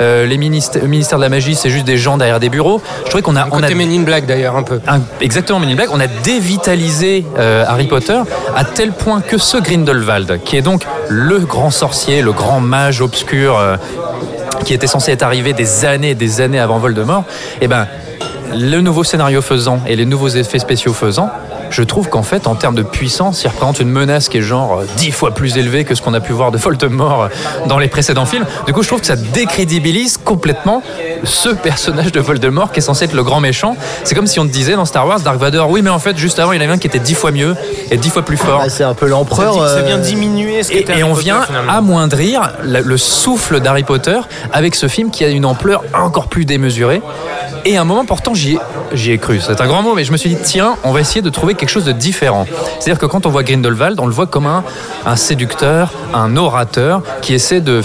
Euh, 0.00 0.24
les 0.26 0.38
ministères, 0.38 0.82
le 0.82 0.88
ministère 0.88 1.18
de 1.18 1.22
la 1.24 1.28
magie, 1.28 1.54
c'est 1.54 1.68
juste 1.70 1.84
des 1.84 1.98
gens 1.98 2.16
derrière 2.16 2.40
des 2.40 2.48
bureaux. 2.48 2.80
Je 3.04 3.08
trouvais 3.10 3.22
qu'on 3.22 3.36
a, 3.36 3.46
on 3.50 3.62
a 3.62 3.68
Men 3.74 3.90
in 3.90 4.02
Black 4.02 4.24
d'ailleurs, 4.26 4.56
un 4.56 4.62
peu. 4.62 4.80
un- 4.86 5.00
exactement 5.20 5.58
Men 5.60 5.70
in 5.70 5.74
Black, 5.74 5.88
on 5.92 6.00
a 6.00 6.06
dévitalisé 6.06 7.26
euh, 7.38 7.64
Harry 7.66 7.86
Potter 7.86 8.18
à 8.56 8.64
tel 8.64 8.92
point 8.92 9.20
que 9.20 9.36
ce 9.38 9.56
Grindelwald, 9.58 10.40
qui 10.44 10.56
est 10.56 10.62
donc 10.62 10.86
le 11.08 11.40
grand 11.40 11.70
sorcier, 11.70 12.22
le 12.22 12.32
grand 12.32 12.60
mage 12.60 13.00
obscur, 13.02 13.58
euh, 13.58 13.76
qui 14.64 14.74
était 14.74 14.86
censé 14.86 15.12
être 15.12 15.22
arrivé 15.22 15.52
des 15.52 15.84
années 15.84 16.10
et 16.10 16.14
des 16.14 16.40
années 16.40 16.58
avant 16.58 16.78
Voldemort, 16.78 17.24
eh 17.60 17.68
ben, 17.68 17.86
le 18.54 18.80
nouveau 18.80 19.04
scénario 19.04 19.42
faisant 19.42 19.80
et 19.86 19.96
les 19.96 20.06
nouveaux 20.06 20.28
effets 20.28 20.58
spéciaux 20.58 20.92
faisant, 20.92 21.30
je 21.70 21.82
trouve 21.82 22.08
qu'en 22.08 22.22
fait, 22.22 22.46
en 22.46 22.54
termes 22.54 22.74
de 22.76 22.82
puissance, 22.82 23.42
il 23.42 23.48
représente 23.48 23.80
une 23.80 23.88
menace 23.88 24.28
qui 24.28 24.38
est 24.38 24.42
genre 24.42 24.80
euh, 24.80 24.86
dix 24.96 25.10
fois 25.10 25.32
plus 25.32 25.56
élevée 25.56 25.84
que 25.84 25.94
ce 25.94 26.02
qu'on 26.02 26.14
a 26.14 26.20
pu 26.20 26.32
voir 26.32 26.52
de 26.52 26.58
Voldemort 26.58 27.22
euh, 27.24 27.28
dans 27.66 27.78
les 27.78 27.88
précédents 27.88 28.26
films. 28.26 28.44
Du 28.66 28.72
coup, 28.72 28.82
je 28.82 28.88
trouve 28.88 29.00
que 29.00 29.06
ça 29.06 29.16
décrédibilise 29.16 30.16
complètement 30.18 30.82
ce 31.24 31.48
personnage 31.48 32.12
de 32.12 32.20
Voldemort 32.20 32.70
qui 32.70 32.78
est 32.78 32.82
censé 32.82 33.06
être 33.06 33.14
le 33.14 33.24
grand 33.24 33.40
méchant. 33.40 33.76
C'est 34.04 34.14
comme 34.14 34.26
si 34.28 34.38
on 34.38 34.46
te 34.46 34.52
disait 34.52 34.76
dans 34.76 34.84
Star 34.84 35.06
Wars, 35.06 35.20
Dark 35.20 35.38
Vador, 35.38 35.68
oui, 35.70 35.82
mais 35.82 35.90
en 35.90 35.98
fait, 35.98 36.16
juste 36.16 36.38
avant, 36.38 36.52
il 36.52 36.56
y 36.56 36.58
en 36.60 36.64
avait 36.64 36.74
un 36.74 36.78
qui 36.78 36.86
était 36.86 36.98
dix 37.00 37.14
fois 37.14 37.32
mieux 37.32 37.56
et 37.90 37.96
dix 37.96 38.10
fois 38.10 38.22
plus 38.22 38.36
fort. 38.36 38.58
Bah, 38.60 38.68
c'est 38.68 38.84
un 38.84 38.94
peu 38.94 39.06
l'empereur. 39.08 39.54
Ça, 39.68 39.82
vient 39.82 39.98
euh, 39.98 40.02
diminuer 40.02 40.62
ce 40.62 40.70
Et, 40.70 40.76
qu'était 40.78 40.92
et 40.92 41.02
Harry 41.02 41.02
on 41.04 41.08
Potter, 41.14 41.22
vient 41.24 41.42
finalement. 41.42 41.72
amoindrir 41.72 42.52
le 42.62 42.96
souffle 42.96 43.58
d'Harry 43.60 43.82
Potter 43.82 44.20
avec 44.52 44.74
ce 44.76 44.86
film 44.86 45.10
qui 45.10 45.24
a 45.24 45.28
une 45.28 45.44
ampleur 45.46 45.82
encore 45.94 46.28
plus 46.28 46.44
démesurée. 46.44 47.02
Et 47.64 47.76
à 47.78 47.80
un 47.80 47.84
moment, 47.84 48.04
pourtant, 48.04 48.34
j'y 48.34 48.43
j'y 48.92 49.10
ai 49.10 49.18
cru. 49.18 49.40
C'est 49.40 49.60
un 49.60 49.66
grand 49.66 49.82
mot, 49.82 49.94
mais 49.94 50.04
je 50.04 50.12
me 50.12 50.16
suis 50.16 50.30
dit, 50.30 50.38
tiens, 50.42 50.76
on 50.84 50.92
va 50.92 51.00
essayer 51.00 51.22
de 51.22 51.30
trouver 51.30 51.54
quelque 51.54 51.68
chose 51.68 51.84
de 51.84 51.92
différent. 51.92 52.46
C'est-à-dire 52.78 52.98
que 52.98 53.06
quand 53.06 53.26
on 53.26 53.30
voit 53.30 53.42
Grindelwald, 53.42 53.98
on 54.00 54.06
le 54.06 54.12
voit 54.12 54.26
comme 54.26 54.46
un, 54.46 54.64
un 55.06 55.16
séducteur, 55.16 55.92
un 56.12 56.36
orateur 56.36 57.02
qui 57.22 57.34
essaie 57.34 57.60
de, 57.60 57.82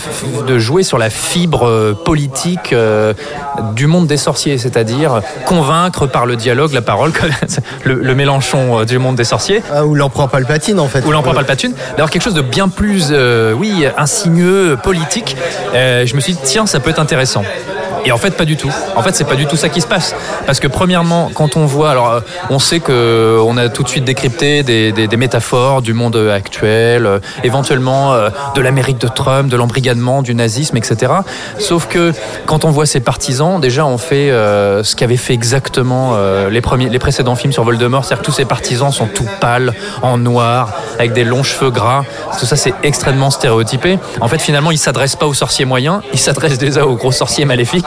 de 0.48 0.60
jouer 0.60 0.84
sur 0.84 0.98
la 0.98 1.10
fibre 1.10 1.67
euh, 1.67 1.93
politique 1.93 2.74
euh, 2.74 3.13
du 3.74 3.88
monde 3.88 4.08
des 4.08 4.17
sorciers, 4.17 4.58
c'est-à-dire 4.58 5.22
convaincre 5.45 6.08
par 6.08 6.26
le 6.26 6.36
dialogue, 6.36 6.74
la 6.74 6.82
parole, 6.82 7.12
le, 7.84 7.95
le 7.95 8.15
Mélenchon 8.15 8.80
euh, 8.80 8.86
du 8.86 8.98
monde 8.98 9.15
des 9.15 9.24
sorciers 9.24 9.62
ah, 9.74 9.86
ou 9.86 9.95
l'empereur 9.95 10.30
Palpatine 10.30 10.80
en 10.80 10.88
fait. 10.88 11.06
ou 11.06 11.12
l'empereur 11.12 11.36
Palpatine, 11.36 11.74
d'avoir 11.91 12.10
quelque 12.10 12.24
chose 12.24 12.34
de 12.34 12.41
bien 12.41 12.69
plus, 12.69 13.08
euh, 13.12 13.54
oui, 13.54 13.86
insinueux, 13.98 14.78
politique. 14.82 15.36
Euh, 15.74 16.06
je 16.06 16.15
me 16.15 16.19
suis 16.19 16.34
dit, 16.34 16.39
tiens, 16.43 16.65
ça 16.65 16.80
peut 16.80 16.89
être 16.89 17.00
intéressant. 17.00 17.43
Et 18.06 18.12
en 18.12 18.18
fait, 18.18 18.32
pas 18.32 18.46
du 18.46 18.58
tout. 18.58 18.72
En 18.96 19.02
fait, 19.04 19.16
c'est 19.16 19.26
pas 19.28 19.36
du 19.36 19.46
tout 19.46 19.56
ça 19.58 19.70
qui 19.70 19.82
se 19.82 19.88
passe. 19.88 20.16
Parce 20.46 20.60
que 20.60 20.68
premièrement, 20.68 21.30
quand 21.34 21.58
on 21.58 21.66
voit, 21.66 21.92
alors, 21.92 22.10
euh, 22.12 22.20
on 22.50 22.60
sait 22.60 22.80
que 22.80 23.40
on 23.46 23.58
a 23.58 23.70
tout 23.70 23.84
de 23.84 23.90
suite 23.90 24.06
décrypté 24.06 24.64
des, 24.64 24.92
des- 24.92 25.08
des 25.08 25.18
métaphores 25.18 25.82
du 25.82 25.94
monde 25.94 26.16
actuel, 26.34 27.06
euh, 27.06 27.20
éventuellement 27.44 28.14
euh, 28.14 28.30
de 28.56 28.62
l'Amérique 28.62 28.98
de 29.00 29.08
Trump, 29.08 29.50
de 29.50 29.58
l'embrigadement, 29.58 30.22
du 30.22 30.34
nazisme, 30.36 30.78
etc. 30.78 31.12
Sauf 31.58 31.88
que 31.88 32.14
quand 32.46 32.66
on 32.66 32.72
voit 32.72 32.86
ses 32.86 33.00
partisans, 33.00 33.60
déjà, 33.60 33.86
on 33.86 33.98
fait 33.98 34.32
euh, 34.32 34.84
ce 34.84 34.96
qu'avaient 34.96 35.18
fait 35.18 35.34
exactement 35.34 36.14
euh, 36.16 36.50
les 36.50 36.62
premiers, 36.62 36.90
les 36.90 37.00
précédents 37.00 37.36
films 37.36 37.54
sur 37.54 37.64
Voldemort, 37.64 38.06
c'est-à-dire 38.06 38.22
que 38.22 38.26
tous 38.26 38.36
ces 38.36 38.46
partisans 38.46 38.92
sont 38.92 39.08
tout 39.08 39.26
pâles, 39.40 39.74
en 40.02 40.18
noir, 40.18 40.74
avec 40.98 41.14
des 41.14 41.24
longs 41.24 41.44
cheveux 41.44 41.72
gras. 41.72 42.04
Tout 42.40 42.46
ça, 42.46 42.56
c'est 42.56 42.74
extrêmement 42.84 43.30
stéréotypé. 43.30 44.00
En 44.22 44.28
fait, 44.28 44.40
finalement, 44.42 44.72
ils 44.72 44.78
s'adressent 44.78 45.16
pas 45.16 45.26
aux 45.28 45.34
sorciers 45.34 45.66
moyens, 45.66 46.02
ils 46.14 46.20
s'adressent 46.20 46.58
déjà 46.58 46.86
aux 46.86 46.96
gros 46.96 47.12
sorciers 47.12 47.46
maléfiques. 47.46 47.86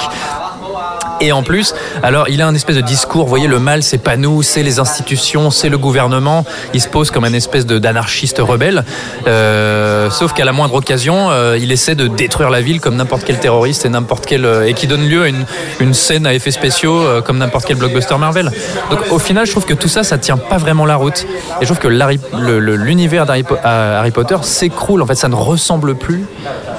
Et 1.23 1.31
en 1.31 1.45
plus, 1.45 1.73
alors 2.03 2.29
il 2.29 2.43
a 2.43 2.49
un 2.49 2.55
espèce 2.55 2.75
de 2.75 2.81
discours, 2.81 3.25
vous 3.25 3.29
voyez, 3.29 3.47
le 3.47 3.61
mal 3.61 3.85
c'est 3.85 3.99
pas 3.99 4.17
nous, 4.17 4.43
c'est 4.43 4.65
les 4.65 4.81
institutions, 4.81 5.53
c'est 5.53 5.69
le 5.69 5.79
gouvernement. 5.79 6.45
Il 6.75 6.81
se 6.81 6.89
pose 6.89 7.13
comme 7.13 7.25
un 7.25 7.33
espèce 7.33 7.65
d'anarchiste 7.65 8.39
rebelle. 8.41 8.85
Euh, 9.29 10.11
sauf 10.11 10.33
qu'à 10.33 10.45
la 10.45 10.51
moindre 10.53 10.75
occasion, 10.75 11.31
euh, 11.31 11.57
il 11.61 11.71
essaie 11.71 11.95
de 11.95 12.09
détruire 12.09 12.51
la 12.51 12.61
ville 12.61 12.81
comme 12.81 12.97
n'importe 12.97 13.23
quel 13.25 13.39
terroriste 13.39 13.87
et 13.87 13.89
n'importe 13.89 14.27
quel 14.27 14.45
euh, 14.45 14.67
et 14.67 14.75
qui 14.75 14.89
donne 14.89 15.09
lieu 15.09 15.23
à 15.23 15.29
une, 15.29 15.45
une 15.79 15.95
scène 15.95 16.27
à 16.27 16.35
effets 16.35 16.51
spéciaux 16.51 17.01
comme 17.25 17.39
n'importe 17.39 17.67
quel 17.67 17.77
blockbuster 17.77 18.19
Marvel. 18.19 18.51
Donc 18.91 19.01
au 19.13 19.21
final, 19.21 19.47
je 19.47 19.53
trouve 19.53 19.65
que 19.65 19.75
tout 19.75 19.89
ça, 19.89 20.03
ça 20.03 20.19
tient 20.19 20.39
pas 20.39 20.57
vraiment 20.57 20.87
la 20.87 20.97
route. 20.97 21.25
Et 21.61 21.67
je 21.67 21.67
trouve 21.67 21.79
que 21.79 21.89
l'univers 21.89 23.27
d'Harry 23.27 24.11
Potter 24.11 24.37
s'écroule. 24.43 25.03
En 25.03 25.07
fait, 25.07 25.15
ça 25.15 25.29
ne 25.29 25.37
ressemble 25.37 25.95
plus 25.95 26.25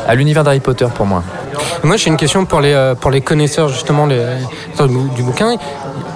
à 0.06 0.16
l'univers 0.16 0.44
d'Harry 0.44 0.60
Potter 0.60 0.88
pour 0.94 1.06
moi. 1.06 1.24
Moi, 1.84 1.98
j'ai 1.98 2.10
une 2.10 2.18
question 2.18 2.46
pour 2.46 2.62
les, 2.62 2.74
euh, 2.74 2.96
pour 2.96 3.12
les 3.12 3.22
connaisseurs 3.22 3.68
justement 3.70 4.06
les- 4.06 4.24
du 4.80 4.88
bou- 4.88 5.10
du 5.16 5.24
bouquin. 5.24 5.56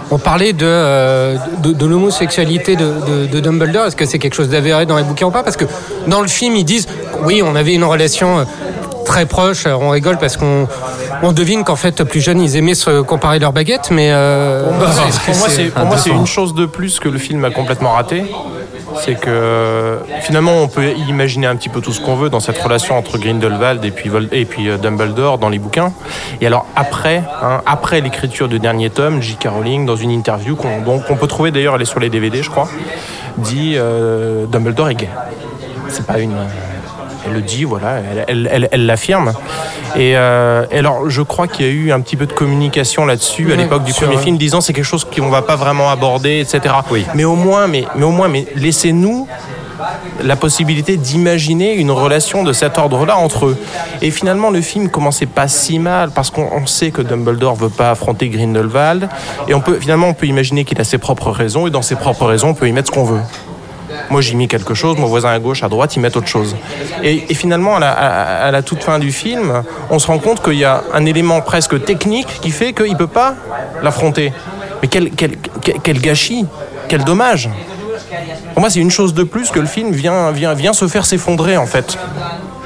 On 0.09 0.17
parlait 0.17 0.53
de, 0.53 0.65
euh, 0.65 1.35
de, 1.59 1.73
de 1.73 1.85
l'homosexualité 1.85 2.75
de, 2.77 2.93
de- 3.07 3.25
de 3.25 3.39
Dumbledore. 3.41 3.87
Est-ce 3.87 3.95
que 3.95 4.05
c'est 4.05 4.19
quelque 4.19 4.35
chose 4.35 4.49
d'avéré 4.49 4.85
dans 4.85 4.95
les 4.97 5.03
bouquins 5.03 5.25
ou 5.27 5.31
pas? 5.31 5.43
Parce 5.43 5.57
que 5.57 5.65
dans 6.07 6.21
le 6.21 6.27
film, 6.29 6.55
ils 6.55 6.63
disent 6.63 6.87
oui, 7.23 7.41
on 7.45 7.55
avait 7.55 7.73
une 7.73 7.83
relation 7.83 8.39
euh, 8.39 8.43
très 9.05 9.25
proche. 9.25 9.65
Euh, 9.65 9.75
On 9.79 9.89
rigole 9.89 10.17
parce 10.17 10.37
qu'on 10.37 10.67
on 11.23 11.31
devine 11.33 11.63
qu'en 11.65 11.75
fait, 11.75 12.03
plus 12.03 12.21
jeunes, 12.21 12.41
ils 12.41 12.55
aimaient 12.55 12.75
se 12.75 13.01
comparer 13.01 13.39
leurs 13.39 13.51
baguettes. 13.53 13.89
Mais 13.91 14.09
euh, 14.11 14.63
Pour 15.25 15.85
moi, 15.85 15.97
c'est- 15.97 16.09
une 16.11 16.25
chose 16.27 16.53
de 16.53 16.65
plus 16.65 16.99
que 17.01 17.09
le 17.09 17.17
film 17.17 17.43
a 17.43 17.49
complètement 17.51 17.91
raté. 17.91 18.23
C'est 18.99 19.15
que 19.15 19.99
finalement, 20.21 20.61
on 20.61 20.67
peut 20.67 20.91
imaginer 21.07 21.47
un 21.47 21.55
petit 21.55 21.69
peu 21.69 21.81
tout 21.81 21.91
ce 21.91 22.01
qu'on 22.01 22.15
veut 22.15 22.29
dans 22.29 22.39
cette 22.39 22.57
relation 22.57 22.97
entre 22.97 23.17
Grindelwald 23.17 23.83
et 23.85 23.91
puis, 23.91 24.09
et 24.31 24.45
puis 24.45 24.69
euh, 24.69 24.77
Dumbledore 24.77 25.37
dans 25.37 25.49
les 25.49 25.59
bouquins. 25.59 25.93
Et 26.41 26.47
alors 26.47 26.65
après, 26.75 27.23
hein, 27.41 27.61
après 27.65 28.01
l'écriture 28.01 28.47
du 28.47 28.59
dernier 28.59 28.89
tome, 28.89 29.21
J.K. 29.21 29.47
Rowling, 29.49 29.85
dans 29.85 29.95
une 29.95 30.11
interview 30.11 30.55
qu'on 30.55 31.15
peut 31.15 31.27
trouver 31.27 31.51
d'ailleurs, 31.51 31.75
elle 31.75 31.81
est 31.81 31.85
sur 31.85 31.99
les 31.99 32.09
DVD, 32.09 32.41
je 32.41 32.49
crois, 32.49 32.67
dit 33.37 33.73
euh, 33.75 34.45
Dumbledore 34.45 34.89
est 34.89 34.95
gay. 34.95 35.09
C'est 35.89 36.05
pas 36.05 36.19
une. 36.19 36.35
Elle 37.27 37.33
le 37.33 37.41
dit, 37.41 37.63
voilà, 37.63 37.97
elle- 37.99 38.25
elle 38.27 38.49
elle- 38.51 38.69
elle 38.71 38.85
l'affirme. 38.85 39.33
Et, 39.95 40.13
euh, 40.15 40.65
et 40.71 40.79
alors, 40.79 41.09
je 41.09 41.21
crois 41.21 41.47
qu'il 41.47 41.65
y 41.65 41.69
a 41.69 41.71
eu 41.71 41.91
un 41.91 41.99
petit 42.01 42.15
peu 42.15 42.25
de 42.25 42.33
communication 42.33 43.05
là-dessus 43.05 43.51
à 43.53 43.55
l'époque 43.55 43.83
du 43.83 43.93
premier 43.93 44.17
film, 44.17 44.37
disant 44.37 44.61
c'est 44.61 44.73
quelque 44.73 44.85
chose 44.85 45.03
qu'on 45.05 45.29
va 45.29 45.41
pas 45.41 45.55
vraiment 45.55 45.89
aborder, 45.89 46.39
etc. 46.39 46.73
Oui. 46.91 47.05
Mais 47.15 47.23
au 47.23 47.35
moins, 47.35 47.67
mais, 47.67 47.85
mais 47.95 48.03
au 48.05 48.11
moins, 48.11 48.27
mais 48.27 48.45
laissez-nous 48.55 49.27
la 50.23 50.35
possibilité 50.35 50.97
d'imaginer 50.97 51.75
une 51.75 51.91
relation 51.91 52.43
de 52.43 52.51
cet 52.51 52.79
ordre-là 52.79 53.15
entre 53.17 53.45
eux. 53.45 53.57
Et 54.01 54.09
finalement, 54.09 54.49
le 54.49 54.61
film 54.61 54.89
commençait 54.89 55.27
pas 55.27 55.47
si 55.47 55.77
mal 55.77 56.09
parce 56.09 56.31
qu'on 56.31 56.47
on 56.51 56.65
sait 56.65 56.89
que 56.89 57.03
Dumbledore 57.03 57.55
veut 57.55 57.69
pas 57.69 57.91
affronter 57.91 58.27
Grindelwald 58.29 59.07
et 59.47 59.53
on 59.53 59.61
peut 59.61 59.77
finalement 59.79 60.07
on 60.07 60.13
peut 60.15 60.25
imaginer 60.25 60.65
qu'il 60.65 60.81
a 60.81 60.83
ses 60.83 60.97
propres 60.97 61.29
raisons 61.29 61.67
et 61.67 61.69
dans 61.69 61.83
ses 61.83 61.95
propres 61.95 62.25
raisons 62.25 62.49
on 62.49 62.53
peut 62.55 62.67
y 62.67 62.71
mettre 62.71 62.87
ce 62.87 62.91
qu'on 62.91 63.03
veut. 63.03 63.19
Moi 64.09 64.21
j'y 64.21 64.35
mis 64.35 64.47
quelque 64.47 64.73
chose, 64.73 64.97
mon 64.97 65.07
voisin 65.07 65.29
à 65.29 65.39
gauche, 65.39 65.63
à 65.63 65.69
droite, 65.69 65.95
ils 65.95 65.99
mettent 65.99 66.17
autre 66.17 66.27
chose. 66.27 66.55
Et, 67.03 67.33
finalement, 67.33 67.75
à 67.77 68.51
la, 68.51 68.61
toute 68.61 68.83
fin 68.83 68.99
du 68.99 69.11
film, 69.11 69.63
on 69.89 69.99
se 69.99 70.07
rend 70.07 70.19
compte 70.19 70.41
qu'il 70.41 70.57
y 70.57 70.65
a 70.65 70.83
un 70.93 71.05
élément 71.05 71.41
presque 71.41 71.83
technique 71.83 72.27
qui 72.41 72.51
fait 72.51 72.73
qu'il 72.73 72.91
ne 72.91 72.97
peut 72.97 73.07
pas 73.07 73.35
l'affronter. 73.83 74.33
Mais 74.81 74.87
quel, 74.87 75.99
gâchis, 75.99 76.45
quel 76.87 77.03
dommage. 77.03 77.49
Pour 78.53 78.61
moi, 78.61 78.69
c'est 78.69 78.79
une 78.79 78.91
chose 78.91 79.13
de 79.13 79.23
plus 79.23 79.51
que 79.51 79.59
le 79.59 79.67
film 79.67 79.91
vient, 79.91 80.31
vient, 80.31 80.53
vient 80.53 80.73
se 80.73 80.87
faire 80.87 81.05
s'effondrer, 81.05 81.57
en 81.57 81.65
fait, 81.65 81.97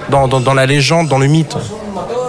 dans 0.10 0.54
la 0.54 0.66
légende, 0.66 1.08
dans 1.08 1.20
le 1.20 1.28
mythe. 1.28 1.58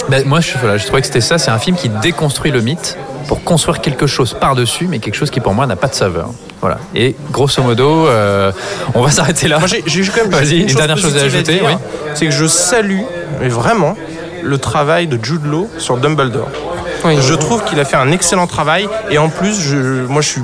Ben, 0.08 0.24
moi, 0.26 0.40
je, 0.40 0.52
voilà, 0.58 0.76
je 0.76 0.84
trouvais 0.86 1.00
que 1.00 1.06
c'était 1.06 1.20
ça. 1.20 1.38
C'est 1.38 1.50
un 1.50 1.58
film 1.58 1.76
qui 1.76 1.88
déconstruit 1.88 2.50
le 2.50 2.60
mythe 2.60 2.96
pour 3.28 3.44
construire 3.44 3.80
quelque 3.80 4.06
chose 4.06 4.34
par-dessus, 4.34 4.86
mais 4.88 4.98
quelque 4.98 5.14
chose 5.14 5.30
qui 5.30 5.40
pour 5.40 5.54
moi 5.54 5.66
n'a 5.66 5.76
pas 5.76 5.86
de 5.88 5.94
saveur. 5.94 6.30
Voilà. 6.60 6.78
Et 6.94 7.14
grosso 7.30 7.62
modo, 7.62 8.06
euh, 8.08 8.52
on 8.94 9.02
va 9.02 9.10
s'arrêter 9.16 9.48
là. 9.48 9.58
J'ai 9.86 10.02
quand 10.06 10.22
même 10.22 10.30
Vas-y, 10.30 10.60
une 10.60 10.68
chose 10.68 10.76
dernière 10.76 10.98
chose 10.98 11.16
à 11.16 11.22
ajouter. 11.22 11.62
oui. 11.64 11.72
C'est 12.14 12.26
que 12.26 12.32
je 12.32 12.46
salue, 12.46 13.00
mais 13.40 13.48
vraiment, 13.48 13.96
le 14.42 14.58
travail 14.58 15.06
de 15.06 15.18
Jude 15.22 15.44
Law 15.46 15.68
sur 15.78 15.96
Dumbledore. 15.96 16.48
Oui. 17.04 17.16
Je 17.20 17.34
trouve 17.34 17.64
qu'il 17.64 17.78
a 17.80 17.84
fait 17.84 17.96
un 17.96 18.10
excellent 18.12 18.46
travail 18.46 18.88
et 19.10 19.18
en 19.18 19.28
plus, 19.28 19.60
je- 19.60 20.06
moi 20.06 20.22
je 20.22 20.28
suis 20.28 20.42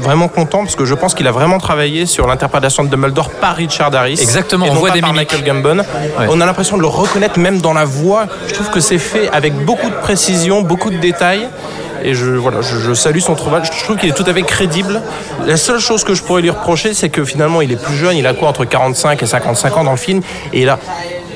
vraiment 0.00 0.28
content 0.28 0.58
parce 0.64 0.76
que 0.76 0.84
je 0.84 0.94
pense 0.94 1.14
qu'il 1.14 1.26
a 1.26 1.32
vraiment 1.32 1.58
travaillé 1.58 2.06
sur 2.06 2.26
l'interprétation 2.26 2.84
de 2.84 2.88
Dumbledore 2.88 3.30
par 3.30 3.56
Richard 3.56 3.94
Harris. 3.94 4.18
Exactement, 4.20 4.66
et 4.66 4.70
on 4.70 4.74
non 4.74 4.80
voit 4.80 4.88
pas 4.90 4.94
des 4.96 5.00
par 5.00 5.12
mimiques. 5.12 5.32
Michael 5.32 5.46
Gambon. 5.62 5.82
On 6.28 6.40
a 6.40 6.46
l'impression 6.46 6.76
de 6.76 6.82
le 6.82 6.88
reconnaître 6.88 7.38
même 7.38 7.60
dans 7.60 7.72
la 7.72 7.84
voix. 7.84 8.26
Je 8.48 8.54
trouve 8.54 8.70
que 8.70 8.80
c'est 8.80 8.98
fait 8.98 9.28
avec 9.32 9.54
beaucoup 9.64 9.88
de 9.88 9.94
précision, 9.96 10.62
beaucoup 10.62 10.90
de 10.90 10.96
détails. 10.98 11.46
Et 12.04 12.14
je, 12.14 12.26
voilà, 12.26 12.60
je, 12.60 12.76
je 12.78 12.92
salue 12.94 13.18
son 13.20 13.34
travail. 13.34 13.62
Je 13.64 13.82
trouve 13.84 13.96
qu'il 13.96 14.08
est 14.08 14.12
tout 14.12 14.24
à 14.26 14.32
fait 14.34 14.42
crédible. 14.42 15.00
La 15.46 15.56
seule 15.56 15.80
chose 15.80 16.04
que 16.04 16.14
je 16.14 16.22
pourrais 16.22 16.42
lui 16.42 16.50
reprocher, 16.50 16.94
c'est 16.94 17.08
que 17.08 17.24
finalement, 17.24 17.62
il 17.62 17.72
est 17.72 17.82
plus 17.82 17.96
jeune. 17.96 18.16
Il 18.16 18.26
a 18.26 18.34
quoi 18.34 18.48
entre 18.48 18.64
45 18.64 19.22
et 19.22 19.26
55 19.26 19.76
ans 19.78 19.84
dans 19.84 19.90
le 19.92 19.96
film. 19.96 20.20
Et 20.52 20.62
il 20.62 20.68
a, 20.68 20.78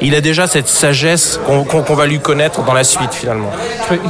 il 0.01 0.15
a 0.15 0.21
déjà 0.21 0.47
cette 0.47 0.69
sagesse 0.69 1.39
qu'on 1.47 1.65
qu'on- 1.65 1.83
qu'on 1.83 1.95
va 1.95 2.07
lui 2.07 2.21
connaître 2.21 2.63
dans 2.65 2.73
la 2.73 2.85
suite, 2.85 3.13
finalement. 3.13 3.51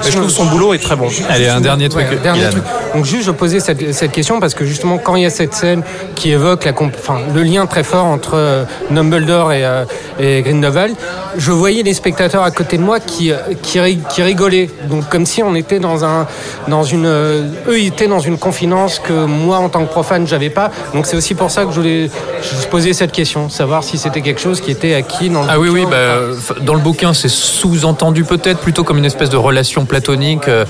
Je 0.04 0.10
trouve 0.10 0.26
que 0.26 0.32
son 0.32 0.46
boulot 0.46 0.74
est 0.74 0.78
très 0.78 0.96
bon. 0.96 1.08
Allez, 1.28 1.48
un 1.48 1.60
dernier 1.60 1.88
truc. 1.88 2.06
Ouais, 2.10 2.16
dernier 2.16 2.48
truc. 2.50 2.62
Donc 2.94 3.04
juste, 3.04 3.24
je 3.26 3.30
posais 3.30 3.60
cette, 3.60 3.92
cette 3.92 4.12
question 4.12 4.40
parce 4.40 4.54
que 4.54 4.64
justement, 4.64 4.98
quand 4.98 5.16
il 5.16 5.22
y 5.22 5.26
a 5.26 5.30
cette 5.30 5.54
scène 5.54 5.82
qui 6.14 6.30
évoque 6.32 6.64
la, 6.64 6.72
comp- 6.72 6.94
enfin, 6.98 7.18
le 7.34 7.42
lien 7.42 7.66
très 7.66 7.82
fort 7.84 8.04
entre 8.06 8.34
euh, 8.34 8.64
Dumbledore 8.90 9.52
et, 9.52 9.64
euh, 9.64 9.84
et 10.18 10.42
Grindelwald, 10.42 10.94
je 11.36 11.50
voyais 11.52 11.82
les 11.82 11.94
spectateurs 11.94 12.42
à 12.42 12.50
côté 12.50 12.76
de 12.78 12.82
moi 12.82 13.00
qui, 13.00 13.30
euh, 13.32 13.36
qui, 13.62 13.78
qui 14.08 14.22
rigolaient. 14.22 14.70
Donc 14.88 15.08
comme 15.08 15.26
si 15.26 15.42
on 15.42 15.54
était 15.54 15.78
dans 15.78 16.04
un, 16.04 16.26
dans 16.68 16.82
une, 16.84 17.06
euh, 17.06 17.48
eux 17.68 17.78
étaient 17.80 18.08
dans 18.08 18.18
une 18.20 18.38
confidence 18.38 18.98
que 18.98 19.12
moi, 19.26 19.58
en 19.58 19.68
tant 19.68 19.84
que 19.84 19.90
profane, 19.90 20.26
j'avais 20.26 20.50
pas. 20.50 20.70
Donc 20.94 21.06
c'est 21.06 21.16
aussi 21.16 21.34
pour 21.34 21.50
ça 21.50 21.64
que 21.64 21.70
je 21.70 21.76
voulais, 21.76 22.10
je 22.42 22.66
posais 22.68 22.92
cette 22.92 23.12
question, 23.12 23.48
savoir 23.48 23.84
si 23.84 23.98
c'était 23.98 24.20
quelque 24.22 24.40
chose 24.40 24.60
qui 24.60 24.70
était 24.70 24.94
acquis 24.94 25.28
dans 25.30 25.42
le 25.42 25.48
Ah 25.50 25.58
oui, 25.58 25.68
oui, 25.68 25.84
bah, 25.90 26.18
f- 26.32 26.62
dans 26.64 26.74
le 26.74 26.80
bouquin, 26.80 27.12
c'est 27.14 27.28
sous-entendu 27.28 28.24
peut-être 28.24 28.60
plutôt 28.60 28.84
comme 28.84 28.98
une 28.98 29.04
espèce 29.04 29.30
de 29.30 29.36
relation 29.36 29.84
platonique, 29.84 30.48
euh, 30.48 30.64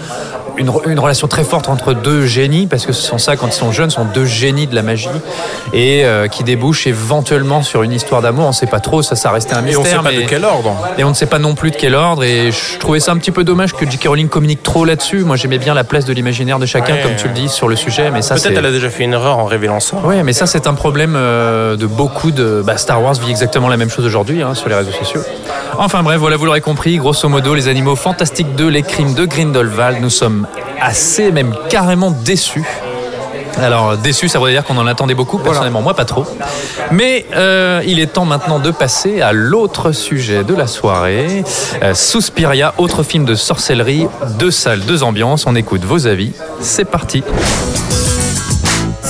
une, 0.56 0.68
re- 0.68 0.88
une 0.88 0.98
relation 0.98 1.28
très 1.28 1.44
forte 1.44 1.68
entre 1.68 1.92
deux 1.94 2.26
génies, 2.26 2.66
parce 2.66 2.86
que 2.86 2.92
ce 2.92 3.02
sont 3.02 3.18
ça, 3.18 3.36
quand 3.36 3.46
ils 3.48 3.52
sont 3.52 3.72
jeunes, 3.72 3.90
sont 3.90 4.04
deux 4.04 4.24
génies 4.24 4.66
de 4.66 4.74
la 4.74 4.82
magie, 4.82 5.08
et 5.72 6.04
euh, 6.04 6.28
qui 6.28 6.44
débouchent 6.44 6.86
éventuellement 6.86 7.62
sur 7.62 7.82
une 7.82 7.92
histoire 7.92 8.22
d'amour. 8.22 8.44
On 8.46 8.48
ne 8.48 8.52
sait 8.54 8.66
pas 8.66 8.80
trop, 8.80 9.02
ça, 9.02 9.16
ça 9.16 9.30
restait 9.30 9.54
un 9.54 9.60
Et 9.60 9.74
mystère. 9.74 9.80
on 9.80 9.84
ne 9.84 9.88
sait 9.88 9.96
pas 9.96 10.16
mais- 10.16 10.22
de 10.24 10.28
quel 10.28 10.44
ordre. 10.44 10.76
Et 10.98 11.04
on 11.04 11.08
ne 11.10 11.14
sait 11.14 11.26
pas 11.26 11.38
non 11.38 11.54
plus 11.54 11.70
de 11.70 11.76
quel 11.76 11.94
ordre, 11.94 12.24
et 12.24 12.50
je 12.52 12.78
trouvais 12.78 13.00
ça 13.00 13.12
un 13.12 13.16
petit 13.16 13.30
peu 13.30 13.44
dommage 13.44 13.72
que 13.74 13.88
J.K. 13.88 14.06
Rowling 14.08 14.28
communique 14.28 14.62
trop 14.62 14.84
là-dessus. 14.84 15.24
Moi, 15.24 15.36
j'aimais 15.36 15.58
bien 15.58 15.74
la 15.74 15.84
place 15.84 16.04
de 16.04 16.12
l'imaginaire 16.12 16.58
de 16.58 16.66
chacun, 16.66 16.94
Ouais. 16.94 17.02
comme 17.02 17.16
tu 17.16 17.28
le 17.28 17.34
dis, 17.34 17.48
sur 17.48 17.68
le 17.68 17.76
sujet, 17.76 18.10
mais 18.10 18.22
ça, 18.22 18.36
c'est... 18.36 18.48
Peut-être 18.48 18.58
elle 18.58 18.66
a 18.66 18.70
déjà 18.72 18.90
fait 18.90 19.04
une 19.04 19.12
erreur 19.12 19.38
en 19.38 19.44
révélant 19.44 19.80
ça. 19.80 19.96
Ouais, 19.98 20.22
mais 20.22 20.32
ça 20.32 20.46
c'est 20.46 20.66
un 20.66 20.74
problème 20.74 21.14
euh, 21.16 21.76
de 21.76 21.86
beaucoup 21.86 22.30
de. 22.30 22.62
Bah, 22.64 22.76
Star 22.76 23.02
Wars 23.02 23.14
vit 23.14 23.30
exactement 23.30 23.68
la 23.68 23.76
même 23.76 23.90
chose 23.90 24.04
aujourd'hui 24.04 24.42
hein, 24.42 24.54
sur 24.54 24.68
les 24.68 24.74
réseaux 24.74 24.90
sociaux. 24.92 25.20
Enfin 25.78 26.02
bref, 26.02 26.18
voilà, 26.18 26.36
vous 26.36 26.44
l'aurez 26.46 26.60
compris. 26.60 26.96
Grosso 26.96 27.28
modo, 27.28 27.54
les 27.54 27.68
animaux 27.68 27.96
fantastiques 27.96 28.54
2, 28.56 28.68
les 28.68 28.82
crimes 28.82 29.14
de 29.14 29.24
Grindelwald. 29.24 29.98
Nous 30.00 30.10
sommes 30.10 30.39
assez, 30.80 31.32
même 31.32 31.54
carrément 31.68 32.10
déçus. 32.10 32.66
Alors 33.58 33.96
déçus, 33.96 34.28
ça 34.28 34.38
voudrait 34.38 34.52
dire 34.52 34.64
qu'on 34.64 34.78
en 34.78 34.86
attendait 34.86 35.14
beaucoup. 35.14 35.38
Personnellement, 35.38 35.82
moi 35.82 35.94
pas 35.94 36.04
trop. 36.04 36.24
Mais 36.90 37.26
euh, 37.34 37.82
il 37.86 38.00
est 38.00 38.06
temps 38.06 38.24
maintenant 38.24 38.58
de 38.58 38.70
passer 38.70 39.20
à 39.20 39.32
l'autre 39.32 39.92
sujet 39.92 40.44
de 40.44 40.54
la 40.54 40.66
soirée. 40.66 41.44
Euh, 41.82 41.94
Suspiria, 41.94 42.74
autre 42.78 43.02
film 43.02 43.24
de 43.24 43.34
sorcellerie, 43.34 44.06
deux 44.38 44.50
salles, 44.50 44.80
deux 44.80 45.02
ambiances. 45.02 45.46
On 45.46 45.54
écoute 45.54 45.84
vos 45.84 46.06
avis. 46.06 46.32
C'est 46.60 46.84
parti. 46.84 47.22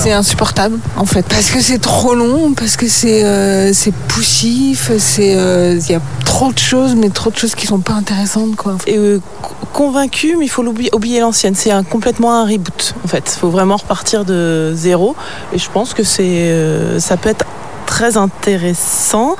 C'est 0.03 0.11
insupportable 0.13 0.79
en 0.97 1.05
fait 1.05 1.23
parce 1.27 1.51
que 1.51 1.61
c'est 1.61 1.77
trop 1.77 2.15
long, 2.15 2.53
parce 2.53 2.75
que 2.75 2.87
c'est 2.87 3.23
euh, 3.23 3.71
c'est 3.71 3.93
poussif, 3.93 4.91
c'est 4.97 5.35
euh, 5.35 5.77
il 5.79 5.91
y 5.91 5.95
a 5.95 6.01
trop 6.25 6.51
de 6.51 6.57
choses, 6.57 6.95
mais 6.95 7.09
trop 7.09 7.29
de 7.29 7.37
choses 7.37 7.53
qui 7.53 7.67
sont 7.67 7.81
pas 7.81 7.93
intéressantes 7.93 8.55
quoi. 8.55 8.77
Et 8.87 8.97
euh, 8.97 9.21
co- 9.43 9.53
convaincu, 9.73 10.37
mais 10.39 10.45
il 10.45 10.49
faut 10.49 10.63
l'oublier- 10.63 10.89
oublier 10.95 11.19
l'ancienne. 11.19 11.53
C'est 11.53 11.69
un, 11.69 11.83
complètement 11.83 12.33
un 12.33 12.45
reboot 12.45 12.95
en 13.05 13.07
fait. 13.07 13.31
Il 13.35 13.39
faut 13.39 13.49
vraiment 13.51 13.77
repartir 13.77 14.25
de 14.25 14.73
zéro. 14.75 15.15
Et 15.53 15.59
je 15.59 15.69
pense 15.69 15.93
que 15.93 16.03
c'est 16.03 16.23
euh, 16.23 16.99
ça 16.99 17.15
peut 17.15 17.29
être 17.29 17.45
très 17.85 18.17
intéressant 18.17 19.35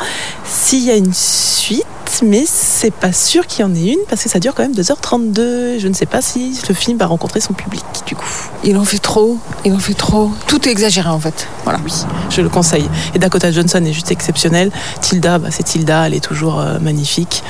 s'il 0.45 0.83
y 0.83 0.91
a 0.91 0.95
une 0.95 1.13
suite. 1.13 1.85
Mais 2.23 2.43
c'est 2.45 2.93
pas 2.93 3.13
sûr 3.13 3.47
qu'il 3.47 3.61
y 3.61 3.63
en 3.63 3.73
ait 3.73 3.93
une 3.93 3.99
parce 4.07 4.23
que 4.23 4.29
ça 4.29 4.39
dure 4.39 4.53
quand 4.53 4.61
même 4.61 4.73
2h32. 4.73 5.79
Je 5.79 5.87
ne 5.87 5.93
sais 5.93 6.05
pas 6.05 6.21
si 6.21 6.55
le 6.69 6.75
film 6.75 6.97
va 6.97 7.07
rencontrer 7.07 7.41
son 7.41 7.53
public 7.53 7.83
du 8.05 8.15
coup. 8.15 8.29
Il 8.63 8.77
en 8.77 8.85
fait 8.85 8.99
trop, 8.99 9.37
il 9.65 9.73
en 9.73 9.79
fait 9.79 9.95
trop. 9.95 10.31
Tout 10.47 10.67
est 10.67 10.71
exagéré 10.71 11.09
en 11.09 11.19
fait. 11.19 11.47
Voilà. 11.63 11.79
Oui, 11.83 11.91
je 12.29 12.41
le 12.41 12.49
conseille. 12.49 12.87
Et 13.15 13.19
Dakota 13.19 13.51
Johnson 13.51 13.83
est 13.83 13.93
juste 13.93 14.11
exceptionnelle. 14.11 14.71
Tilda, 15.01 15.39
bah, 15.39 15.49
c'est 15.51 15.63
Tilda, 15.63 16.07
elle 16.07 16.13
est 16.13 16.23
toujours 16.23 16.59
euh, 16.59 16.79
magnifique. 16.79 17.43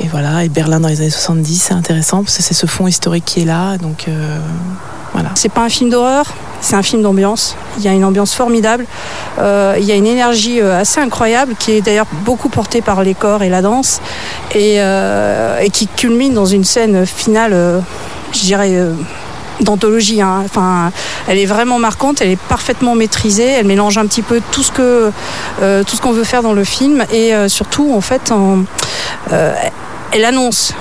Et 0.00 0.08
voilà, 0.08 0.44
et 0.44 0.48
Berlin 0.48 0.80
dans 0.80 0.88
les 0.88 1.00
années 1.00 1.10
70, 1.10 1.62
c'est 1.62 1.74
intéressant 1.74 2.22
parce 2.22 2.36
que 2.36 2.42
c'est 2.42 2.54
ce 2.54 2.66
fond 2.66 2.86
historique 2.86 3.24
qui 3.24 3.42
est 3.42 3.44
là. 3.44 3.78
Donc 3.78 4.06
euh, 4.08 4.38
voilà. 5.12 5.30
C'est 5.36 5.48
pas 5.48 5.62
un 5.62 5.68
film 5.68 5.90
d'horreur, 5.90 6.34
c'est 6.60 6.74
un 6.74 6.82
film 6.82 7.02
d'ambiance. 7.02 7.56
Il 7.78 7.84
y 7.84 7.88
a 7.88 7.92
une 7.92 8.04
ambiance 8.04 8.34
formidable, 8.34 8.86
euh, 9.38 9.76
il 9.78 9.84
y 9.84 9.92
a 9.92 9.94
une 9.94 10.06
énergie 10.06 10.60
euh, 10.60 10.80
assez 10.80 11.00
incroyable 11.00 11.54
qui 11.56 11.72
est 11.72 11.80
d'ailleurs 11.80 12.08
beaucoup 12.24 12.48
portée 12.48 12.82
par 12.82 13.02
les 13.04 13.14
corps 13.14 13.42
et 13.42 13.48
la 13.48 13.62
danse 13.62 14.00
et, 14.52 14.76
euh, 14.78 15.60
et 15.60 15.70
qui 15.70 15.86
culmine 15.86 16.34
dans 16.34 16.46
une 16.46 16.64
scène 16.64 17.06
finale, 17.06 17.52
euh, 17.52 17.80
je 18.32 18.40
dirais. 18.40 18.76
D'anthologie. 19.60 20.20
hein. 20.20 20.42
Enfin, 20.44 20.92
elle 21.28 21.38
est 21.38 21.46
vraiment 21.46 21.78
marquante, 21.78 22.20
elle 22.20 22.30
est 22.30 22.40
parfaitement 22.48 22.94
maîtrisée, 22.94 23.46
elle 23.46 23.66
mélange 23.66 23.98
un 23.98 24.06
petit 24.06 24.22
peu 24.22 24.40
tout 24.50 24.62
ce 24.62 24.72
que 24.72 25.12
euh, 25.62 25.82
tout 25.84 25.96
ce 25.96 26.00
qu'on 26.00 26.12
veut 26.12 26.24
faire 26.24 26.42
dans 26.42 26.52
le 26.52 26.64
film 26.64 27.04
et 27.12 27.34
euh, 27.34 27.48
surtout 27.48 27.92
en 27.94 28.00
fait 28.00 28.32
euh, 29.32 29.52
elle 30.12 30.24
annonce 30.24 30.74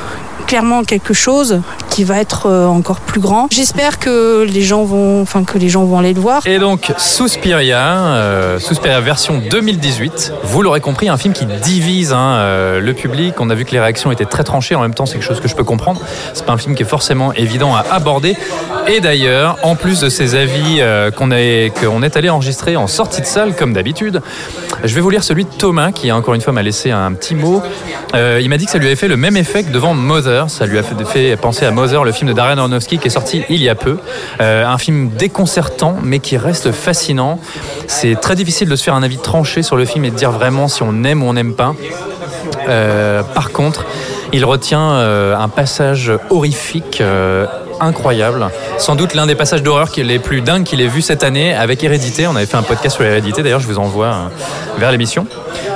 clairement 0.46 0.84
quelque 0.84 1.14
chose 1.14 1.62
qui 1.90 2.04
va 2.04 2.20
être 2.20 2.48
euh, 2.48 2.66
encore 2.66 3.00
plus 3.00 3.20
grand. 3.20 3.48
J'espère 3.52 4.00
que 4.00 4.44
les 4.44 4.62
gens 4.62 4.84
vont 4.84 5.22
enfin 5.22 5.44
que 5.44 5.58
les 5.58 5.70
gens 5.70 5.84
vont 5.84 5.98
aller 6.00 6.14
le 6.14 6.22
voir. 6.22 6.46
Et 6.46 6.60
donc, 6.60 6.92
Suspiria, 6.98 7.98
euh, 7.98 8.60
Suspiria 8.60 9.00
version 9.00 9.42
2018. 9.50 10.34
Vous 10.44 10.62
l'aurez 10.62 10.82
compris, 10.82 11.10
un 11.10 11.18
film 11.18 11.34
qui 11.34 11.46
divise 11.46 12.14
hein, 12.14 12.36
euh, 12.38 12.80
le 12.80 12.94
public. 12.94 13.36
On 13.40 13.50
a 13.50 13.56
vu 13.56 13.66
que 13.66 13.72
les 13.72 13.80
réactions 13.80 14.12
étaient 14.12 14.26
très 14.26 14.44
tranchées. 14.44 14.76
En 14.76 14.82
même 14.82 14.94
temps, 14.94 15.06
c'est 15.06 15.14
quelque 15.14 15.28
chose 15.28 15.40
que 15.40 15.48
je 15.48 15.56
peux 15.56 15.64
comprendre. 15.64 16.02
C'est 16.34 16.46
pas 16.46 16.54
un 16.54 16.58
film 16.58 16.76
qui 16.76 16.84
est 16.84 16.88
forcément 16.88 17.34
évident 17.34 17.76
à 17.76 17.86
aborder. 17.92 18.36
Et 18.88 19.00
d'ailleurs, 19.00 19.58
en 19.64 19.76
plus 19.76 20.02
de 20.02 20.10
ces 20.10 20.36
avis 20.36 20.78
euh, 20.80 21.12
qu'on 21.12 21.24
qu'on 21.34 22.04
est 22.04 22.18
allé 22.18 22.30
enregistrer 22.30 22.76
en 22.76 22.88
sortie 22.88 23.22
de 23.22 23.26
salle, 23.26 23.56
comme 23.56 23.74
d'habitude, 23.74 24.22
je 24.84 24.94
vais 24.94 25.02
vous 25.02 25.10
lire 25.10 25.24
celui 25.24 25.46
de 25.46 25.50
Thomas, 25.50 25.92
qui 25.92 26.12
encore 26.12 26.34
une 26.34 26.42
fois 26.42 26.52
m'a 26.52 26.62
laissé 26.62 26.92
un 26.92 27.14
petit 27.14 27.34
mot. 27.34 27.62
Euh, 28.14 28.40
il 28.42 28.50
m'a 28.50 28.58
dit 28.58 28.66
que 28.66 28.72
ça 28.72 28.78
lui 28.78 28.88
avait 28.88 28.98
fait 28.98 29.08
le 29.08 29.18
même 29.18 29.38
effet 29.38 29.64
que 29.64 29.72
devant 29.72 29.94
Mother. 29.94 30.33
Ça 30.48 30.65
lui 30.65 30.78
a 30.78 30.84
fait, 30.84 31.36
penser 31.38 31.65
à 31.65 31.72
Mother, 31.72 32.04
le 32.04 32.12
film 32.12 32.30
de 32.30 32.34
Darren 32.34 32.58
Aronofsky 32.58 32.98
qui 32.98 33.08
est 33.08 33.12
sorti 33.12 33.43
il 33.50 33.62
y 33.62 33.69
a 33.69 33.76
peu. 33.76 33.98
Euh, 34.41 34.65
un 34.65 34.78
film 34.78 35.10
déconcertant, 35.10 35.96
mais 36.02 36.19
qui 36.19 36.38
reste 36.38 36.72
fascinant. 36.72 37.39
C'est 37.88 38.19
très 38.19 38.36
difficile 38.36 38.69
de 38.69 38.76
se 38.76 38.84
faire 38.84 38.96
un 38.96 39.04
avis 39.04 39.17
tranché 39.17 39.62
sur 39.62 39.76
le 39.76 39.86
film 39.86 40.06
et 40.06 40.12
de 40.12 40.15
dire 40.15 40.32
vraiment 40.32 40.67
si 40.67 40.84
on 40.84 41.04
aime 41.04 41.24
ou 41.24 41.28
on 41.28 41.34
n'aime 41.34 41.54
pas. 41.54 41.76
Euh, 42.67 43.24
par 43.24 43.52
contre, 43.52 43.86
il 44.32 44.46
retient 44.46 44.93
euh, 44.93 45.36
un 45.38 45.50
passage 45.50 46.12
horrifique, 46.30 47.02
incroyable. 47.84 48.48
Sans 48.78 48.96
doute 48.96 49.13
l'un 49.13 49.26
des 49.26 49.36
passages 49.36 49.63
d'horreur 49.63 49.89
les 49.98 50.19
plus 50.19 50.41
dingues 50.41 50.63
qu'il 50.63 50.82
ait 50.82 50.88
vu 50.88 51.02
cette 51.02 51.24
année 51.24 51.54
avec 51.54 51.84
Hérédité. 51.84 52.28
On 52.28 52.36
avait 52.36 52.46
fait 52.46 52.58
un 52.58 52.63
podcast 52.63 52.96
sur 52.96 53.06
Hérédité, 53.06 53.43
d'ailleurs 53.43 53.60
je 53.60 53.67
vous 53.67 53.78
envoie 53.80 54.08
euh, 54.08 54.80
vers 54.80 54.91
l'émission. 54.91 55.26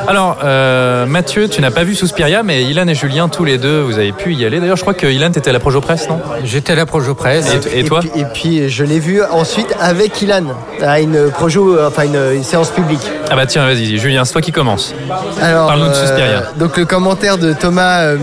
Alors, 0.07 0.37
euh, 0.43 1.05
Mathieu, 1.05 1.49
tu 1.49 1.61
n'as 1.61 1.71
pas 1.71 1.83
vu 1.83 1.93
Suspiria, 1.93 2.41
mais 2.41 2.63
Ilan 2.63 2.87
et 2.87 2.95
Julien, 2.95 3.27
tous 3.27 3.43
les 3.43 3.57
deux, 3.57 3.81
vous 3.81 3.97
avez 3.97 4.13
pu 4.13 4.33
y 4.33 4.45
aller. 4.45 4.59
D'ailleurs, 4.61 4.77
je 4.77 4.81
crois 4.81 4.93
que 4.93 5.05
Ilan, 5.05 5.31
t'étais 5.31 5.49
à 5.49 5.53
la 5.53 5.59
Projo 5.59 5.81
Presse, 5.81 6.07
non? 6.09 6.19
J'étais 6.45 6.73
à 6.73 6.75
la 6.77 6.85
Projo 6.85 7.13
Presse. 7.13 7.45
Et, 7.73 7.79
et 7.79 7.83
toi? 7.83 7.99
puis, 7.99 8.11
et 8.15 8.25
puis, 8.25 8.69
je 8.69 8.83
l'ai 8.85 8.99
vu 8.99 9.21
ensuite 9.21 9.75
avec 9.81 10.21
Ilan 10.21 10.43
à 10.81 11.01
une 11.01 11.29
projo, 11.31 11.77
enfin 11.85 12.03
une, 12.03 12.35
une 12.37 12.43
séance 12.43 12.69
publique. 12.69 13.01
Ah 13.29 13.35
bah 13.35 13.45
tiens, 13.45 13.65
vas-y, 13.65 13.97
Julien, 13.97 14.23
c'est 14.23 14.31
toi 14.31 14.41
qui 14.41 14.53
commence. 14.53 14.93
Alors, 15.41 15.67
Parle-nous 15.67 15.87
de 15.87 15.91
euh, 15.91 16.01
Suspiria. 16.01 16.43
donc 16.55 16.77
le 16.77 16.85
commentaire 16.85 17.37
de 17.37 17.51
Thomas 17.51 17.99
euh, 18.03 18.17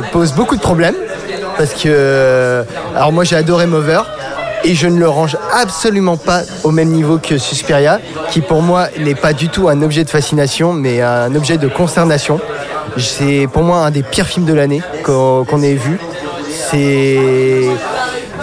me 0.00 0.02
pose 0.12 0.32
beaucoup 0.32 0.56
de 0.56 0.62
problèmes 0.62 0.94
parce 1.60 1.74
que, 1.74 1.88
euh, 1.88 2.62
alors 2.96 3.12
moi 3.12 3.22
j'ai 3.24 3.36
adoré 3.36 3.66
Mover 3.66 4.00
et 4.64 4.74
je 4.74 4.86
ne 4.86 4.98
le 4.98 5.06
range 5.06 5.36
absolument 5.62 6.16
pas 6.16 6.40
au 6.64 6.70
même 6.70 6.88
niveau 6.88 7.18
que 7.18 7.36
Suspiria, 7.36 7.98
qui 8.30 8.40
pour 8.40 8.62
moi 8.62 8.86
n'est 8.98 9.14
pas 9.14 9.34
du 9.34 9.50
tout 9.50 9.68
un 9.68 9.82
objet 9.82 10.02
de 10.04 10.08
fascination, 10.08 10.72
mais 10.72 11.02
un 11.02 11.34
objet 11.34 11.58
de 11.58 11.68
consternation. 11.68 12.40
C'est 12.96 13.46
pour 13.52 13.62
moi 13.62 13.78
un 13.84 13.90
des 13.90 14.02
pires 14.02 14.26
films 14.26 14.46
de 14.46 14.54
l'année 14.54 14.80
qu'on 15.04 15.62
ait 15.62 15.74
vu. 15.74 15.98
C'est 16.70 17.18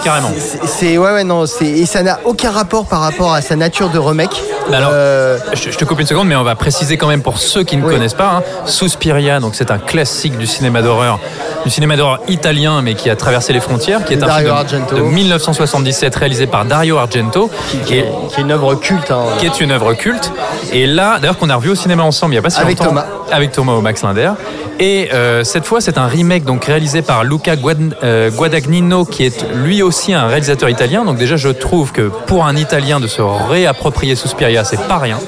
Carrément. 0.04 0.30
c'est- 0.38 0.60
C'est 0.68 0.98
ouais 1.00 1.12
ouais 1.12 1.24
non 1.24 1.48
c'est 1.48 1.66
et 1.66 1.88
ça 1.88 2.04
n'a 2.04 2.20
aucun 2.24 2.52
rapport 2.52 2.86
par 2.86 3.00
rapport 3.02 3.34
à 3.34 3.42
sa 3.42 3.56
nature 3.56 3.90
de 3.90 3.98
remake. 3.98 4.44
Alors, 4.74 4.92
Euh, 4.94 5.38
je, 5.54 5.72
je 5.72 5.78
te 5.78 5.86
coupe 5.86 6.00
une 6.00 6.08
seconde, 6.08 6.28
mais 6.28 6.36
on 6.36 6.44
va 6.44 6.56
préciser 6.56 6.98
quand 6.98 7.08
même 7.08 7.22
pour 7.22 7.38
ceux 7.38 7.64
qui 7.64 7.78
ne 7.78 7.84
Oui. 7.84 7.94
connaissent 7.94 8.14
pas. 8.14 8.38
Hein, 8.38 8.44
Suspiria, 8.66 9.40
donc 9.40 9.56
c'est 9.56 9.72
un 9.72 9.78
classique 9.78 10.38
du 10.38 10.46
cinéma 10.46 10.82
d'horreur, 10.82 11.20
du 11.66 11.70
cinéma 11.72 11.96
d'horreur 11.96 12.20
italien, 12.28 12.82
mais 12.82 12.94
qui 12.96 13.10
a 13.10 13.16
traversé 13.16 13.54
les 13.54 13.60
frontières, 13.60 14.04
qui 14.06 14.14
est 14.14 14.24
un 14.24 14.28
Dario 14.28 14.48
film 14.48 14.56
de- 14.56 14.60
Argento. 14.60 14.96
de 14.98 15.02
1977 15.02 16.16
réalisé 16.16 16.48
par 16.48 16.66
Dario 16.66 16.98
Argento, 16.98 17.50
qui, 17.86 17.98
est, 18.00 18.06
qui 18.30 18.40
est 18.40 18.44
une 18.44 18.52
œuvre 18.52 18.76
culte. 18.76 19.12
hein. 19.12 19.24
qui 19.40 19.46
est 19.46 19.60
une 19.62 19.72
œuvre 19.72 19.94
culte. 19.94 20.32
Et 20.74 20.86
là, 20.86 21.18
d'ailleurs, 21.20 21.38
qu'on 21.38 21.50
a 21.50 21.56
revu 21.56 21.70
au 21.70 21.76
cinéma 21.76 22.04
ensemble 22.04 22.34
il 22.34 22.36
n'y 22.36 22.40
a 22.40 22.44
pas 22.44 22.50
si 22.50 22.60
Avec 22.60 22.78
longtemps. 22.80 22.90
Thomas. 22.90 23.06
Avec 23.32 23.52
Thomas 23.52 23.74
au 23.74 23.82
Max 23.82 24.04
Linder. 24.04 24.32
Et 24.80 25.10
euh, 25.12 25.44
cette 25.44 25.66
fois, 25.66 25.82
c'est 25.82 25.98
un 25.98 26.06
remake 26.06 26.44
donc 26.44 26.66
réalisé 26.66 27.02
par 27.02 27.24
Luca 27.24 27.56
Guad- 27.56 27.96
euh, 28.04 28.30
Guadagnino, 28.30 29.06
qui 29.06 29.26
est 29.26 29.44
lui 29.56 29.82
aussi 29.82 30.14
un 30.14 30.28
réalisateur 30.28 30.70
italien. 30.70 31.04
Donc 31.04 31.18
déjà, 31.18 31.36
je 31.36 31.50
trouve 31.50 31.92
que 31.92 32.10
pour 32.28 32.46
un 32.46 32.56
Italien 32.56 33.00
de 33.00 33.08
se 33.08 33.22
réapproprier 33.22 34.16
Suspiria, 34.16 34.57
c'est 34.64 34.82
pas 34.88 34.98
rien. 34.98 35.20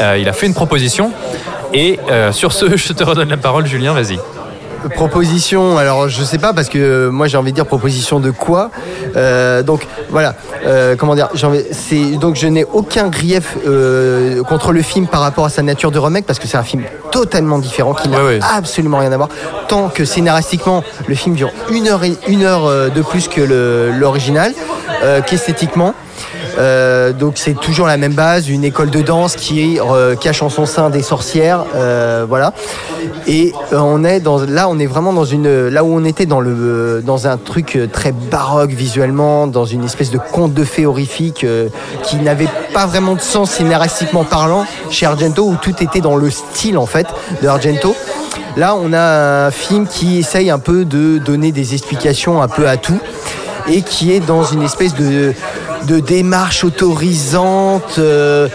Euh, 0.00 0.18
il 0.18 0.28
a 0.28 0.32
fait 0.32 0.46
une 0.46 0.54
proposition. 0.54 1.10
Et 1.72 1.98
euh, 2.10 2.32
sur 2.32 2.52
ce, 2.52 2.76
je 2.76 2.92
te 2.92 3.04
redonne 3.04 3.28
la 3.28 3.36
parole, 3.36 3.66
Julien, 3.66 3.92
vas-y. 3.92 4.18
Proposition, 4.96 5.78
alors 5.78 6.10
je 6.10 6.22
sais 6.22 6.36
pas 6.36 6.52
parce 6.52 6.68
que 6.68 6.76
euh, 6.78 7.10
moi 7.10 7.26
j'ai 7.26 7.38
envie 7.38 7.52
de 7.52 7.54
dire 7.54 7.64
proposition 7.64 8.20
de 8.20 8.30
quoi? 8.30 8.70
Euh, 9.16 9.62
donc 9.62 9.86
voilà, 10.10 10.34
euh, 10.66 10.94
comment 10.94 11.14
dire, 11.14 11.30
c'est 11.72 12.16
donc 12.18 12.36
je 12.36 12.46
n'ai 12.46 12.64
aucun 12.64 13.08
grief 13.08 13.56
contre 14.46 14.72
le 14.72 14.82
film 14.82 15.06
par 15.06 15.22
rapport 15.22 15.46
à 15.46 15.48
sa 15.48 15.62
nature 15.62 15.90
de 15.90 15.98
remake 15.98 16.26
parce 16.26 16.38
que 16.38 16.46
c'est 16.46 16.58
un 16.58 16.62
film 16.62 16.82
totalement 17.10 17.58
différent 17.58 17.94
qui 17.94 18.10
n'a 18.10 18.18
Ouais, 18.18 18.24
ouais. 18.24 18.40
absolument 18.54 18.98
rien 18.98 19.10
à 19.10 19.16
voir. 19.16 19.30
Tant 19.68 19.88
que 19.88 20.04
scénaristiquement 20.04 20.84
le 21.08 21.14
film 21.14 21.34
dure 21.34 21.50
une 21.70 21.88
heure 21.88 22.04
et 22.04 22.12
une 22.28 22.42
heure 22.42 22.90
de 22.90 23.00
plus 23.02 23.26
que 23.28 23.40
l'original, 23.98 24.52
qu'esthétiquement. 25.26 25.94
Euh, 26.58 27.12
donc 27.12 27.34
c'est 27.36 27.54
toujours 27.54 27.86
la 27.86 27.96
même 27.96 28.12
base, 28.12 28.48
une 28.48 28.64
école 28.64 28.90
de 28.90 29.02
danse 29.02 29.36
qui 29.36 29.78
euh, 29.80 30.14
cache 30.14 30.42
en 30.42 30.48
son 30.48 30.66
sein 30.66 30.90
des 30.90 31.02
sorcières, 31.02 31.64
euh, 31.74 32.24
voilà. 32.28 32.52
Et 33.26 33.52
on 33.72 34.04
est 34.04 34.20
dans, 34.20 34.38
là, 34.44 34.68
on 34.68 34.78
est 34.78 34.86
vraiment 34.86 35.12
dans 35.12 35.24
une, 35.24 35.68
là 35.68 35.84
où 35.84 35.94
on 35.94 36.04
était 36.04 36.26
dans 36.26 36.40
le, 36.40 37.02
dans 37.04 37.26
un 37.26 37.36
truc 37.36 37.78
très 37.92 38.12
baroque 38.12 38.70
visuellement, 38.70 39.46
dans 39.46 39.64
une 39.64 39.84
espèce 39.84 40.10
de 40.10 40.18
conte 40.18 40.54
de 40.54 40.64
fées 40.64 40.86
horrifique 40.86 41.46
qui 42.02 42.16
n'avait 42.16 42.48
pas 42.72 42.86
vraiment 42.86 43.14
de 43.14 43.20
sens 43.20 43.50
scénaristiquement 43.52 44.24
parlant 44.24 44.66
chez 44.90 45.06
Argento, 45.06 45.44
où 45.44 45.56
tout 45.60 45.74
était 45.82 46.00
dans 46.00 46.16
le 46.16 46.30
style 46.30 46.78
en 46.78 46.86
fait 46.86 47.06
de 47.42 47.48
Argento. 47.48 47.94
Là, 48.56 48.76
on 48.76 48.92
a 48.92 49.46
un 49.46 49.50
film 49.50 49.86
qui 49.86 50.18
essaye 50.18 50.50
un 50.50 50.58
peu 50.58 50.84
de 50.84 51.18
donner 51.18 51.50
des 51.50 51.74
explications 51.74 52.40
un 52.40 52.48
peu 52.48 52.68
à 52.68 52.76
tout 52.76 53.00
et 53.68 53.82
qui 53.82 54.12
est 54.12 54.20
dans 54.20 54.44
une 54.44 54.62
espèce 54.62 54.94
de, 54.94 55.34
de 55.86 56.00
démarche 56.00 56.64
autorisante, 56.64 57.96
euh, 57.98 58.48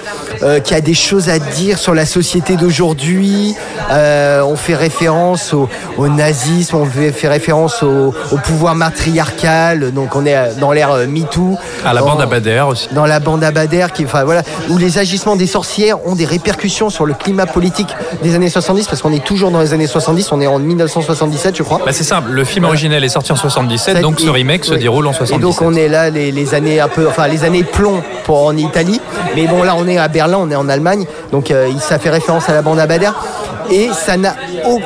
euh, 0.43 0.59
qui 0.59 0.73
a 0.73 0.81
des 0.81 0.93
choses 0.93 1.29
à 1.29 1.39
dire 1.39 1.77
sur 1.77 1.93
la 1.93 2.05
société 2.05 2.55
d'aujourd'hui. 2.55 3.55
Euh, 3.91 4.41
on 4.43 4.55
fait 4.55 4.75
référence 4.75 5.53
au, 5.53 5.67
au 5.97 6.07
nazisme, 6.07 6.75
on 6.77 6.85
fait, 6.85 7.27
référence 7.27 7.83
au, 7.83 8.13
au 8.31 8.37
pouvoir 8.37 8.75
matriarcal, 8.75 9.91
donc 9.93 10.15
on 10.15 10.25
est 10.25 10.55
dans 10.59 10.71
l'ère 10.71 10.95
MeToo. 11.07 11.57
À 11.85 11.93
la 11.93 12.01
Dans- 12.01 12.07
bande 12.07 12.21
Abadère 12.21 12.67
aussi. 12.67 12.87
dans 12.93 13.05
la 13.05 13.19
bande 13.19 13.43
Abadère, 13.43 13.91
qui, 13.93 14.05
enfin, 14.05 14.23
voilà, 14.23 14.43
où 14.69 14.77
les 14.77 14.97
agissements 14.97 15.35
des 15.35 15.47
sorcières 15.47 16.05
ont 16.07 16.15
des 16.15 16.25
répercussions 16.25 16.89
sur 16.89 17.05
le 17.05 17.13
climat 17.13 17.45
politique 17.45 17.89
des 18.23 18.35
années 18.35 18.49
70, 18.49 18.87
parce 18.87 19.01
qu'on 19.01 19.13
est 19.13 19.23
toujours 19.23 19.51
dans 19.51 19.61
les 19.61 19.73
années 19.73 19.87
70, 19.87 20.31
on 20.31 20.41
est 20.41 20.47
en 20.47 20.59
1977, 20.59 21.55
je 21.57 21.63
crois. 21.63 21.79
Bah, 21.85 21.91
c'est 21.91 22.03
simple, 22.03 22.31
le 22.31 22.43
film 22.43 22.65
originel 22.65 23.03
est 23.03 23.09
sorti 23.09 23.31
en 23.31 23.35
77, 23.35 24.01
donc 24.01 24.19
ce 24.19 24.27
Et- 24.27 24.29
remake 24.29 24.65
se 24.65 24.73
déroule 24.75 25.07
en 25.07 25.11
Et 25.11 25.15
77. 25.15 25.41
donc 25.41 25.61
on 25.61 25.73
est 25.73 25.87
là 25.87 26.09
les, 26.09 26.31
les 26.31 26.53
années 26.53 26.79
un 26.79 26.87
peu, 26.87 27.07
enfin 27.07 27.18
les 27.27 27.43
années 27.43 27.63
plomb 27.63 28.01
pour 28.25 28.45
en 28.45 28.55
Italie. 28.55 29.01
Mais 29.35 29.47
bon 29.47 29.63
là 29.63 29.75
on 29.77 29.87
est 29.87 29.97
à 29.97 30.07
Berlin, 30.07 30.37
on 30.39 30.49
est 30.49 30.55
en 30.55 30.69
Allemagne, 30.69 31.05
donc 31.31 31.51
euh, 31.51 31.71
ça 31.79 31.99
fait 31.99 32.09
référence 32.09 32.49
à 32.49 32.53
la 32.53 32.61
bande 32.61 32.79
Abadère. 32.79 33.15
Et 33.71 33.89
ça 33.93 34.17
n'a 34.17 34.35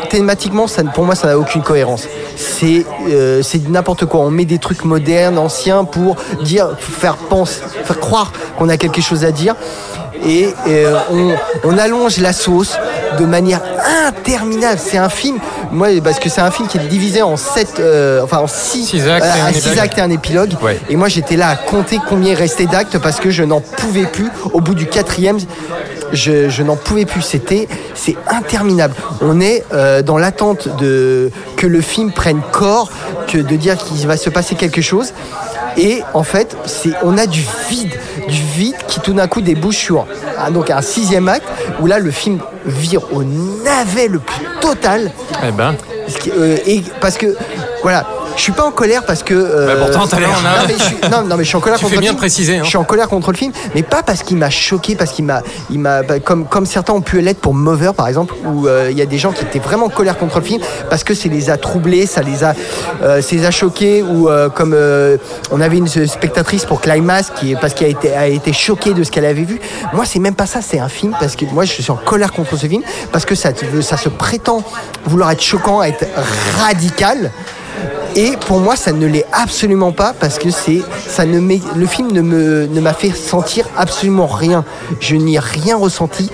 thématiquement, 0.10 0.66
pour 0.94 1.06
moi, 1.06 1.16
ça 1.16 1.28
n'a 1.28 1.38
aucune 1.38 1.62
cohérence. 1.62 2.08
C'est 2.36 2.86
euh, 3.10 3.42
c'est 3.42 3.70
n'importe 3.70 4.06
quoi. 4.06 4.20
On 4.22 4.30
met 4.30 4.46
des 4.46 4.58
trucs 4.58 4.84
modernes, 4.84 5.38
anciens 5.38 5.86
pour 5.86 6.18
dire, 6.42 6.76
faire 6.78 7.16
penser, 7.16 7.62
faire 7.86 8.00
croire 8.00 8.34
qu'on 8.58 8.70
a 8.70 8.78
quelque 8.78 9.02
chose 9.02 9.24
à 9.24 9.32
dire. 9.32 9.56
Et 10.26 10.54
euh, 10.68 10.98
on, 11.12 11.36
on 11.66 11.78
allonge 11.78 12.18
la 12.20 12.34
sauce 12.34 12.78
de 13.20 13.26
manière 13.26 13.62
interminable. 14.08 14.80
C'est 14.84 14.98
un 14.98 15.10
film, 15.10 15.38
moi, 15.72 15.88
parce 16.04 16.20
que 16.20 16.30
c'est 16.30 16.42
un 16.42 16.52
film 16.52 16.68
qui 16.68 16.78
est 16.78 16.88
divisé 16.88 17.22
en 17.22 17.36
sept, 17.38 17.80
euh, 17.80 18.22
enfin 18.24 18.38
en 18.38 18.48
six, 18.48 18.86
Six 18.86 19.08
actes 19.08 19.26
et 19.26 19.42
un 19.42 19.52
six 19.52 19.60
épilogue. 19.60 19.80
actes 19.80 19.98
et 19.98 20.02
un 20.02 20.10
épilogue. 20.10 20.52
Ouais. 20.62 20.80
Et 20.90 20.96
moi, 20.96 21.08
j'étais 21.10 21.36
là 21.36 21.50
à 21.50 21.56
compter 21.56 22.00
combien 22.08 22.32
il 22.32 22.36
restait 22.36 22.66
d'actes 22.66 22.98
parce 23.00 23.20
que 23.20 23.30
je 23.32 23.44
n'en 23.44 23.60
pouvais 23.62 24.06
plus. 24.06 24.30
Au 24.54 24.62
bout 24.62 24.76
du 24.76 24.86
quatrième, 24.88 25.38
je, 26.12 26.50
je 26.50 26.64
n'en 26.64 26.76
pouvais 26.76 27.06
plus. 27.06 27.22
C'était, 27.22 27.68
c'est 27.94 28.16
interminable. 28.30 28.96
On 29.22 29.42
est 29.42 29.64
euh, 29.74 30.02
dans 30.02 30.18
l'attente 30.18 30.70
de 30.78 31.32
que 31.58 31.68
le 31.68 31.82
film 31.82 32.12
prenne 32.12 32.42
corps, 32.52 32.90
que 33.28 33.38
de 33.38 33.56
dire 33.56 33.78
qu'il 33.78 34.08
va 34.08 34.18
se 34.18 34.30
passer 34.30 34.56
quelque 34.56 34.82
chose. 34.82 35.14
Et 35.76 36.04
en 36.14 36.24
fait, 36.24 36.43
c'est, 36.66 36.94
on 37.04 37.18
a 37.18 37.26
du 37.26 37.44
vide, 37.70 37.94
du 38.28 38.42
vide 38.42 38.76
qui 38.88 39.00
tout 39.00 39.14
d'un 39.14 39.28
coup 39.28 39.42
débouche 39.42 39.78
sur 39.78 40.06
un, 40.38 40.52
donc 40.52 40.70
un 40.70 40.82
sixième 40.82 41.28
acte 41.28 41.48
où 41.82 41.88
là 41.88 42.00
le 42.00 42.12
film 42.12 42.40
vire 42.66 43.02
au 43.14 43.24
navet 43.24 44.08
le 44.08 44.20
plus 44.20 44.46
total. 44.62 45.12
Eh 45.46 45.52
ben. 45.52 45.76
Euh, 46.28 46.58
et 46.66 46.84
parce 47.02 47.18
que 47.18 47.36
voilà, 47.82 48.06
je 48.36 48.42
suis 48.42 48.52
pas 48.52 48.64
en 48.66 48.72
colère 48.72 49.04
parce 49.06 49.24
que. 49.24 49.34
euh, 49.34 49.68
Bah, 49.68 49.86
pourtant, 49.86 50.08
t'as 50.08 50.20
l'air. 50.20 50.30
non, 50.44 50.66
mais 50.68 50.74
je 50.78 50.84
suis, 50.84 50.96
non, 51.12 51.22
non, 51.24 51.38
mais 51.38 51.44
je 51.44 51.48
suis 51.50 51.58
en 51.58 51.60
colère 51.62 51.78
Tu 51.80 51.84
contre 51.86 51.90
fais 51.92 51.96
le 51.98 52.02
bien 52.02 52.10
film. 52.12 52.16
de 52.16 52.20
préciser, 52.22 52.58
hein. 52.58 52.62
Je 52.64 52.70
suis 52.70 52.78
en 52.78 52.84
colère 52.84 53.08
contre 53.08 53.32
le 53.32 53.38
film, 53.38 53.52
mais 53.76 53.84
pas 53.84 54.04
parce 54.04 54.24
qu'il 54.24 54.38
m'a 54.38 54.50
choqué, 54.50 54.96
parce 54.96 55.12
qu'il 55.12 55.26
m'a, 55.26 55.42
il 55.70 55.80
m'a, 55.80 56.02
bah, 56.04 56.20
comme 56.20 56.46
comme 56.46 56.66
certains 56.66 56.94
ont 56.94 57.02
pu 57.02 57.20
l'être 57.22 57.40
pour 57.40 57.54
Mover 57.54 57.92
par 57.96 58.08
exemple, 58.08 58.34
où 58.46 58.68
euh, 58.68 58.88
il 58.92 58.98
y 58.98 59.02
a 59.02 59.06
des 59.06 59.18
gens 59.18 59.32
qui 59.32 59.44
étaient 59.44 59.60
vraiment 59.60 59.86
en 59.86 59.90
colère 59.90 60.18
contre 60.18 60.40
le 60.40 60.46
film 60.46 60.62
parce 60.90 61.04
que 61.04 61.14
ça 61.14 61.30
les 61.30 61.50
a 61.50 61.58
troublés, 61.58 62.06
ça 62.06 62.22
les 62.22 62.44
a, 62.44 62.54
euh, 63.04 63.22
ça 63.22 63.36
les 63.36 63.46
a 63.46 63.52
choqués, 63.52 64.02
ou 64.04 64.30
euh, 64.30 64.50
comme 64.50 64.74
euh, 64.76 65.18
on 65.52 65.62
avait 65.62 65.78
une 65.78 65.88
spectatrice 65.88 66.66
pour 66.66 66.82
Climax 66.82 67.32
qui 67.36 67.56
parce 67.56 67.74
qu'elle 67.74 67.88
a 67.88 67.92
été, 67.92 68.14
a 68.16 68.28
été 68.28 68.54
choquée 68.54 68.94
de 68.94 69.04
ce 69.04 69.12
qu'elle 69.12 69.26
avait 69.26 69.44
vu. 69.44 69.60
Moi, 69.94 70.06
c'est 70.06 70.20
même 70.20 70.36
pas 70.36 70.46
ça, 70.46 70.60
c'est 70.62 70.80
un 70.80 70.90
film 70.90 71.16
parce 71.20 71.36
que 71.36 71.46
moi, 71.46 71.66
je 71.66 71.72
suis 71.72 71.92
en 71.92 71.96
colère 71.96 72.32
contre 72.34 72.58
ce 72.58 72.66
film 72.68 72.82
parce 73.12 73.26
que 73.26 73.36
ça, 73.36 73.50
ça 73.82 73.98
se 73.98 74.10
prétend 74.10 74.64
vouloir 75.06 75.32
être 75.32 75.42
choquant, 75.44 75.84
être 75.84 76.06
radical. 76.60 77.32
Et 78.16 78.34
pour 78.46 78.60
moi, 78.60 78.76
ça 78.76 78.92
ne 78.92 79.08
l'est 79.08 79.26
absolument 79.32 79.92
pas 79.92 80.14
parce 80.20 80.38
que 80.38 80.52
c'est, 80.52 80.82
ça 81.08 81.26
ne 81.26 81.40
le 81.40 81.86
film 81.88 82.12
ne 82.12 82.22
me, 82.22 82.68
ne 82.68 82.80
m'a 82.80 82.94
fait 82.94 83.12
sentir 83.12 83.68
absolument 83.76 84.28
rien. 84.28 84.64
Je 85.00 85.16
n'y 85.16 85.36
ai 85.36 85.40
rien 85.40 85.76
ressenti. 85.76 86.30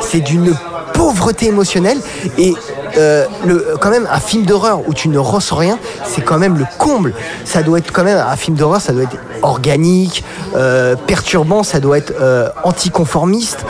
C'est 0.00 0.20
d'une 0.20 0.56
pauvreté 0.92 1.46
émotionnelle 1.46 1.98
et 2.36 2.54
euh, 2.96 3.26
le, 3.44 3.74
quand 3.80 3.90
même 3.90 4.08
un 4.10 4.20
film 4.20 4.44
d'horreur 4.44 4.80
où 4.86 4.94
tu 4.94 5.08
ne 5.08 5.18
ressens 5.18 5.56
rien, 5.56 5.78
c'est 6.04 6.22
quand 6.22 6.38
même 6.38 6.58
le 6.58 6.66
comble. 6.78 7.14
Ça 7.44 7.62
doit 7.62 7.78
être 7.78 7.92
quand 7.92 8.04
même 8.04 8.18
un 8.18 8.36
film 8.36 8.56
d'horreur, 8.56 8.80
ça 8.80 8.92
doit 8.92 9.04
être 9.04 9.16
organique, 9.42 10.24
euh, 10.56 10.96
perturbant, 11.06 11.62
ça 11.62 11.80
doit 11.80 11.98
être 11.98 12.12
euh, 12.20 12.48
anticonformiste. 12.64 13.64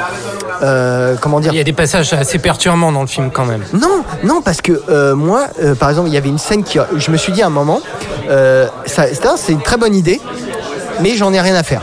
Comment 1.21 1.41
dire? 1.41 1.53
Il 1.53 1.57
y 1.57 1.61
a 1.61 1.65
des 1.65 1.73
passages 1.73 2.13
assez 2.13 2.39
perturbants 2.39 2.93
dans 2.93 3.01
le 3.01 3.07
film 3.07 3.31
quand 3.31 3.47
même. 3.47 3.63
non, 3.73 4.05
non, 4.25 4.43
parce 4.43 4.61
que 4.61 5.13
moi, 5.15 5.47
par 5.79 5.89
exemple, 5.89 6.09
il 6.09 6.15
y 6.15 6.19
avait 6.19 6.29
une 6.29 6.39
scène 6.39 6.65
qui, 6.65 6.79
je 6.97 7.11
me 7.11 7.17
suis 7.17 7.33
dit 7.33 7.43
à 7.43 7.47
un 7.47 7.51
moment, 7.51 7.81
c'est 8.85 9.53
une 9.53 9.63
très 9.63 9.79
bonne 9.79 9.95
idée, 9.95 10.21
mais 11.01 11.17
j'en 11.17 11.33
ai 11.33 11.41
rien 11.41 11.55
à 11.55 11.63
faire. 11.63 11.83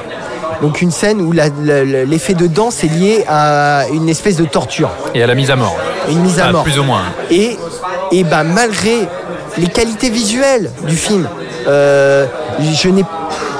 Donc 0.61 0.81
une 0.81 0.91
scène 0.91 1.21
où 1.21 1.31
l'effet 1.31 2.33
de 2.33 2.47
danse 2.47 2.83
est 2.83 2.87
lié 2.87 3.23
à 3.27 3.85
une 3.93 4.09
espèce 4.09 4.35
de 4.37 4.45
torture, 4.45 4.89
Et 5.13 5.21
à 5.23 5.27
la 5.27 5.35
mise 5.35 5.51
à 5.51 5.55
mort. 5.55 5.77
une 6.09 6.21
mise 6.21 6.39
à 6.39 6.45
Ah, 6.47 6.51
mort. 6.51 6.63
Plus 6.63 6.79
ou 6.79 6.83
moins. 6.83 7.03
Et, 7.29 7.57
et 8.11 8.23
ben 8.23 8.43
malgré 8.43 9.07
les 9.57 9.67
qualités 9.67 10.09
visuelles 10.09 10.71
du 10.87 10.95
film, 10.95 11.27
euh, 11.67 12.25
je 12.59 12.89
n'ai 12.89 13.03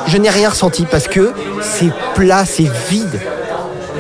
je 0.08 0.18
n'ai 0.18 0.30
rien 0.30 0.50
ressenti 0.50 0.86
parce 0.90 1.08
que 1.08 1.32
c'est 1.62 1.92
plat, 2.16 2.46
c'est 2.46 2.70
vide. 2.90 3.20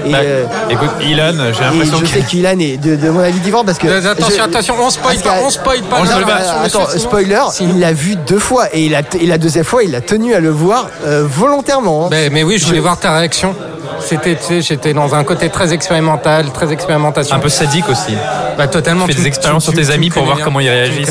Et, 0.07 0.11
Bah, 0.11 0.17
euh, 0.21 0.45
écoute, 0.69 0.89
Ilan, 1.01 1.33
j'ai 1.53 1.63
l'impression 1.63 1.97
je 1.97 2.01
que. 2.03 2.07
sais 2.07 2.21
qu'Ilan 2.21 2.59
est 2.59 2.77
de, 2.77 2.95
de 2.95 3.09
mon 3.09 3.19
avis 3.19 3.39
différent 3.39 3.63
parce 3.65 3.77
que. 3.77 3.87
Attention, 3.87 4.35
je- 4.37 4.41
attention, 4.43 4.75
on 4.81 4.89
spoil 4.89 5.17
pas, 5.17 5.35
on 5.45 5.49
spoil 5.49 5.81
pas. 5.83 5.97
Non, 5.99 6.03
la 6.05 6.11
non, 6.11 6.25
relation, 6.25 6.53
attends, 6.63 6.87
sinon- 6.89 7.01
spoiler, 7.03 7.41
il 7.61 7.79
l'a 7.79 7.93
vu 7.93 8.15
deux 8.15 8.39
fois 8.39 8.67
et, 8.73 8.85
il 8.85 8.95
a, 8.95 9.01
et 9.19 9.25
la 9.25 9.37
deuxième 9.37 9.63
fois, 9.65 9.83
il 9.83 9.93
a 9.95 10.01
tenu 10.01 10.33
à 10.33 10.39
le 10.39 10.49
voir 10.49 10.87
euh, 11.05 11.25
volontairement. 11.27 12.05
hein. 12.05 12.09
Mais, 12.11 12.29
mais 12.29 12.43
oui, 12.43 12.57
je 12.57 12.65
voulais 12.65 12.79
voir 12.79 12.97
ta 12.99 13.13
réaction. 13.17 13.55
C'était, 13.99 14.35
tu 14.35 14.43
sais, 14.43 14.61
j'étais 14.61 14.93
dans 14.93 15.15
un 15.15 15.23
côté 15.23 15.49
très 15.49 15.73
expérimental, 15.73 16.51
très 16.53 16.71
expérimentation. 16.71 17.35
Un 17.35 17.39
peu 17.39 17.49
sadique 17.49 17.89
aussi. 17.89 18.13
Bah, 18.57 18.67
totalement. 18.67 19.05
Tu 19.07 19.13
fais 19.13 19.21
des 19.21 19.27
expériences 19.27 19.65
tu- 19.65 19.71
sur 19.71 19.79
tes 19.79 19.91
amis 19.91 20.09
pour 20.11 20.23
voir 20.23 20.35
bien. 20.37 20.45
comment 20.45 20.59
ils 20.59 20.69
réagissent. 20.69 21.09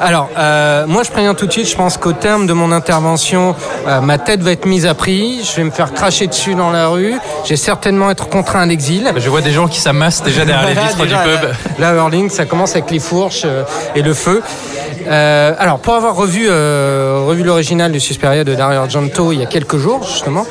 Alors, 0.00 0.30
euh, 0.38 0.86
moi, 0.86 1.02
je 1.02 1.10
préviens 1.10 1.34
tout 1.34 1.46
de 1.46 1.52
suite. 1.52 1.68
Je 1.68 1.76
pense 1.76 1.98
qu'au 1.98 2.12
terme 2.12 2.46
de 2.46 2.54
mon 2.54 2.72
intervention, 2.72 3.54
euh, 3.86 4.00
ma 4.00 4.16
tête 4.16 4.40
va 4.40 4.52
être 4.52 4.64
mise 4.64 4.86
à 4.86 4.94
prix. 4.94 5.42
Je 5.44 5.56
vais 5.56 5.64
me 5.64 5.70
faire 5.70 5.92
cracher 5.92 6.26
dessus 6.26 6.54
dans 6.54 6.70
la 6.70 6.88
rue. 6.88 7.14
Je 7.44 7.50
vais 7.50 7.56
certainement 7.56 8.10
être 8.10 8.28
contraint 8.28 8.62
à 8.62 8.66
l'exil. 8.66 9.12
Je 9.16 9.28
vois 9.28 9.42
des 9.42 9.52
gens 9.52 9.68
qui 9.68 9.78
s'amassent 9.78 10.22
déjà 10.22 10.46
derrière 10.46 10.68
les 10.68 10.74
vitres 10.74 11.04
du 11.04 11.14
pub. 11.14 11.50
Là, 11.78 11.92
là, 11.92 11.94
Hurling, 11.94 12.30
ça 12.30 12.46
commence 12.46 12.72
avec 12.72 12.90
les 12.90 12.98
fourches 12.98 13.42
euh, 13.44 13.64
et 13.94 14.00
le 14.00 14.14
feu. 14.14 14.42
Euh, 15.06 15.54
alors, 15.58 15.78
pour 15.78 15.94
avoir 15.94 16.14
revu, 16.14 16.46
euh, 16.48 17.24
revu 17.26 17.42
l'original 17.42 17.92
du 17.92 18.00
Suspiria 18.00 18.44
de 18.44 18.54
Dario 18.54 18.80
Argento 18.80 19.32
il 19.32 19.40
y 19.40 19.42
a 19.42 19.46
quelques 19.46 19.76
jours, 19.76 20.02
justement. 20.04 20.46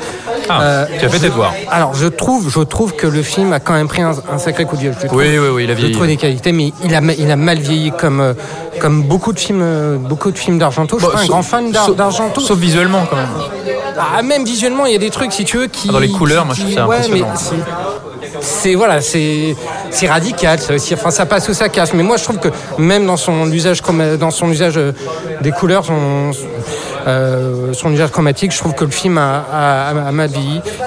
Ah, 0.48 0.62
euh, 0.62 0.86
tu 0.98 1.04
as 1.04 1.08
fait 1.08 1.16
je- 1.18 1.22
tes 1.22 1.28
devoirs. 1.28 1.52
Alors, 1.70 1.94
je 1.94 2.06
trouve, 2.06 2.50
je 2.50 2.60
trouve 2.60 2.94
que 2.94 3.06
le 3.06 3.22
film 3.22 3.52
a 3.52 3.60
quand 3.60 3.72
même 3.74 3.88
pris 3.88 4.02
un, 4.02 4.12
un 4.32 4.38
sacré 4.38 4.64
coup 4.64 4.76
de 4.76 4.80
vieux. 4.82 4.94
Je 5.00 5.06
Oui, 5.14 5.38
oui, 5.38 5.48
oui, 5.52 5.64
il 5.64 5.70
a 5.70 5.74
je 5.74 5.78
vieilli. 5.78 5.92
trouve 5.94 6.06
des 6.06 6.16
qualités, 6.16 6.52
mais 6.52 6.72
il 6.84 6.94
a, 6.94 7.00
il 7.18 7.30
a 7.30 7.36
mal 7.36 7.58
vieilli 7.58 7.92
comme, 7.92 8.20
euh, 8.20 8.34
comme 8.80 9.02
beaucoup 9.04 9.32
de 9.32 9.38
films, 9.38 9.60
euh, 9.62 9.96
beaucoup 9.96 10.30
de 10.30 10.38
films 10.38 10.58
d'Argento. 10.58 10.98
Je 10.98 11.04
suis 11.06 11.14
pas 11.14 11.20
un 11.22 11.26
grand 11.26 11.42
fan 11.42 11.70
d'Argento. 11.70 12.40
Sauf 12.40 12.58
visuellement 12.58 13.06
quand 13.08 13.16
même. 13.16 13.28
Ah, 13.98 14.22
même 14.22 14.44
visuellement, 14.44 14.86
il 14.86 14.92
y 14.92 14.96
a 14.96 14.98
des 14.98 15.10
trucs, 15.10 15.32
si 15.32 15.44
tu 15.44 15.58
veux, 15.58 15.66
qui. 15.66 15.88
Ah, 15.90 15.92
dans 15.92 15.98
les 15.98 16.10
couleurs, 16.10 16.44
moi, 16.46 16.54
je 16.54 16.62
trouve 16.62 16.74
ça 16.74 16.86
ouais, 16.86 16.96
impressionnant. 16.96 17.26
c'est- 18.40 18.74
voilà, 18.74 19.00
c'est 19.00 19.54
c'est 19.90 20.08
radical, 20.08 20.58
ça 20.58 20.74
aussi. 20.74 20.94
Enfin, 20.94 21.10
ça 21.10 21.26
passe 21.26 21.48
ou 21.48 21.54
ça 21.54 21.68
casse. 21.68 21.92
Mais 21.94 22.02
moi, 22.02 22.16
je 22.16 22.24
trouve 22.24 22.38
que 22.38 22.48
même 22.78 23.06
dans 23.06 23.16
son 23.16 23.50
usage, 23.52 23.82
chroma- 23.82 24.16
dans 24.16 24.30
son 24.30 24.48
usage 24.50 24.78
des 25.42 25.50
couleurs, 25.50 25.84
son, 25.84 26.30
euh, 27.06 27.72
son 27.72 27.92
usage 27.92 28.10
chromatique, 28.10 28.52
je 28.52 28.58
trouve 28.58 28.74
que 28.74 28.84
le 28.84 28.90
film 28.90 29.18
a, 29.18 29.44
a, 29.52 29.90
a- 29.90 30.08
a 30.08 30.26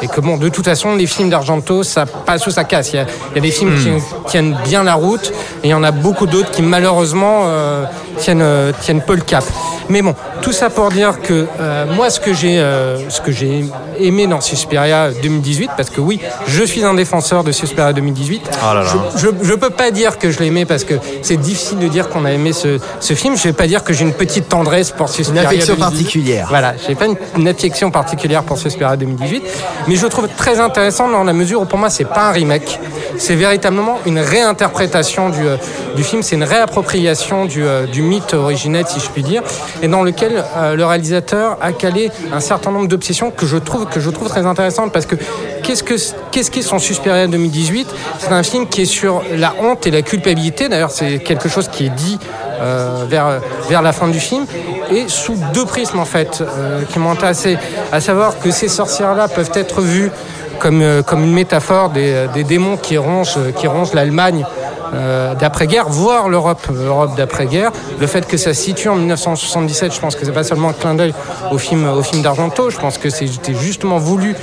et 0.02 0.08
que 0.08 0.22
bon, 0.22 0.38
de 0.38 0.50
toute 0.50 0.66
façon, 0.66 0.96
les 0.96 1.08
films 1.08 1.30
d'Argento, 1.30 1.84
ça 1.84 2.06
passe 2.06 2.46
ou 2.48 2.52
ça 2.52 2.64
casse. 2.64 2.94
Il 2.94 2.98
y 2.98 3.00
a, 3.00 3.06
il 3.32 3.36
y 3.36 3.40
a 3.40 3.42
des 3.42 3.52
films 3.52 3.72
Hmm. 3.74 3.98
qui 3.98 4.32
tiennent 4.32 4.58
bien 4.66 4.84
la 4.84 4.94
route 4.96 5.32
et 5.64 5.68
il 5.68 5.70
y 5.70 5.74
en 5.74 5.84
a 5.84 5.92
beaucoup 5.92 6.28
d'autres 6.28 6.52
qui 6.52 6.62
malheureusement 6.62 7.44
euh, 7.46 7.86
tiennent 8.18 8.42
euh, 8.42 8.72
tiennent 8.82 9.02
peu 9.02 9.16
le 9.16 9.22
cap. 9.22 9.44
Mais 9.90 10.02
bon, 10.02 10.16
tout 10.42 10.54
ça 10.54 10.70
pour 10.70 10.90
dire 10.90 11.22
que 11.22 11.46
euh, 11.60 11.86
moi, 11.94 12.10
ce 12.10 12.20
que 12.20 12.34
j'ai 12.34 12.58
euh, 12.60 13.10
ce 13.10 13.20
que 13.20 13.32
j'ai 13.34 13.66
aimé 14.00 14.28
dans 14.28 14.40
Suspiria 14.40 15.10
2018, 15.22 15.72
parce 15.76 15.90
que 15.90 16.00
oui, 16.00 16.20
je 16.48 16.64
suis 16.64 16.84
un 16.86 16.94
défenseur 16.94 17.44
de 17.44 17.52
Suspiria 17.52 17.92
2018. 17.92 18.42
Oh 18.50 18.74
là 18.74 18.84
là. 18.84 18.90
Je, 19.18 19.20
je, 19.20 19.28
je 19.42 19.54
peux 19.56 19.70
pas 19.72 19.92
dire 19.92 20.18
que 20.20 20.32
je 20.32 20.40
l'ai 20.40 20.46
aimé 20.48 20.66
parce 20.66 20.84
que 20.86 20.94
c'est 21.22 21.36
difficile 21.38 21.80
de 21.80 21.88
dire 21.90 22.08
qu'on 22.10 22.24
a 22.24 22.32
aimé 22.32 22.54
ce, 22.54 22.80
ce 23.02 23.14
film. 23.14 23.36
Je 23.36 23.44
vais 23.44 23.54
pas 23.54 23.68
dire 23.68 23.84
que 23.84 23.92
j'ai 23.94 24.04
une 24.06 24.14
petite 24.14 24.48
tendresse 24.48 24.92
pour 24.92 25.08
Une 25.08 25.14
Suspiria. 25.14 25.50
affection 25.50 25.76
2018. 25.76 26.03
Voilà, 26.50 26.74
j'ai 26.86 26.96
pas 26.96 27.06
une, 27.06 27.16
une 27.38 27.48
affection 27.48 27.92
particulière 27.92 28.44
pour 28.44 28.58
Suspiria 28.58 28.96
2018, 28.96 29.44
mais 29.88 29.96
je 29.96 30.04
le 30.04 30.10
trouve 30.10 30.28
très 30.28 30.60
intéressant 30.60 31.10
dans 31.10 31.24
la 31.24 31.34
mesure 31.34 31.62
où 31.62 31.66
pour 31.66 31.80
moi 31.80 31.90
c'est 31.90 32.06
pas 32.06 32.30
un 32.30 32.32
remake, 32.32 32.80
c'est 33.18 33.36
véritablement 33.36 34.00
une 34.06 34.20
réinterprétation 34.20 35.30
du, 35.30 35.46
euh, 35.46 35.58
du 35.96 36.04
film, 36.04 36.24
c'est 36.24 36.36
une 36.36 36.44
réappropriation 36.44 37.46
du, 37.46 37.64
euh, 37.64 37.86
du 37.86 38.02
mythe 38.02 38.34
originel 38.34 38.86
si 38.88 39.00
je 39.00 39.10
puis 39.10 39.24
dire, 39.24 39.44
et 39.82 39.88
dans 39.88 40.04
lequel 40.04 40.44
euh, 40.58 40.76
le 40.76 40.86
réalisateur 40.86 41.58
a 41.62 41.72
calé 41.72 42.12
un 42.32 42.40
certain 42.40 42.72
nombre 42.72 42.88
d'obsessions 42.88 43.32
que 43.32 43.46
je 43.46 43.58
trouve 43.58 43.86
que 43.86 44.00
je 44.00 44.10
trouve 44.10 44.30
très 44.30 44.46
intéressantes 44.46 44.92
parce 44.92 45.06
que 45.06 45.16
qu'est-ce 45.64 45.84
que 45.84 45.96
qu'est-ce 46.32 46.52
qu'est 46.52 46.62
son 46.62 46.78
Suspiria 46.78 47.28
2018 47.28 47.88
C'est 48.20 48.32
un 48.32 48.44
film 48.44 48.68
qui 48.68 48.84
est 48.84 48.86
sur 48.86 49.24
la 49.36 49.56
honte 49.60 49.88
et 49.88 49.92
la 49.92 50.02
culpabilité. 50.02 50.70
D'ailleurs, 50.70 50.92
c'est 50.92 51.20
quelque 51.20 51.50
chose 51.50 51.70
qui 51.70 51.88
est 51.88 51.96
dit 51.96 52.20
euh, 52.62 53.06
vers, 53.08 53.82
la 53.82 53.94
fin 53.94 54.08
du 54.08 54.20
film, 54.20 54.46
et 54.92 55.06
sous 55.08 55.36
deux 55.54 55.66
prismes 55.66 56.00
en 56.00 56.06
fait, 56.06 56.42
euh, 56.42 56.84
qui 56.84 57.00
m'ont 57.00 57.12
intéressé, 57.12 57.58
à 57.92 58.00
savoir 58.00 58.40
que 58.40 58.52
ces 58.52 58.68
sorcières-là 58.68 59.28
peuvent 59.28 59.52
être 59.56 59.82
vues 59.82 60.12
comme, 60.60 60.82
euh, 60.82 61.02
une 61.12 61.34
métaphore 61.34 61.90
des, 61.90 62.28
des 62.34 62.44
démons 62.44 62.78
qui 62.78 62.98
rongent, 62.98 63.40
qui 63.58 63.68
rongent 63.68 63.94
l'Allemagne 63.94 64.46
euh, 64.94 65.34
d'après-guerre, 65.36 65.90
voire 65.90 66.30
l'Europe, 66.30 66.68
l'Europe 66.72 67.16
d'après-guerre. 67.16 67.72
Le 68.00 68.08
fait 68.08 68.28
que 68.28 68.38
ça 68.38 68.54
se 68.54 68.62
situe 68.62 68.90
en 68.90 68.96
1977, 68.96 69.94
je 69.94 70.00
pense 70.00 70.16
que 70.16 70.26
c'est 70.26 70.32
pas 70.32 70.44
seulement 70.44 70.70
un 70.70 70.74
clin 70.74 70.96
d'œil 70.96 71.14
au 71.52 71.58
film, 71.58 71.88
au 71.88 72.04
film 72.04 72.22
d'Argento, 72.22 72.70
je 72.70 72.78
pense 72.78 72.98
que 72.98 73.10
c'était 73.10 73.54
justement 73.54 73.98
voulu 73.98 74.36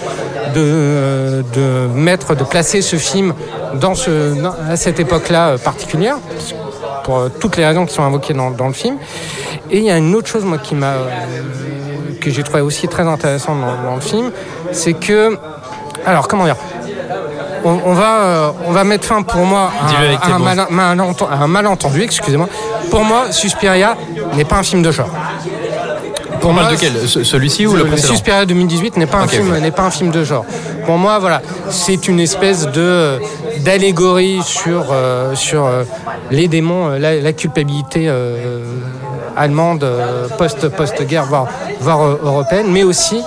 de, 0.54 1.44
de 1.54 1.88
mettre, 1.94 2.34
de 2.34 2.44
placer 2.44 2.82
ce 2.82 2.96
film 2.96 3.34
dans 3.74 3.94
ce, 3.94 4.34
à 4.68 4.76
cette 4.76 5.00
époque-là 5.00 5.50
euh, 5.50 5.58
particulière 5.58 6.16
pour 7.04 7.18
euh, 7.18 7.28
toutes 7.40 7.56
les 7.56 7.66
raisons 7.66 7.86
qui 7.86 7.94
sont 7.94 8.02
invoquées 8.02 8.34
dans, 8.34 8.50
dans 8.50 8.66
le 8.66 8.72
film. 8.72 8.96
Et 9.70 9.78
il 9.78 9.84
y 9.84 9.90
a 9.90 9.96
une 9.96 10.14
autre 10.14 10.28
chose 10.28 10.44
moi 10.44 10.58
qui 10.58 10.74
m'a 10.74 10.94
que 12.20 12.30
j'ai 12.30 12.42
trouvé 12.42 12.60
aussi 12.60 12.86
très 12.86 13.04
intéressante 13.04 13.58
dans 13.84 13.94
le 13.94 14.00
film, 14.00 14.30
c'est 14.72 14.92
que 14.92 15.38
alors 16.04 16.28
comment 16.28 16.44
dire 16.44 16.56
on, 17.64 17.78
on 17.86 17.92
va, 17.94 18.18
euh, 18.22 18.50
on 18.66 18.72
va 18.72 18.84
mettre 18.84 19.04
fin 19.06 19.22
pour 19.22 19.44
moi 19.44 19.70
à, 20.22 20.26
un, 20.34 20.38
mots. 20.38 20.44
mal- 20.44 20.66
malenten- 20.70 21.28
à 21.30 21.42
un 21.44 21.46
malentendu, 21.46 22.02
excusez-moi. 22.02 22.48
Pour 22.90 23.04
moi, 23.04 23.30
Suspiria 23.32 23.96
n'est 24.36 24.44
pas 24.44 24.56
un 24.56 24.62
film 24.62 24.82
de 24.82 24.90
genre. 24.90 25.10
Pour 26.40 26.54
parle 26.54 26.72
de 26.74 26.80
quel 26.80 27.06
Ce- 27.06 27.22
Celui-ci 27.22 27.66
ou 27.66 27.74
le 27.74 27.84
précédent 27.84 28.12
Suspiria 28.14 28.46
2018 28.46 28.96
n'est 28.96 29.06
pas 29.06 29.18
un 29.18 29.26
film, 29.28 29.58
n'est 29.58 29.70
pas 29.70 29.82
un 29.82 29.90
film 29.90 30.10
de 30.10 30.24
genre. 30.24 30.44
Pour 30.86 30.96
moi, 30.96 31.18
voilà, 31.18 31.42
c'est 31.68 32.08
une 32.08 32.18
espèce 32.20 32.66
de 32.68 33.18
d'allégorie 33.58 34.40
sur 34.42 34.86
euh, 34.90 35.34
sur 35.34 35.66
euh, 35.66 35.84
les 36.30 36.48
démons, 36.48 36.88
euh, 36.92 36.98
la, 36.98 37.16
la 37.20 37.32
culpabilité 37.34 38.06
euh, 38.08 38.64
allemande 39.36 39.84
euh, 39.84 40.28
post 40.38 40.68
post 40.68 41.02
guerre, 41.02 41.26
voire 41.26 41.46
voire 41.78 42.00
euh, 42.06 42.20
européenne, 42.22 42.68
mais 42.70 42.84
aussi 42.84 43.20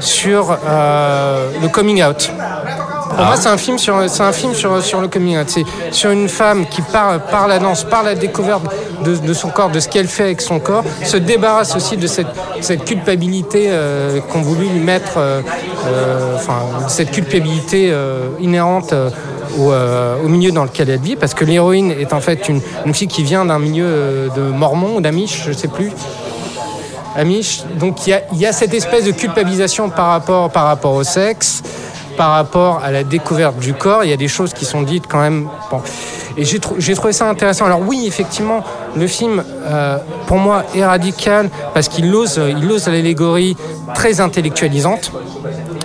sur 0.00 0.56
euh, 0.66 1.50
le 1.60 1.68
coming 1.68 2.02
out. 2.02 2.30
Pour 3.08 3.24
moi, 3.24 3.36
c'est 3.36 3.48
un 3.48 3.56
film 3.56 3.78
sur, 3.78 4.08
c'est 4.08 4.22
un 4.22 4.32
film 4.32 4.54
sur, 4.54 4.82
sur 4.82 5.00
le 5.00 5.08
coming 5.08 5.38
out. 5.38 5.48
C'est 5.48 5.64
sur 5.90 6.10
une 6.10 6.28
femme 6.28 6.66
qui 6.66 6.82
par, 6.82 7.20
par 7.20 7.48
la 7.48 7.58
danse, 7.58 7.84
par 7.84 8.02
la 8.02 8.14
découverte 8.14 8.62
de, 9.04 9.16
de 9.16 9.34
son 9.34 9.50
corps, 9.50 9.70
de 9.70 9.80
ce 9.80 9.88
qu'elle 9.88 10.08
fait 10.08 10.24
avec 10.24 10.40
son 10.40 10.58
corps, 10.58 10.84
se 11.04 11.16
débarrasse 11.16 11.76
aussi 11.76 11.96
de 11.96 12.06
cette, 12.06 12.26
cette 12.60 12.84
culpabilité 12.84 13.66
euh, 13.68 14.20
qu'ont 14.20 14.42
voulu 14.42 14.66
lui 14.66 14.80
mettre, 14.80 15.18
euh, 15.18 15.42
euh, 15.86 16.36
enfin, 16.36 16.60
cette 16.88 17.10
culpabilité 17.10 17.90
euh, 17.90 18.28
inhérente 18.40 18.92
euh, 18.92 19.10
au, 19.58 19.70
euh, 19.72 20.16
au 20.24 20.28
milieu 20.28 20.50
dans 20.50 20.64
lequel 20.64 20.90
elle 20.90 21.00
vit, 21.00 21.16
parce 21.16 21.34
que 21.34 21.44
l'héroïne 21.44 21.92
est 21.92 22.12
en 22.12 22.20
fait 22.20 22.48
une, 22.48 22.60
une 22.86 22.94
fille 22.94 23.08
qui 23.08 23.22
vient 23.22 23.44
d'un 23.44 23.58
milieu 23.58 24.30
de 24.34 24.42
mormon 24.42 24.96
ou 24.96 25.00
d'amish, 25.00 25.44
je 25.46 25.52
sais 25.52 25.68
plus. 25.68 25.92
Amish. 27.16 27.62
Donc 27.78 28.06
il 28.06 28.10
y 28.10 28.12
a, 28.12 28.22
y 28.32 28.44
a 28.44 28.52
cette 28.52 28.74
espèce 28.74 29.04
de 29.04 29.12
culpabilisation 29.12 29.88
par 29.88 30.08
rapport, 30.08 30.50
par 30.50 30.64
rapport 30.64 30.94
au 30.94 31.04
sexe, 31.04 31.62
par 32.16 32.30
rapport 32.32 32.80
à 32.84 32.90
la 32.90 33.04
découverte 33.04 33.58
du 33.58 33.74
corps. 33.74 34.04
Il 34.04 34.10
y 34.10 34.12
a 34.12 34.16
des 34.16 34.28
choses 34.28 34.52
qui 34.52 34.64
sont 34.64 34.82
dites 34.82 35.04
quand 35.08 35.20
même. 35.20 35.48
Et 36.36 36.44
j'ai 36.44 36.58
trou- 36.58 36.76
j'ai 36.78 36.94
trouvé 36.94 37.12
ça 37.12 37.28
intéressant. 37.28 37.64
Alors 37.66 37.80
oui, 37.80 38.04
effectivement, 38.06 38.64
le 38.96 39.06
film, 39.06 39.42
euh, 39.66 39.98
pour 40.26 40.38
moi, 40.38 40.64
est 40.74 40.84
radical 40.84 41.48
parce 41.74 41.88
qu'il 41.88 42.12
ose, 42.14 42.40
il 42.48 42.70
ose 42.70 42.86
l'allégorie 42.88 43.56
très 43.94 44.20
intellectualisante. 44.20 45.12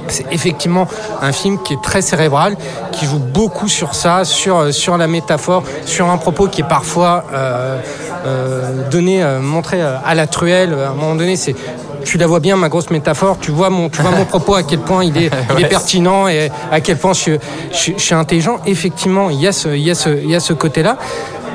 C'est 0.07 0.25
effectivement 0.31 0.87
un 1.21 1.31
film 1.31 1.59
qui 1.61 1.73
est 1.73 1.81
très 1.83 2.01
cérébral, 2.01 2.57
qui 2.91 3.05
joue 3.05 3.19
beaucoup 3.19 3.67
sur 3.67 3.93
ça, 3.93 4.25
sur, 4.25 4.73
sur 4.73 4.97
la 4.97 5.05
métaphore, 5.05 5.61
sur 5.85 6.09
un 6.09 6.17
propos 6.17 6.47
qui 6.47 6.61
est 6.61 6.67
parfois 6.67 7.25
euh, 7.31 7.77
euh, 8.25 8.89
donné, 8.89 9.23
euh, 9.23 9.39
montré 9.39 9.83
euh, 9.83 9.97
à 10.03 10.15
la 10.15 10.25
truelle. 10.25 10.73
À 10.73 10.89
un 10.89 10.93
moment 10.95 11.13
donné, 11.13 11.35
c'est 11.35 11.55
tu 12.09 12.17
la 12.17 12.25
vois 12.27 12.39
bien, 12.39 12.55
ma 12.55 12.69
grosse 12.69 12.89
métaphore. 12.89 13.37
Tu 13.39 13.51
vois 13.51 13.69
mon, 13.69 13.87
tu 13.89 14.01
vois 14.01 14.09
mon 14.11 14.25
propos 14.25 14.55
à 14.55 14.63
quel 14.63 14.79
point 14.79 15.03
il 15.03 15.15
est, 15.17 15.29
il 15.51 15.59
est 15.59 15.63
Ouais. 15.63 15.69
pertinent 15.69 16.27
et 16.27 16.49
à 16.71 16.81
quel 16.81 16.97
point 16.97 17.13
je, 17.13 17.33
je 17.71 17.91
suis 17.97 18.15
intelligent. 18.15 18.57
Effectivement, 18.65 19.29
il 19.29 19.39
y 19.39 19.47
a 19.47 19.51
ce, 19.51 19.69
il 19.69 19.81
y 19.83 19.91
a 19.91 19.95
ce, 19.95 20.09
il 20.09 20.29
y 20.29 20.35
a 20.35 20.39
ce 20.39 20.53
côté-là. 20.53 20.97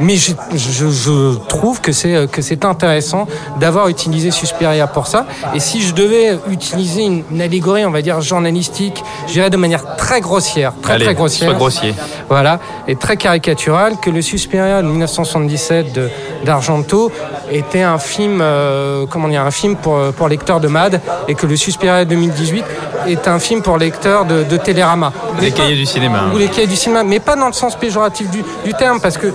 Mais 0.00 0.16
je, 0.16 0.32
je- 0.54 0.90
je 0.90 1.38
trouve 1.48 1.80
que 1.80 1.92
c'est 1.92 2.28
que 2.30 2.42
c'est 2.42 2.64
intéressant 2.64 3.26
d'avoir 3.60 3.88
utilisé 3.88 4.30
Suspiria 4.30 4.86
pour 4.86 5.06
ça. 5.06 5.26
Et 5.54 5.60
si 5.60 5.82
je 5.82 5.94
devais 5.94 6.38
utiliser 6.50 7.02
une, 7.02 7.22
une 7.30 7.40
allégorie, 7.40 7.84
on 7.84 7.90
va 7.90 8.02
dire 8.02 8.20
journalistique, 8.20 9.02
je 9.28 9.32
dirais 9.34 9.50
de 9.50 9.56
manière 9.56 9.96
très 9.96 10.20
grossière, 10.20 10.72
très 10.82 10.94
Allez, 10.94 11.04
très 11.04 11.14
grossière. 11.14 11.54
grossier. 11.54 11.94
Voilà, 12.28 12.58
et 12.88 12.96
très 12.96 13.16
caricatural 13.16 13.96
que 14.00 14.10
le 14.10 14.22
Suspiria 14.22 14.82
de 14.82 14.86
1977 14.88 15.92
de- 15.92 16.10
d'Argento 16.44 17.12
était 17.50 17.82
un 17.82 17.98
film, 17.98 18.40
euh, 18.40 19.06
comment 19.08 19.28
dire, 19.28 19.42
un 19.42 19.50
film 19.50 19.76
pour, 19.76 19.98
pour 20.16 20.28
lecteurs 20.28 20.60
de 20.60 20.68
MAD 20.68 21.00
et 21.28 21.34
que 21.34 21.46
le 21.46 21.56
Suspiria 21.56 22.04
2018 22.04 22.64
est 23.06 23.28
un 23.28 23.38
film 23.38 23.62
pour 23.62 23.78
lecteurs 23.78 24.24
de, 24.24 24.42
de 24.44 24.56
Télérama. 24.56 25.12
Les 25.40 25.50
cahiers 25.52 25.76
du 25.76 25.86
cinéma. 25.86 26.20
hein. 26.24 26.30
Ou 26.34 26.38
les 26.38 26.48
cahiers 26.48 26.66
du 26.66 26.76
cinéma, 26.76 27.04
mais 27.04 27.20
pas 27.20 27.36
dans 27.36 27.46
le 27.46 27.52
sens 27.52 27.76
péjoratif 27.76 28.30
du, 28.30 28.42
du 28.64 28.74
terme, 28.74 29.00
parce 29.00 29.18
que 29.18 29.32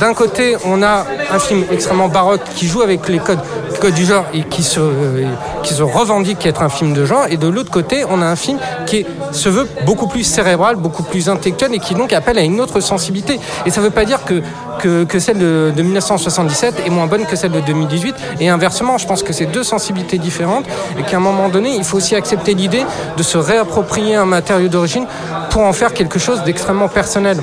d'un 0.00 0.14
côté, 0.14 0.56
on 0.64 0.82
a 0.82 1.06
un 1.30 1.38
film 1.38 1.64
extrêmement 1.70 2.08
baroque 2.08 2.42
qui 2.54 2.66
joue 2.66 2.82
avec 2.82 3.08
les 3.08 3.18
codes 3.18 3.40
du 3.88 4.04
genre 4.04 4.26
et 4.34 4.42
qui 4.42 4.62
se, 4.62 4.78
euh, 4.78 5.24
qui 5.62 5.72
se 5.72 5.82
revendique 5.82 6.44
être 6.44 6.62
un 6.62 6.68
film 6.68 6.92
de 6.92 7.06
genre. 7.06 7.26
Et 7.30 7.38
de 7.38 7.48
l'autre 7.48 7.70
côté, 7.70 8.04
on 8.08 8.20
a 8.20 8.26
un 8.26 8.36
film 8.36 8.58
qui 8.86 9.06
se 9.32 9.48
veut 9.48 9.66
beaucoup 9.86 10.06
plus 10.06 10.24
cérébral, 10.24 10.76
beaucoup 10.76 11.02
plus 11.02 11.28
intellectuel 11.28 11.74
et 11.74 11.78
qui 11.78 11.94
donc 11.94 12.12
appelle 12.12 12.38
à 12.38 12.42
une 12.42 12.60
autre 12.60 12.80
sensibilité. 12.80 13.40
Et 13.64 13.70
ça 13.70 13.80
ne 13.80 13.86
veut 13.86 13.92
pas 13.92 14.04
dire 14.04 14.20
que, 14.24 15.04
que, 15.04 15.18
celle 15.18 15.38
de 15.38 15.82
1977 15.82 16.82
est 16.86 16.90
moins 16.90 17.06
bonne 17.06 17.24
que 17.24 17.36
celle 17.36 17.52
de 17.52 17.60
2018. 17.60 18.14
Et 18.40 18.48
inversement, 18.48 18.98
je 18.98 19.06
pense 19.06 19.22
que 19.22 19.32
c'est 19.32 19.46
deux 19.46 19.64
sensibilités 19.64 20.18
différentes 20.18 20.66
et 20.98 21.02
qu'à 21.02 21.16
un 21.16 21.20
moment 21.20 21.48
donné, 21.48 21.74
il 21.74 21.84
faut 21.84 21.96
aussi 21.96 22.14
accepter 22.14 22.54
l'idée 22.54 22.84
de 23.16 23.22
se 23.22 23.38
réapproprier 23.38 24.14
un 24.14 24.26
matériau 24.26 24.68
d'origine 24.68 25.06
pour 25.50 25.62
en 25.62 25.72
faire 25.72 25.94
quelque 25.94 26.18
chose 26.18 26.42
d'extrêmement 26.44 26.88
personnel. 26.88 27.38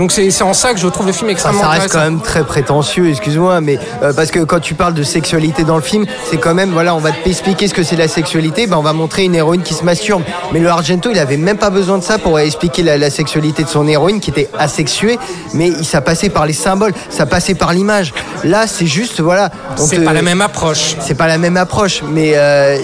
Donc 0.00 0.12
c'est 0.12 0.42
en 0.42 0.54
ça 0.54 0.72
que 0.72 0.80
je 0.80 0.88
trouve 0.88 1.06
le 1.06 1.12
film 1.12 1.26
Enfin, 1.26 1.32
extrêmement 1.32 1.60
ça 1.62 1.68
reste 1.68 1.92
quand 1.92 2.00
même 2.00 2.20
très 2.22 2.42
prétentieux, 2.42 3.10
excuse-moi, 3.10 3.60
mais 3.60 3.78
euh, 4.02 4.14
parce 4.14 4.30
que 4.30 4.38
quand 4.40 4.58
tu 4.58 4.72
parles 4.72 4.94
de 4.94 5.02
sexualité 5.02 5.62
dans 5.62 5.76
le 5.76 5.82
film, 5.82 6.06
c'est 6.30 6.38
quand 6.38 6.54
même, 6.54 6.70
voilà, 6.70 6.94
on 6.94 7.00
va 7.00 7.10
t'expliquer 7.12 7.68
ce 7.68 7.74
que 7.74 7.82
c'est 7.82 7.96
la 7.96 8.08
sexualité, 8.08 8.66
ben 8.66 8.78
on 8.78 8.82
va 8.82 8.94
montrer 8.94 9.24
une 9.24 9.34
héroïne 9.34 9.60
qui 9.62 9.74
se 9.74 9.84
masturbe. 9.84 10.22
Mais 10.54 10.58
le 10.60 10.70
Argento, 10.70 11.10
il 11.12 11.18
avait 11.18 11.36
même 11.36 11.58
pas 11.58 11.68
besoin 11.68 11.98
de 11.98 12.02
ça 12.02 12.16
pour 12.16 12.38
expliquer 12.40 12.82
la, 12.82 12.96
la 12.96 13.10
sexualité 13.10 13.62
de 13.62 13.68
son 13.68 13.86
héroïne 13.86 14.20
qui 14.20 14.30
était 14.30 14.48
asexuée, 14.58 15.18
mais 15.52 15.70
ça 15.82 16.00
passait 16.00 16.30
par 16.30 16.46
les 16.46 16.54
symboles, 16.54 16.94
ça 17.10 17.26
passait 17.26 17.54
par 17.54 17.74
l'image. 17.74 18.14
Là, 18.42 18.66
c'est 18.66 18.86
juste, 18.86 19.20
voilà. 19.20 19.50
C'est 19.76 19.96
te- 19.98 20.00
pas 20.06 20.14
la 20.14 20.22
même 20.22 20.40
approche. 20.40 20.96
C'est 21.00 21.14
pas 21.14 21.26
la 21.26 21.36
même 21.36 21.58
approche, 21.58 22.02
mais 22.10 22.32
euh, 22.36 22.78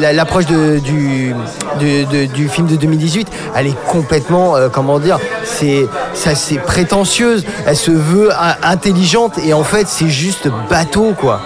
la- 0.00 0.14
l'approche 0.14 0.46
du, 0.46 0.80
du 0.80 2.48
film 2.48 2.66
de 2.66 2.76
2018, 2.76 3.28
elle 3.56 3.66
est 3.66 3.76
complètement, 3.88 4.56
euh, 4.56 4.70
comment 4.70 4.98
dire, 4.98 5.18
c'est 5.44 5.86
ça, 6.14 6.34
c'est 6.34 6.61
prétentieuse. 6.66 7.44
Elle 7.66 7.76
se 7.76 7.90
veut 7.90 8.30
intelligente 8.62 9.38
et 9.38 9.52
en 9.52 9.64
fait, 9.64 9.86
c'est 9.88 10.08
juste 10.08 10.48
bateau, 10.68 11.14
quoi. 11.18 11.40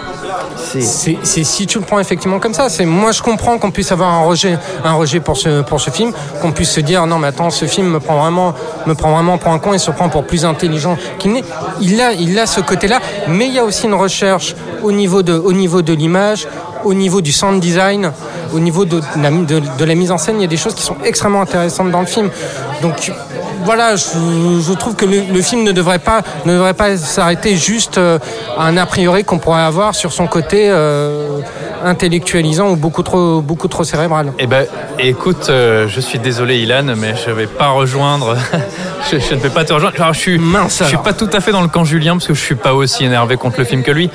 C'est 0.55 1.43
si 1.43 1.67
tu 1.67 1.79
le 1.79 1.85
prends 1.85 1.99
effectivement 1.99 2.39
comme 2.39 2.53
ça. 2.53 2.67
C'est 2.69 2.85
moi 2.85 3.11
je 3.11 3.21
comprends 3.21 3.57
qu'on 3.57 3.71
puisse 3.71 3.91
avoir 3.91 4.09
un 4.09 4.23
rejet, 4.23 4.57
un 4.83 4.93
rejet 4.93 5.19
pour 5.19 5.37
ce 5.37 5.61
pour 5.61 5.79
ce 5.79 5.89
film, 5.91 6.11
qu'on 6.41 6.51
puisse 6.51 6.71
se 6.71 6.81
dire 6.81 7.05
non 7.07 7.19
mais 7.19 7.27
attends 7.27 7.49
ce 7.49 7.65
film 7.65 7.87
me 7.87 7.99
prend 7.99 8.19
vraiment 8.19 8.53
me 8.85 8.93
prend 8.93 9.13
vraiment 9.13 9.37
pour 9.37 9.51
un 9.51 9.59
con 9.59 9.73
et 9.73 9.77
se 9.77 9.91
prend 9.91 10.09
pour 10.09 10.25
plus 10.25 10.45
intelligent 10.45 10.97
qu'il 11.19 11.31
n'est. 11.31 11.43
Il 11.79 12.01
a 12.01 12.11
il 12.11 12.37
a 12.37 12.45
ce 12.45 12.59
côté-là, 12.59 12.99
mais 13.27 13.47
il 13.47 13.53
y 13.53 13.59
a 13.59 13.63
aussi 13.63 13.85
une 13.85 13.93
recherche 13.93 14.55
au 14.83 14.91
niveau 14.91 15.23
de 15.23 15.33
au 15.33 15.53
niveau 15.53 15.81
de 15.81 15.93
l'image, 15.93 16.47
au 16.83 16.93
niveau 16.93 17.21
du 17.21 17.31
sound 17.31 17.61
design, 17.61 18.11
au 18.53 18.59
niveau 18.59 18.83
de 18.85 18.99
la, 19.21 19.31
de, 19.31 19.61
de 19.77 19.85
la 19.85 19.95
mise 19.95 20.11
en 20.11 20.17
scène. 20.17 20.35
Il 20.39 20.41
y 20.41 20.45
a 20.45 20.49
des 20.49 20.57
choses 20.57 20.75
qui 20.75 20.83
sont 20.83 20.97
extrêmement 21.05 21.41
intéressantes 21.41 21.91
dans 21.91 22.01
le 22.01 22.07
film. 22.07 22.29
Donc 22.81 23.11
voilà, 23.67 23.97
je, 23.97 24.05
je 24.65 24.73
trouve 24.75 24.95
que 24.95 25.03
le, 25.03 25.23
le 25.29 25.41
film 25.41 25.63
ne 25.63 25.73
devrait 25.73 25.99
pas, 25.99 26.21
ne 26.45 26.53
devrait 26.53 26.73
pas 26.73 26.95
s'arrêter 26.95 27.57
juste 27.57 27.97
euh, 27.97 28.17
à 28.57 28.63
un 28.63 28.77
a 28.77 28.85
priori 28.85 29.25
qu'on 29.25 29.39
pourrait 29.39 29.59
avoir 29.59 29.93
sur 29.93 30.13
son 30.13 30.25
côté 30.25 30.69
euh, 30.69 31.41
intellectualisant 31.83 32.69
ou 32.69 32.75
beaucoup 32.77 33.03
trop, 33.03 33.41
beaucoup 33.41 33.67
trop 33.67 33.83
cérébral. 33.83 34.31
Eh 34.39 34.47
ben, 34.47 34.65
écoute, 34.99 35.47
euh, 35.49 35.89
je 35.89 35.99
suis 35.99 36.17
désolé, 36.17 36.59
Ilan, 36.59 36.95
mais 36.95 37.13
je 37.25 37.29
vais 37.29 37.45
pas 37.45 37.67
rejoindre. 37.67 38.37
je, 39.11 39.19
je 39.19 39.35
ne 39.35 39.39
vais 39.41 39.49
pas 39.49 39.65
te 39.65 39.73
rejoindre. 39.73 39.97
Alors, 39.99 40.13
je 40.13 40.19
suis, 40.19 40.39
je 40.39 40.83
suis 40.85 40.95
pas 40.95 41.11
tout 41.11 41.29
à 41.33 41.41
fait 41.41 41.51
dans 41.51 41.61
le 41.61 41.67
camp 41.67 41.83
Julien 41.83 42.13
parce 42.13 42.27
que 42.27 42.33
je 42.33 42.41
suis 42.41 42.55
pas 42.55 42.73
aussi 42.73 43.03
énervé 43.03 43.35
contre 43.35 43.59
le 43.59 43.65
film 43.65 43.83
que 43.83 43.91
lui. 43.91 44.09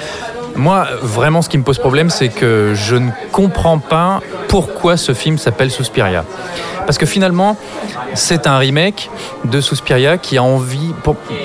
Moi, 0.56 0.86
vraiment, 1.02 1.42
ce 1.42 1.50
qui 1.50 1.58
me 1.58 1.62
pose 1.62 1.78
problème, 1.78 2.08
c'est 2.08 2.28
que 2.28 2.72
je 2.74 2.96
ne 2.96 3.10
comprends 3.32 3.78
pas 3.78 4.20
pourquoi 4.48 4.96
ce 4.96 5.12
film 5.12 5.36
s'appelle 5.36 5.70
Suspiria. 5.70 6.24
Parce 6.86 6.98
que 6.98 7.06
finalement, 7.06 7.56
c'est 8.14 8.46
un 8.46 8.58
remake 8.58 9.10
de 9.44 9.60
Suspiria 9.60 10.18
qui 10.18 10.38
a 10.38 10.42
envie. 10.42 10.94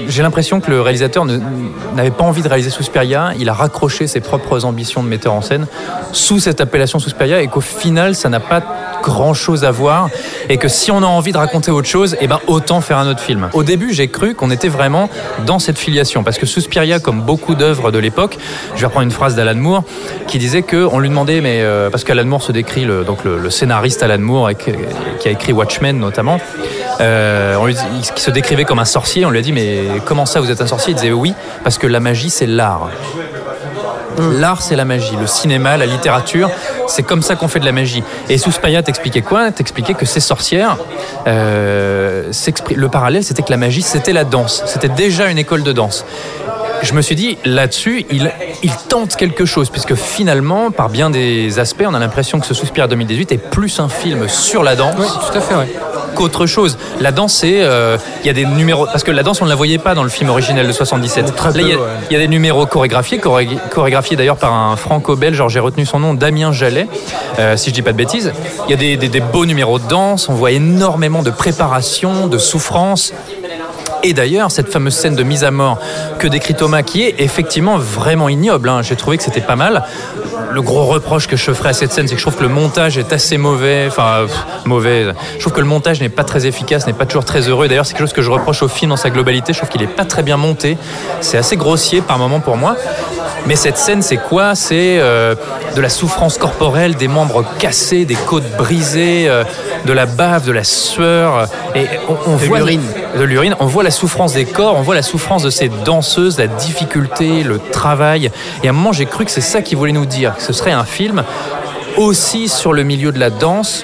J'ai 0.08 0.24
l'impression 0.24 0.60
que 0.60 0.70
le 0.70 0.82
réalisateur 0.82 1.26
n'avait 1.26 2.12
pas 2.12 2.24
envie 2.24 2.42
de 2.42 2.48
réaliser 2.48 2.70
Suspiria. 2.70 3.32
Il 3.40 3.50
a 3.50 3.54
raccroché 3.54 4.08
ses 4.08 4.20
propres 4.20 4.66
ambitions 4.66 5.04
de 5.04 5.08
metteur 5.08 5.34
en 5.34 5.42
scène 5.42 5.68
sous 6.12 6.40
cette 6.40 6.62
appellation 6.62 7.00
Suspiria 7.00 7.42
et 7.42 7.48
qu'au 7.48 7.62
final, 7.62 8.16
ça 8.16 8.30
n'a 8.30 8.40
pas 8.40 8.62
grand 9.04 9.34
chose 9.34 9.64
à 9.64 9.72
voir 9.72 10.10
et 10.50 10.58
que 10.58 10.68
si 10.68 10.92
on 10.92 11.04
a 11.04 11.06
envie 11.06 11.32
de 11.32 11.38
raconter 11.38 11.72
autre 11.72 11.88
chose, 11.88 12.18
eh 12.20 12.28
ben 12.28 12.40
autant 12.48 12.82
faire 12.82 12.98
un 12.98 13.08
autre 13.08 13.20
film. 13.20 13.50
Au 13.54 13.64
début, 13.64 13.94
j'ai 13.94 14.08
cru 14.08 14.34
qu'on 14.36 14.52
était 14.52 14.68
vraiment 14.68 15.10
dans 15.46 15.60
cette 15.60 15.78
filiation 15.78 16.24
parce 16.24 16.38
que 16.38 16.46
Suspiria, 16.46 17.00
comme 17.00 17.22
beaucoup 17.22 17.56
d'œuvres 17.56 17.92
de 17.92 18.00
l'époque, 18.00 18.38
je 18.76 18.82
vais 18.82 18.88
reprendre 18.88 19.06
une 19.06 19.12
phrase 19.12 19.36
d'Alan 19.36 19.56
Moore 19.56 19.84
qui 20.28 20.38
disait 20.40 20.62
que 20.62 20.88
on 20.92 21.00
lui 21.00 21.10
demandait, 21.10 21.42
mais 21.42 21.62
euh, 21.62 21.90
parce 21.90 22.04
qu'Alan 22.04 22.26
Moore 22.26 22.42
se 22.42 22.52
décrit 22.52 22.86
le, 22.86 23.04
donc 23.04 23.24
le, 23.24 23.50
scénariste 23.50 24.04
Alan 24.04 24.20
Moore 24.20 24.50
et 24.50 24.56
qui 24.56 24.72
a 25.28 25.32
écrit 25.38 25.54
Watchmen 25.54 25.98
notamment, 25.98 26.40
euh, 27.00 27.56
on 27.60 27.66
lui 27.66 27.74
dit- 27.76 27.82
il- 27.96 28.12
qui 28.14 28.22
se 28.22 28.32
décrivait 28.32 28.66
comme 28.66 28.80
un 28.80 28.86
sorcier. 28.86 29.26
On 29.26 29.30
lui 29.30 29.40
a 29.40 29.42
dit, 29.42 29.54
mais 29.54 30.02
comment 30.06 30.26
ça, 30.26 30.42
vous 30.42 30.52
êtes 30.52 30.62
un 30.62 30.68
sorcier? 30.68 30.92
Il 30.92 30.96
disait 30.96 31.12
oui, 31.12 31.34
parce 31.64 31.78
que 31.78 31.88
la 31.88 32.00
magie, 32.00 32.30
c'est 32.30 32.48
l'art. 32.48 32.90
L'art, 34.20 34.64
c'est 34.64 34.76
la 34.76 34.86
magie. 34.86 35.16
Le 35.20 35.28
cinéma, 35.28 35.78
la 35.78 35.86
littérature, 35.86 36.50
c'est 36.88 37.04
comme 37.04 37.22
ça 37.22 37.36
qu'on 37.36 37.48
fait 37.48 37.60
de 37.60 37.66
la 37.66 37.72
magie. 37.72 38.04
Et 38.30 38.40
Suspiria 38.40 38.82
t'expliquait 38.82 39.22
quoi? 39.22 39.52
T'expliquait 39.52 39.94
que 39.94 40.08
ces 40.08 40.20
sorcières, 40.20 40.78
euh, 41.28 42.32
le 42.76 42.90
parallèle, 42.90 43.24
c'était 43.24 43.44
que 43.44 43.52
la 43.52 43.58
magie, 43.58 43.84
c'était 43.84 44.14
la 44.14 44.24
danse. 44.24 44.64
C'était 44.66 44.90
déjà 44.90 45.30
une 45.30 45.38
école 45.38 45.62
de 45.62 45.72
danse. 45.72 46.04
Je 46.84 46.94
me 46.94 47.02
suis 47.02 47.16
dit, 47.16 47.38
là-dessus, 47.46 48.06
il, 48.12 48.32
il 48.64 48.72
tente 48.90 49.16
quelque 49.16 49.46
chose, 49.46 49.70
puisque 49.70 49.96
finalement, 49.96 50.72
par 50.72 50.90
bien 50.90 51.10
des 51.10 51.60
aspects, 51.60 51.84
on 51.88 51.94
a 51.94 52.00
l'impression 52.00 52.40
que 52.40 52.46
ce 52.46 52.54
Suspiria 52.54 52.88
2018 52.88 53.32
est 53.32 53.38
plus 53.38 53.80
un 53.80 53.90
film 53.90 54.28
sur 54.28 54.64
la 54.64 54.76
danse 54.76 54.96
tout 54.96 55.38
à 55.38 55.42
fait, 55.42 55.56
qu'autre 56.16 56.46
chose. 56.46 56.78
La 57.00 57.12
danse, 57.12 57.34
c'est. 57.34 57.62
euh, 57.62 57.98
Il 58.24 58.28
y 58.28 58.30
a 58.30 58.34
des 58.34 58.46
numéros. 58.46 58.86
Parce 58.86 59.04
que 59.04 59.12
la 59.12 59.24
danse, 59.24 59.42
on 59.42 59.46
ne 59.46 59.50
la 59.50 59.56
voyait 59.56 59.78
pas 59.78 59.94
dans 59.96 60.04
le 60.04 60.10
film 60.10 60.30
originel 60.30 60.66
de 60.68 60.72
77. 60.72 61.36
Très 61.36 61.52
Là, 61.54 61.62
il 61.62 61.68
y, 61.68 61.72
a- 61.74 61.76
peu, 61.76 61.82
ouais. 61.82 61.88
il 62.10 62.14
y 62.14 62.16
a 62.16 62.20
des 62.20 62.28
numéros 62.28 62.66
chorégraphiés, 62.66 63.20
choré- 63.20 63.48
chorégraphiés 63.72 64.16
d'ailleurs 64.18 64.38
par 64.38 64.54
un 64.54 64.76
franco-belge, 64.76 65.44
j'ai 65.48 65.60
retenu 65.60 65.86
son 65.86 66.00
nom, 66.00 66.14
Damien 66.14 66.52
Jallet, 66.52 66.88
euh, 67.40 67.56
si 67.58 67.70
je 67.70 67.76
dis 67.76 67.82
pas 67.82 67.92
de 67.92 67.98
bêtises. 67.98 68.32
Il 68.68 68.72
y 68.72 68.74
a 68.74 68.78
des, 68.78 68.98
des- 68.98 69.10
des 69.10 69.20
beaux 69.22 69.46
numéros 69.46 69.80
de 69.80 69.88
danse, 69.88 70.30
on 70.30 70.34
voit 70.34 70.52
énormément 70.52 71.24
de 71.24 71.30
préparation, 71.32 72.28
de 72.28 72.38
souffrance. 72.38 73.14
Et 74.04 74.14
d'ailleurs, 74.14 74.52
cette 74.52 74.72
fameuse 74.72 74.96
scène 74.96 75.16
de 75.16 75.24
mise 75.24 75.44
à 75.44 75.52
mort 75.52 75.80
que 76.20 76.28
décrit 76.28 76.54
Thomas, 76.54 76.84
qui 76.84 77.04
est 77.04 77.16
effectivement 77.20 77.78
vraiment 77.78 78.30
ignoble, 78.30 78.70
hein, 78.70 78.82
j'ai 78.82 78.96
trouvé 78.96 79.18
que 79.18 79.24
c'était 79.24 79.42
pas 79.42 79.56
mal. 79.56 79.84
Le 80.52 80.62
gros 80.62 80.86
reproche 80.86 81.28
que 81.28 81.36
je 81.36 81.52
ferais 81.52 81.70
à 81.70 81.74
cette 81.74 81.92
scène, 81.92 82.08
c'est 82.08 82.16
que 82.16 82.22
je 82.22 82.26
trouve 82.26 82.38
que 82.38 82.44
le 82.44 82.50
montage 82.50 82.98
est 82.98 83.12
assez 83.12 83.38
mauvais. 83.38 83.86
Enfin, 83.88 84.26
pff, 84.28 84.66
mauvais. 84.66 85.08
Je 85.36 85.40
trouve 85.42 85.54
que 85.54 85.60
le 85.60 85.68
montage 85.68 86.00
n'est 86.00 86.10
pas 86.10 86.24
très 86.24 86.46
efficace, 86.46 86.88
n'est 86.88 86.94
pas 86.94 87.06
toujours 87.06 87.26
très 87.26 87.42
heureux. 87.50 87.68
D'ailleurs, 87.68 87.86
c'est 87.86 87.94
quelque 87.94 88.08
chose 88.08 88.14
que 88.14 88.22
je 88.22 88.32
reproche 88.32 88.64
au 88.64 88.68
film 88.68 88.90
dans 88.90 88.98
sa 88.98 89.10
globalité. 89.10 89.52
Je 89.54 89.58
trouve 89.58 89.70
qu'il 89.70 89.84
est 89.84 89.88
pas 89.88 90.06
très 90.06 90.24
bien 90.24 90.38
monté. 90.38 90.78
C'est 91.22 91.38
assez 91.38 91.58
grossier 91.58 92.02
par 92.02 92.18
moment 92.18 92.40
pour 92.40 92.56
moi. 92.56 92.76
Mais 93.46 93.56
cette 93.56 93.78
scène, 93.78 94.02
c'est 94.02 94.18
quoi? 94.18 94.56
C'est 94.56 94.98
euh, 95.00 95.36
de 95.76 95.82
la 95.82 95.90
souffrance 95.90 96.38
corporelle, 96.38 96.96
des 96.96 97.08
membres 97.08 97.46
cassés, 97.60 98.06
des 98.06 98.16
côtes 98.16 98.50
brisées, 98.58 99.28
euh, 99.28 99.44
de 99.86 99.94
la 99.94 100.06
bave, 100.06 100.46
de 100.46 100.52
la 100.52 100.64
sueur. 100.64 101.48
Et 101.76 101.86
on, 102.10 102.32
on 102.32 102.36
voit 102.36 102.58
l'urine. 102.58 102.84
De 103.18 103.24
l'urine. 103.24 103.56
On 103.60 103.66
voit 103.66 103.84
la 103.84 103.92
souffrance 103.92 104.34
des 104.34 104.46
corps, 104.46 104.76
on 104.76 104.82
voit 104.82 104.96
la 104.96 105.02
souffrance 105.02 105.44
de 105.44 105.50
ces 105.50 105.70
danseuses, 105.70 106.38
la 106.38 106.48
difficulté, 106.48 107.44
le 107.44 107.60
travail. 107.60 108.32
Et 108.64 108.68
à 108.68 108.70
un 108.70 108.74
moment, 108.74 108.94
j'ai 108.94 109.06
cru 109.06 109.26
que 109.26 109.32
c'est 109.32 109.42
ça 109.42 109.62
qu'il 109.62 109.78
voulait 109.78 109.92
nous 109.92 110.06
dire, 110.06 110.36
que 110.36 110.44
ce 110.44 110.54
serait 110.54 110.72
un 110.72 110.86
film 110.86 111.24
aussi 111.98 112.48
sur 112.48 112.74
le 112.74 112.84
milieu 112.84 113.12
de 113.12 113.20
la 113.20 113.30
danse. 113.30 113.84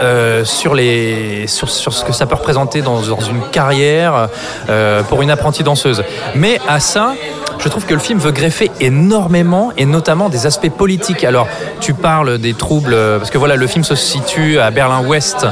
euh, 0.00 0.44
sur, 0.44 0.74
ce 0.76 2.04
que 2.04 2.12
ça 2.12 2.26
peut 2.26 2.34
représenter 2.34 2.82
dans, 2.82 3.00
dans 3.00 3.20
une 3.20 3.42
carrière 3.52 4.28
euh, 4.68 5.02
pour 5.04 5.22
une 5.22 5.30
apprentie 5.30 5.62
danseuse. 5.62 6.02
Mais 6.34 6.58
à 6.68 6.80
ça, 6.80 7.14
je 7.58 7.68
trouve 7.68 7.86
que 7.86 7.94
le 7.94 8.00
film 8.00 8.18
veut 8.18 8.32
greffer 8.32 8.70
énormément 8.80 9.72
et 9.76 9.86
notamment 9.86 10.28
des 10.28 10.46
aspects 10.46 10.70
politiques. 10.70 11.24
Alors, 11.24 11.48
tu 11.80 11.94
parles 11.94 12.38
des 12.38 12.54
troubles, 12.54 12.94
euh, 12.94 13.18
parce 13.18 13.30
que 13.30 13.38
voilà, 13.38 13.56
le 13.56 13.66
film 13.66 13.84
se 13.84 13.94
situe 13.94 14.58
à 14.58 14.70
Berlin-Ouest, 14.70 15.46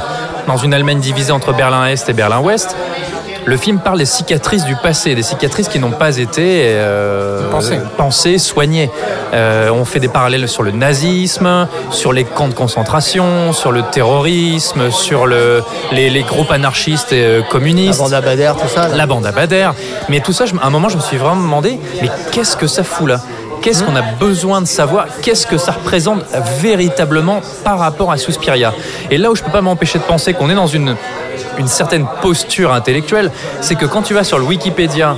dans 0.47 0.57
une 0.57 0.75
Allemagne 0.75 1.01
divisée 1.01 1.33
entre 1.33 1.53
Berlin-Est 1.53 2.09
et 2.09 2.13
Berlin-Ouest. 2.13 2.77
Le 3.45 3.57
film 3.57 3.79
parle 3.81 3.99
des 3.99 4.05
cicatrices 4.05 4.65
du 4.65 4.77
passé, 4.77 5.15
des 5.15 5.23
cicatrices 5.23 5.69
qui 5.69 5.79
n'ont 5.81 5.91
pas 5.91 6.17
été 6.19 6.63
euh, 6.77 7.51
Pensées. 7.51 7.81
pensées, 7.97 8.39
soignées. 8.39 8.89
Euh, 9.35 9.71
on 9.71 9.85
fait 9.85 9.99
des 9.99 10.09
parallèles 10.09 10.49
sur 10.49 10.63
le 10.63 10.71
nazisme, 10.71 11.67
sur 11.91 12.13
les 12.13 12.25
camps 12.25 12.47
de 12.49 12.55
concentration, 12.55 13.53
sur 13.53 13.73
le 13.73 13.83
terrorisme, 13.83 14.91
sur 14.91 15.27
le, 15.27 15.63
les, 15.91 16.09
les 16.09 16.23
groupes 16.23 16.53
anarchistes 16.53 17.13
et 17.13 17.25
euh, 17.25 17.43
communistes. 17.43 17.99
La 17.99 18.05
bande 18.05 18.15
à 18.15 18.21
Bader, 18.21 18.53
tout 18.61 18.69
ça. 18.69 18.89
là. 18.89 18.97
La 18.97 19.07
bande 19.07 19.27
à 19.27 19.33
Bader. 19.33 19.71
Mais 20.09 20.21
tout 20.21 20.33
ça, 20.33 20.47
je- 20.47 20.55
à 20.55 20.67
un 20.67 20.71
moment, 20.71 20.89
je 20.89 20.97
me 20.97 21.03
suis 21.03 21.17
vraiment 21.17 21.37
demandé, 21.43 21.81
mais 22.01 22.11
qu'est-ce 22.31 22.57
que 22.57 22.67
ça 22.69 22.85
fout 22.85 23.09
là? 23.09 23.21
Qu'est-ce 23.61 23.85
qu'on 23.85 23.95
a 23.95 24.03
besoin 24.03 24.61
de 24.61 24.67
savoir? 24.67 25.07
Qu'est-ce 25.23 25.47
que 25.47 25.57
ça 25.57 25.71
représente 25.73 26.23
véritablement 26.61 27.41
par 27.65 27.79
rapport 27.79 28.11
à 28.11 28.17
Suspiria? 28.17 28.73
Et 29.11 29.19
là 29.19 29.31
où 29.31 29.37
je 29.37 29.43
peux 29.43 29.53
pas 29.53 29.61
m'empêcher 29.61 29.99
de 29.99 30.05
penser 30.05 30.35
qu'on 30.35 30.51
est 30.51 30.55
dans 30.57 30.67
une, 30.67 30.97
une 31.59 31.69
certaine 31.69 32.07
posture 32.21 32.73
intellectuelle, 32.73 33.31
c'est 33.61 33.75
que 33.75 33.87
quand 33.87 34.03
tu 34.03 34.15
vas 34.15 34.25
sur 34.25 34.39
le 34.39 34.45
Wikipédia, 34.45 35.17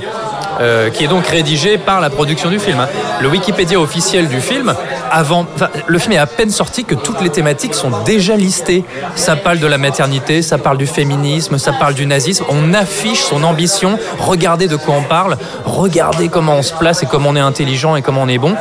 euh, 0.61 0.89
qui 0.89 1.03
est 1.03 1.07
donc 1.07 1.27
rédigé 1.27 1.77
par 1.77 1.99
la 1.99 2.09
production 2.09 2.49
du 2.49 2.59
film, 2.59 2.79
hein, 2.79 2.87
le 3.21 3.27
Wikipédia 3.27 3.79
officiel 3.79 4.29
du 4.29 4.39
film, 4.39 4.73
avant, 5.11 5.45
le 5.87 5.99
film 5.99 6.13
est 6.13 6.17
à 6.17 6.25
peine 6.27 6.49
sorti 6.49 6.85
que 6.85 6.95
toutes 6.95 7.21
les 7.21 7.29
thématiques 7.29 7.73
sont 7.73 7.91
déjà 8.05 8.35
listées. 8.35 8.83
Ça 9.15 9.35
parle 9.35 9.59
de 9.59 9.67
la 9.67 9.77
maternité, 9.77 10.41
ça 10.41 10.57
parle 10.57 10.77
du 10.77 10.87
féminisme, 10.87 11.57
ça 11.57 11.73
parle 11.73 11.93
du 11.93 12.05
nazisme. 12.05 12.45
On 12.49 12.73
affiche 12.73 13.21
son 13.21 13.43
ambition. 13.43 13.97
Regardez 14.19 14.67
de 14.67 14.75
quoi 14.75 14.95
on 14.97 15.03
parle. 15.03 15.37
Regardez 15.65 16.29
comment 16.29 16.55
on 16.55 16.63
se 16.63 16.73
place 16.73 17.03
et 17.03 17.05
comment 17.05 17.29
on 17.29 17.35
est 17.35 17.39
intelligent 17.39 17.95
et 17.95 18.01
comment 18.01 18.23
on 18.23 18.27
est 18.27 18.37
bon. 18.37 18.55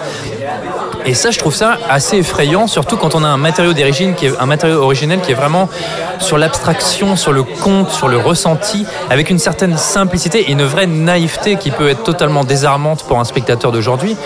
Et 1.06 1.12
ça, 1.14 1.30
je 1.30 1.38
trouve 1.38 1.54
ça 1.54 1.76
assez 1.90 2.16
effrayant, 2.18 2.66
surtout 2.66 2.96
quand 2.96 3.14
on 3.14 3.22
a 3.24 3.28
un 3.28 3.36
matériau 3.36 3.72
d'origine 3.74 4.14
qui 4.14 4.26
est 4.26 4.32
un 4.40 4.46
matériau 4.46 4.82
originel 4.82 5.20
qui 5.20 5.32
est 5.32 5.34
vraiment 5.34 5.68
sur 6.18 6.38
l'abstraction, 6.38 7.14
sur 7.16 7.32
le 7.32 7.42
conte, 7.42 7.90
sur 7.90 8.08
le 8.08 8.16
ressenti, 8.16 8.86
avec 9.10 9.28
une 9.28 9.38
certaine 9.38 9.76
simplicité 9.76 10.40
et 10.40 10.52
une 10.52 10.62
vraie 10.64 10.86
naïveté 10.86 11.56
qui 11.56 11.70
peut 11.70 11.88
être 11.90 12.02
totalement 12.04 12.44
désarmante 12.44 13.04
pour 13.04 13.18
un 13.20 13.24
spectateur 13.24 13.70
d'aujourd'hui. 13.70 14.16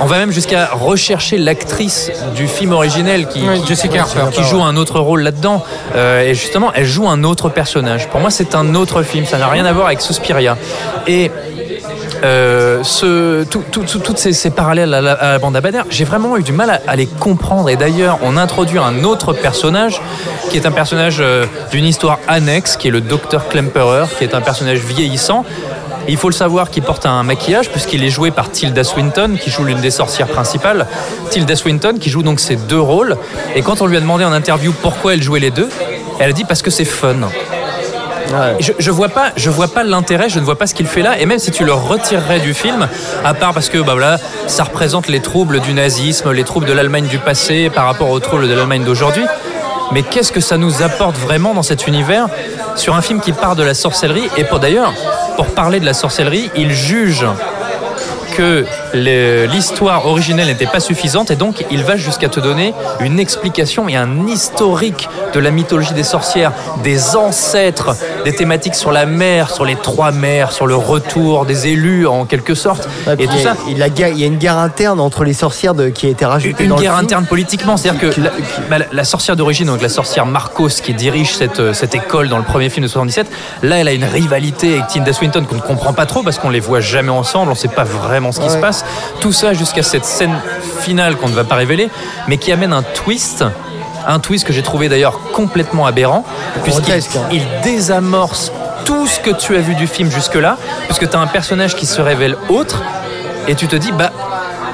On 0.00 0.06
va 0.06 0.18
même 0.18 0.30
jusqu'à 0.30 0.66
rechercher 0.72 1.38
l'actrice 1.38 2.10
du 2.36 2.46
film 2.46 2.72
originel 2.72 3.26
qui, 3.26 3.42
Oui, 3.48 3.60
qui- 3.60 3.66
Jessica 3.66 4.02
Harper. 4.02 4.26
qui 4.32 4.44
joue 4.44 4.62
un 4.62 4.76
autre 4.76 5.00
rôle 5.00 5.22
là-dedans. 5.22 5.64
Euh, 5.96 6.22
et 6.22 6.34
justement, 6.34 6.70
elle 6.72 6.84
joue 6.86 7.08
un 7.08 7.24
autre 7.24 7.48
personnage. 7.48 8.06
Pour 8.08 8.20
moi, 8.20 8.30
c'est 8.30 8.54
un 8.54 8.76
autre 8.76 9.02
film. 9.02 9.24
Ça 9.26 9.38
n'a 9.38 9.48
rien 9.48 9.64
à 9.64 9.72
voir 9.72 9.86
avec 9.86 10.00
Suspiria. 10.00 10.56
Et 11.08 11.32
euh, 12.24 12.82
ce, 12.82 13.44
tout- 13.44 13.64
tout- 13.70 13.82
tout- 13.84 13.98
toutes 14.00 14.18
ces, 14.18 14.50
parallèles 14.50 14.92
à 14.94 15.00
la, 15.00 15.38
bande 15.38 15.56
à 15.56 15.60
Bader, 15.60 15.82
j'ai 15.90 16.04
vraiment 16.04 16.36
eu 16.36 16.42
du 16.42 16.52
mal 16.52 16.80
à, 16.86 16.96
les 16.96 17.06
comprendre. 17.06 17.68
Et 17.68 17.76
d'ailleurs, 17.76 18.18
on 18.22 18.36
introduit 18.36 18.78
un 18.78 19.04
autre 19.04 19.32
personnage 19.32 20.00
qui 20.50 20.56
est 20.56 20.66
un 20.66 20.70
personnage 20.70 21.18
euh, 21.20 21.46
d'une 21.70 21.84
histoire 21.84 22.18
annexe, 22.28 22.76
qui 22.76 22.88
est 22.88 22.90
le 22.90 23.00
docteur 23.00 23.48
Klemperer, 23.48 24.06
qui 24.18 24.24
est 24.24 24.34
un 24.34 24.40
personnage 24.40 24.78
vieillissant. 24.78 25.44
Il 26.10 26.16
faut 26.16 26.28
le 26.30 26.34
savoir 26.34 26.70
qu'il 26.70 26.82
porte 26.82 27.04
un 27.04 27.22
maquillage 27.22 27.68
puisqu'il 27.70 28.02
est 28.02 28.08
joué 28.08 28.30
par 28.30 28.50
Tilda 28.50 28.82
Swinton 28.82 29.36
qui 29.38 29.50
joue 29.50 29.64
l'une 29.64 29.80
des 29.80 29.90
sorcières 29.90 30.28
principales. 30.28 30.86
Tilda 31.30 31.54
Swinton 31.54 31.96
qui 32.00 32.08
joue 32.08 32.22
donc 32.22 32.40
ces 32.40 32.56
deux 32.56 32.80
rôles. 32.80 33.16
Et 33.54 33.60
quand 33.60 33.82
on 33.82 33.86
lui 33.86 33.96
a 33.98 34.00
demandé 34.00 34.24
en 34.24 34.32
interview 34.32 34.72
pourquoi 34.80 35.12
elle 35.14 35.22
jouait 35.22 35.40
les 35.40 35.50
deux, 35.50 35.68
elle 36.18 36.30
a 36.30 36.32
dit 36.32 36.44
parce 36.44 36.62
que 36.62 36.70
c'est 36.70 36.86
fun. 36.86 37.16
Je, 38.60 38.72
je 38.78 38.90
vois 38.90 39.08
pas, 39.08 39.32
je 39.36 39.50
vois 39.50 39.68
pas 39.68 39.84
l'intérêt, 39.84 40.28
je 40.28 40.38
ne 40.38 40.44
vois 40.44 40.56
pas 40.56 40.66
ce 40.66 40.74
qu'il 40.74 40.86
fait 40.86 41.02
là. 41.02 41.18
Et 41.18 41.26
même 41.26 41.38
si 41.38 41.50
tu 41.50 41.64
le 41.64 41.72
retirerais 41.72 42.40
du 42.40 42.54
film, 42.54 42.88
à 43.24 43.34
part 43.34 43.54
parce 43.54 43.68
que 43.68 43.78
bah 43.78 43.92
voilà, 43.92 44.18
ça 44.46 44.64
représente 44.64 45.08
les 45.08 45.20
troubles 45.20 45.60
du 45.60 45.72
nazisme, 45.72 46.30
les 46.32 46.44
troubles 46.44 46.66
de 46.66 46.72
l'Allemagne 46.72 47.06
du 47.06 47.18
passé 47.18 47.70
par 47.70 47.86
rapport 47.86 48.10
aux 48.10 48.20
troubles 48.20 48.48
de 48.48 48.54
l'Allemagne 48.54 48.84
d'aujourd'hui. 48.84 49.24
Mais 49.92 50.02
qu'est-ce 50.02 50.32
que 50.32 50.40
ça 50.40 50.58
nous 50.58 50.82
apporte 50.82 51.16
vraiment 51.16 51.54
dans 51.54 51.62
cet 51.62 51.86
univers 51.86 52.28
sur 52.76 52.94
un 52.94 53.00
film 53.00 53.20
qui 53.20 53.32
part 53.32 53.56
de 53.56 53.62
la 53.62 53.72
sorcellerie? 53.74 54.28
Et 54.36 54.44
pour 54.44 54.58
d'ailleurs, 54.60 54.92
pour 55.36 55.46
parler 55.46 55.80
de 55.80 55.86
la 55.86 55.94
sorcellerie, 55.94 56.50
il 56.54 56.72
juge 56.72 57.24
que 58.38 58.64
le- 58.94 59.46
l'histoire 59.46 60.06
originelle 60.06 60.46
n'était 60.46 60.66
pas 60.66 60.78
suffisante 60.78 61.32
et 61.32 61.36
donc 61.36 61.64
il 61.72 61.82
va 61.82 61.96
jusqu'à 61.96 62.28
te 62.28 62.38
donner 62.38 62.72
une 63.00 63.18
explication 63.18 63.88
et 63.88 63.96
un 63.96 64.28
historique 64.28 65.08
de 65.34 65.40
la 65.40 65.50
mythologie 65.50 65.92
des 65.92 66.04
sorcières, 66.04 66.52
des 66.84 67.16
ancêtres, 67.16 67.96
des 68.24 68.32
thématiques 68.32 68.76
sur 68.76 68.92
la 68.92 69.06
mer, 69.06 69.50
sur 69.50 69.64
les 69.64 69.74
trois 69.74 70.12
mers, 70.12 70.52
sur 70.52 70.68
le 70.68 70.76
retour 70.76 71.46
des 71.46 71.66
élus 71.66 72.06
en 72.06 72.26
quelque 72.26 72.54
sorte. 72.54 72.88
Et 73.18 73.26
tout 73.26 73.32
il 73.34 73.42
y 73.42 73.46
a- 73.46 73.54
ça. 73.54 73.56
il, 73.68 73.82
a 73.82 73.88
guerre- 73.88 74.08
il 74.10 74.20
y 74.20 74.24
a 74.24 74.26
une 74.28 74.38
guerre 74.38 74.58
interne 74.58 75.00
entre 75.00 75.24
les 75.24 75.32
sorcières 75.32 75.74
de- 75.74 75.88
qui 75.88 76.06
a 76.06 76.10
été 76.10 76.24
rajoutée 76.24 76.62
Une 76.62 76.70
dans 76.70 76.76
le 76.76 76.82
guerre 76.82 76.92
film. 76.94 77.04
interne 77.04 77.26
politiquement, 77.26 77.76
c'est-à-dire 77.76 78.00
que 78.14 78.20
la, 78.20 78.30
bah, 78.70 78.84
la- 78.92 79.04
sorcière 79.04 79.34
d'origine, 79.36 79.66
donc 79.66 79.82
la 79.82 79.88
sorcière 79.88 80.26
Marcos 80.26 80.68
qui 80.82 80.94
dirige 80.94 81.34
cette, 81.34 81.58
euh, 81.58 81.72
cette 81.72 81.94
école 81.96 82.28
dans 82.28 82.38
le 82.38 82.44
premier 82.44 82.70
film 82.70 82.84
de 82.84 82.88
77, 82.88 83.26
là 83.64 83.78
elle 83.78 83.88
a 83.88 83.92
une 83.92 84.04
rivalité 84.04 84.74
avec 84.74 84.86
Tilda 84.86 85.12
Swinton 85.12 85.44
qu'on 85.48 85.56
ne 85.56 85.60
comprend 85.60 85.92
pas 85.92 86.06
trop 86.06 86.22
parce 86.22 86.38
qu'on 86.38 86.50
les 86.50 86.60
voit 86.60 86.80
jamais 86.80 87.10
ensemble, 87.10 87.48
on 87.48 87.54
ne 87.54 87.58
sait 87.58 87.66
pas 87.68 87.84
vraiment 87.84 88.27
ce 88.32 88.40
qui 88.40 88.50
se 88.50 88.56
passe. 88.56 88.84
Tout 89.20 89.32
ça 89.32 89.52
jusqu'à 89.52 89.82
cette 89.82 90.04
scène 90.04 90.34
finale 90.80 91.16
qu'on 91.16 91.28
ne 91.28 91.34
va 91.34 91.44
pas 91.44 91.56
révéler, 91.56 91.90
mais 92.26 92.36
qui 92.38 92.52
amène 92.52 92.72
un 92.72 92.82
twist. 92.82 93.44
Un 94.06 94.20
twist 94.20 94.46
que 94.46 94.52
j'ai 94.52 94.62
trouvé 94.62 94.88
d'ailleurs 94.88 95.20
complètement 95.32 95.86
aberrant, 95.86 96.24
puisqu'il 96.64 96.92
hein. 96.92 97.28
il 97.32 97.42
désamorce 97.62 98.52
tout 98.84 99.06
ce 99.06 99.20
que 99.20 99.30
tu 99.30 99.56
as 99.56 99.60
vu 99.60 99.74
du 99.74 99.86
film 99.86 100.10
jusque-là, 100.10 100.56
puisque 100.86 101.10
tu 101.10 101.16
as 101.16 101.20
un 101.20 101.26
personnage 101.26 101.76
qui 101.76 101.84
se 101.84 102.00
révèle 102.00 102.36
autre, 102.48 102.82
et 103.48 103.54
tu 103.54 103.66
te 103.66 103.76
dis, 103.76 103.92
bah, 103.92 104.12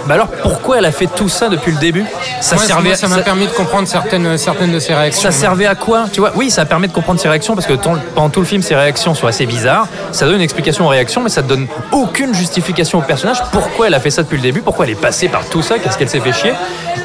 bah 0.07 0.15
alors 0.15 0.29
pourquoi 0.29 0.79
elle 0.79 0.85
a 0.85 0.93
fait 0.93 1.07
tout 1.07 1.29
ça 1.29 1.49
depuis 1.49 1.73
le 1.73 1.79
début? 1.79 2.05
Ça 2.41 2.57
Moi, 2.57 2.65
servait 2.65 2.89
moi, 2.91 2.97
ça 2.97 3.09
m'a 3.09 3.19
permis 3.23 3.47
de 3.47 3.53
comprendre 3.53 3.89
certaines, 3.89 4.37
certaines 4.39 4.73
de 4.73 4.79
ses 4.79 4.95
réactions. 4.95 5.23
ça 5.23 5.31
servait 5.31 5.67
à 5.67 5.75
quoi? 5.75 6.05
Tu 6.13 6.21
vois, 6.21 6.33
oui, 6.37 6.51
ça 6.51 6.65
permet 6.67 6.89
de 6.89 6.93
comprendre 6.93 7.19
ses 7.21 7.29
réactions 7.29 7.55
parce 7.55 7.67
que 7.67 7.73
ton- 7.73 7.99
pendant 8.15 8.29
tout 8.31 8.41
le 8.41 8.47
film, 8.47 8.63
ses 8.63 8.75
réactions 8.75 9.15
sont 9.15 9.27
assez 9.27 9.47
bizarres. 9.47 9.87
Ça 10.13 10.27
donne 10.27 10.37
une 10.37 10.41
explication 10.43 10.85
aux 10.87 10.89
réactions, 10.91 11.23
mais 11.23 11.29
ça 11.31 11.43
te 11.43 11.49
donne 11.49 11.67
aucune 11.93 12.35
justification 12.35 12.99
au 12.99 13.03
personnage. 13.03 13.43
Pourquoi 13.53 13.87
elle 13.87 13.95
a 13.95 14.01
fait 14.01 14.11
ça 14.11 14.23
depuis 14.23 14.37
le 14.37 14.43
début? 14.43 14.61
Pourquoi 14.61 14.85
elle 14.85 14.93
est 14.93 15.01
passée 15.01 15.29
par 15.29 15.45
tout 15.49 15.63
ça? 15.63 15.79
Qu'est-ce 15.79 15.97
qu'elle 15.99 16.11
s'est 16.11 16.21
fait 16.21 16.33
chier? 16.33 16.53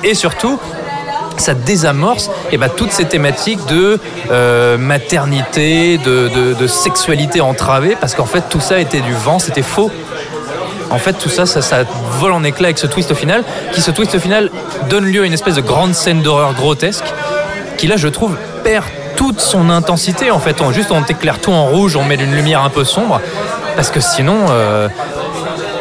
Et 0.03 0.13
surtout, 0.13 0.59
ça 1.37 1.53
désamorce 1.53 2.29
eh 2.51 2.57
ben, 2.57 2.67
toutes 2.75 2.91
ces 2.91 3.05
thématiques 3.05 3.65
de 3.67 3.97
euh, 4.29 4.77
maternité, 4.77 5.97
de, 5.97 6.27
de- 6.29 6.53
de 6.53 6.67
sexualité 6.67 7.39
entravée, 7.41 7.95
parce 7.99 8.13
qu'en 8.13 8.25
fait 8.25 8.43
tout 8.49 8.59
ça 8.59 8.79
était 8.79 8.99
du 8.99 9.13
vent, 9.13 9.39
c'était 9.39 9.61
faux. 9.61 9.89
En 10.91 10.97
fait, 10.97 11.13
tout 11.13 11.29
ça, 11.29 11.45
ça, 11.45 11.83
vole 12.19 12.31
en 12.31 12.43
éclats 12.43 12.67
avec 12.67 12.77
ce 12.77 12.87
twist 12.87 13.13
final, 13.13 13.43
qui 13.73 13.81
ce 13.81 13.91
twist 13.91 14.17
final 14.19 14.49
donne 14.89 15.05
lieu 15.05 15.23
à 15.23 15.25
une 15.25 15.33
espèce 15.33 15.55
de 15.55 15.61
grande 15.61 15.93
scène 15.93 16.21
d'horreur 16.21 16.53
grotesque, 16.53 17.05
qui 17.77 17.87
là, 17.87 17.95
je 17.97 18.07
trouve, 18.07 18.35
perd 18.63 18.85
toute 19.15 19.39
son 19.39 19.69
intensité. 19.69 20.31
En 20.31 20.39
fait, 20.39 20.61
on, 20.61 20.71
juste 20.71 20.91
on 20.91 21.01
t'éclaire 21.03 21.39
tout 21.39 21.51
en 21.51 21.65
rouge, 21.65 21.95
on 21.95 22.03
met 22.03 22.15
une 22.15 22.35
lumière 22.35 22.63
un 22.63 22.69
peu 22.69 22.83
sombre, 22.83 23.21
parce 23.75 23.91
que 23.91 23.99
sinon, 23.99 24.45
euh, 24.49 24.87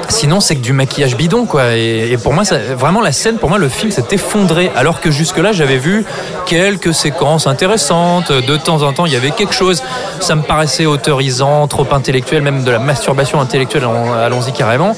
sinon 0.09 0.41
c'est 0.41 0.57
que 0.57 0.61
du 0.61 0.73
maquillage 0.73 1.17
bidon, 1.17 1.47
quoi. 1.47 1.75
Et, 1.77 2.17
pour 2.23 2.33
moi, 2.33 2.45
vraiment 2.77 3.01
la 3.01 3.13
scène, 3.13 3.39
pour 3.39 3.49
moi, 3.49 3.59
le 3.59 3.69
film 3.69 3.91
s'est 3.91 4.05
effondré, 4.11 4.71
alors 4.77 5.01
que 5.01 5.11
jusque-là, 5.11 5.53
j'avais 5.53 5.79
vu 5.79 6.05
quelques 6.47 6.95
séquences 6.95 7.47
intéressantes. 7.47 8.33
De 8.33 8.57
temps 8.57 8.83
en 8.83 8.93
temps, 8.93 9.07
il 9.07 9.13
y 9.13 9.17
avait 9.17 9.31
quelque 9.31 9.55
chose. 9.55 9.83
Ça 10.21 10.35
me 10.35 10.43
paraissait 10.43 10.87
autorisant, 10.87 11.67
trop 11.69 11.87
intellectuel, 11.93 12.43
même 12.43 12.65
de 12.65 12.71
la 12.71 12.79
masturbation 12.79 13.41
intellectuelle. 13.41 13.85
Allons-y 13.85 14.53
carrément. 14.53 14.95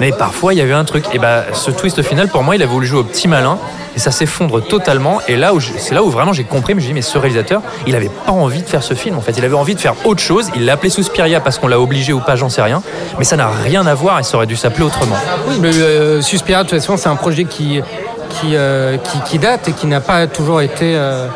Mais 0.00 0.12
parfois, 0.12 0.54
il 0.54 0.58
y 0.58 0.60
avait 0.60 0.72
un 0.72 0.84
truc. 0.84 1.06
Et 1.12 1.18
bah, 1.18 1.44
ce 1.52 1.70
twist 1.70 2.02
final, 2.02 2.28
pour 2.28 2.42
moi, 2.42 2.56
il 2.56 2.62
a 2.62 2.66
voulu 2.66 2.86
jouer 2.86 3.00
au 3.00 3.04
petit 3.04 3.28
malin. 3.28 3.58
Et 3.94 3.98
ça 3.98 4.10
s'effondre 4.10 4.62
totalement. 4.62 5.20
Et 5.26 5.36
là 5.36 5.54
où 5.54 5.60
c'est 5.60 5.94
là 5.94 6.02
où 6.02 6.10
vraiment 6.10 6.34
j'ai 6.34 6.44
compris, 6.44 6.72
je 6.72 6.76
me 6.76 6.80
suis 6.80 6.88
dit, 6.88 6.94
mais 6.94 7.02
ce 7.02 7.16
réalisateur, 7.16 7.62
il 7.86 7.96
avait 7.96 8.10
pas 8.26 8.32
envie 8.32 8.62
de 8.62 8.68
faire 8.68 8.82
ce 8.82 8.92
film. 8.92 9.16
En 9.16 9.22
fait, 9.22 9.32
il 9.38 9.44
avait 9.44 9.54
envie 9.54 9.74
de 9.74 9.80
faire 9.80 9.94
autre 10.04 10.20
chose. 10.20 10.50
Il 10.54 10.66
l'a 10.66 10.74
appelé 10.74 10.90
Suspiria 10.90 11.40
parce 11.40 11.58
qu'on 11.58 11.66
l'a 11.66 11.80
obligé 11.80 12.12
ou 12.12 12.20
pas, 12.20 12.36
j'en 12.36 12.50
sais 12.50 12.60
rien. 12.60 12.82
Mais 13.18 13.24
ça 13.24 13.36
n'a 13.36 13.48
rien 13.48 13.86
à 13.86 13.94
voir 13.94 14.20
et 14.20 14.22
ça 14.22 14.36
aurait 14.36 14.46
dû 14.46 14.56
s'appeler 14.56 14.84
autrement. 14.84 15.16
Oui, 15.48 15.58
le 15.62 15.70
euh, 15.70 16.20
Suspiria, 16.20 16.62
de 16.62 16.68
toute 16.68 16.78
façon, 16.78 16.98
c'est 16.98 17.08
un 17.08 17.16
projet 17.16 17.44
qui, 17.44 17.80
qui, 18.28 18.54
euh, 18.54 18.98
qui 19.24 19.38
date 19.38 19.68
et 19.68 19.72
qui 19.72 19.86
n'a 19.86 20.02
pas 20.02 20.26
toujours 20.26 20.60
été, 20.60 20.94
euh, 20.94 21.26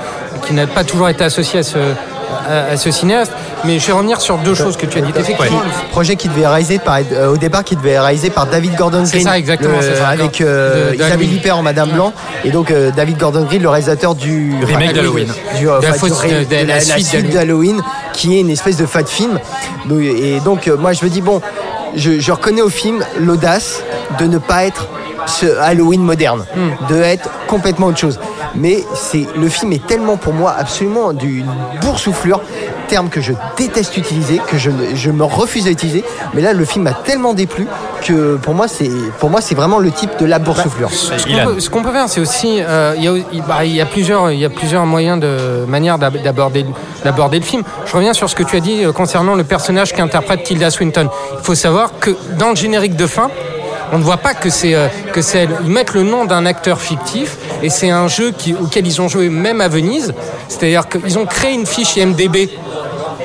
qui 0.47 0.53
n'a 0.53 0.67
pas 0.67 0.85
toujours 0.85 1.09
été 1.09 1.25
associé 1.25 1.61
à 1.61 1.63
ce, 1.63 1.79
à, 2.49 2.73
à 2.73 2.77
ce 2.77 2.91
cinéaste. 2.91 3.33
Mais 3.65 3.79
je 3.79 3.87
vais 3.87 3.93
revenir 3.93 4.21
sur 4.21 4.39
deux 4.39 4.55
choses 4.55 4.77
que 4.77 4.87
tu 4.87 4.99
as 4.99 5.03
dites. 5.03 5.17
Effectivement, 5.17 5.61
Le 5.61 5.91
projet 5.91 6.17
qui 6.17 6.29
devait 6.29 6.47
réaliser 6.47 6.79
par, 6.79 6.99
euh, 7.13 7.33
au 7.33 7.37
départ 7.37 7.63
qui 7.65 7.77
devait 7.77 7.99
réaliser 7.99 8.31
par 8.31 8.47
David 8.47 8.75
Gordon 8.77 9.05
C'est 9.05 9.19
Green 9.19 9.27
ça, 9.29 9.39
exactement, 9.39 9.77
le- 9.77 9.83
c'est 9.83 9.97
ça. 9.97 10.09
avec 10.09 10.41
euh, 10.41 10.91
De- 10.91 10.95
Isabelle. 10.97 11.35
Huppert 11.35 11.59
en 11.59 11.63
Madame 11.63 11.91
Blanc 11.91 12.13
et 12.45 12.51
donc 12.51 12.71
euh, 12.71 12.91
David 12.97 13.19
Gordon 13.19 13.45
Green 13.45 13.63
le 13.63 13.69
réalisateur 13.69 14.15
du 14.15 14.55
Remake 14.65 14.95
d'Halloween. 14.95 15.29
du, 15.59 15.69
euh, 15.69 15.79
De 15.81 15.85
la 15.87 15.93
fausse- 15.93 16.23
de- 16.23 16.45
de 16.45 16.45
de 16.45 16.55
la 16.67 16.75
la, 16.77 16.81
suite 16.81 17.07
suite 17.07 17.31
d'Halloween 17.31 17.83
qui 18.15 18.37
est 18.37 18.41
une 18.41 18.51
espèce 18.51 18.77
de 18.79 18.87
fat 18.87 19.05
film 19.05 19.39
et 20.01 20.41
donc 20.41 20.69
euh, 20.69 20.77
moi 20.77 20.93
je 20.93 21.05
me 21.05 21.11
dis 21.11 21.21
bon 21.21 21.41
je, 21.97 22.19
je 22.21 22.33
reconnais 22.33 22.63
au 22.63 22.69
film 22.69 23.05
l'audace 23.19 23.83
de 24.19 24.27
ne 24.27 24.39
pas 24.39 24.65
être 24.65 24.87
ce 25.27 25.47
Halloween 25.59 26.03
moderne 26.03 26.45
Hmm. 26.55 26.71
de 26.93 27.01
être 27.03 27.29
complètement 27.47 27.87
autre 27.89 27.99
chose 27.99 28.19
mais 28.57 28.83
c'est 28.95 29.27
le 29.37 29.49
film 29.49 29.73
est 29.73 29.87
tellement 29.87 30.17
pour 30.17 30.33
moi 30.33 30.55
absolument 30.59 31.13
d'une 31.13 31.47
boursouflure 31.83 32.41
terme 32.89 33.09
que 33.09 33.21
je 33.21 33.33
déteste 33.57 33.97
utiliser 33.97 34.41
que 34.49 34.59
je, 34.59 34.71
je 34.95 35.11
me 35.11 35.23
refuse 35.25 35.67
à 35.69 35.71
utiliser 35.71 36.03
mais 36.35 36.43
là 36.43 36.53
le 36.53 36.65
film 36.65 36.85
m'a 36.85 36.93
tellement 36.93 37.33
déplu 37.35 37.67
que 38.03 38.37
pour 38.37 38.55
moi 38.55 38.67
c'est 38.67 38.91
pour 39.21 39.31
moi 39.31 39.41
c'est 39.41 39.55
vraiment 39.55 39.79
le 39.79 39.91
type 39.93 40.11
de 40.19 40.27
la 40.27 40.39
boursouflure 40.41 40.91
Ce 40.91 41.25
qu'on 41.27 41.45
peut, 41.55 41.61
ce 41.61 41.71
qu'on 41.71 41.83
peut 41.83 41.93
faire, 41.93 42.09
c'est 42.09 42.21
aussi, 42.21 42.59
euh, 42.61 42.95
il 42.97 43.05
y, 43.39 43.41
bah, 43.43 43.65
y 43.65 43.81
a 43.81 43.87
plusieurs, 43.87 44.31
il 44.33 44.39
y 44.41 44.45
a 44.45 44.51
plusieurs 44.51 44.87
moyens 44.87 45.21
de 45.21 45.65
manières 45.69 45.99
d'ab- 45.99 46.21
d'aborder, 46.23 46.65
d'aborder 47.05 47.39
le 47.39 47.45
film. 47.45 47.63
Je 47.87 47.93
reviens 47.95 48.15
sur 48.15 48.29
ce 48.31 48.35
que 48.35 48.43
tu 48.43 48.57
as 48.57 48.61
dit 48.61 48.85
euh, 48.85 48.93
concernant 48.93 49.35
le 49.35 49.45
personnage 49.45 49.93
qu'interprète 49.93 50.43
Tilda 50.45 50.71
Swinton. 50.71 51.09
Il 51.39 51.45
faut 51.45 51.55
savoir 51.55 51.91
que 52.01 52.11
dans 52.39 52.51
le 52.51 52.57
générique 52.57 52.97
de 52.97 53.07
fin, 53.07 53.29
on 53.93 53.99
ne 53.99 54.05
voit 54.05 54.19
pas 54.19 54.35
que 54.35 54.51
c'est 54.51 54.75
euh, 54.75 54.89
que 55.13 55.23
c'est 55.23 55.39
elle. 55.41 55.51
Ils 55.65 55.71
mettent 55.71 55.95
le 55.95 56.03
nom 56.03 56.25
d'un 56.25 56.47
acteur 56.47 56.81
fictif 56.81 57.37
et 57.63 57.71
c'est 57.71 57.91
un 57.91 58.09
jeu 58.09 58.33
qui, 58.37 58.55
auquel 58.55 58.87
ils 58.87 59.01
ont 59.01 59.09
joué 59.09 59.29
même 59.29 59.61
à 59.61 59.69
Venise. 59.69 60.13
C'est-à-dire 60.49 60.89
qu'ils 60.89 61.19
ont 61.19 61.27
créé 61.27 61.53
une 61.53 61.67
fiche 61.67 61.97
IMDb 61.97 62.49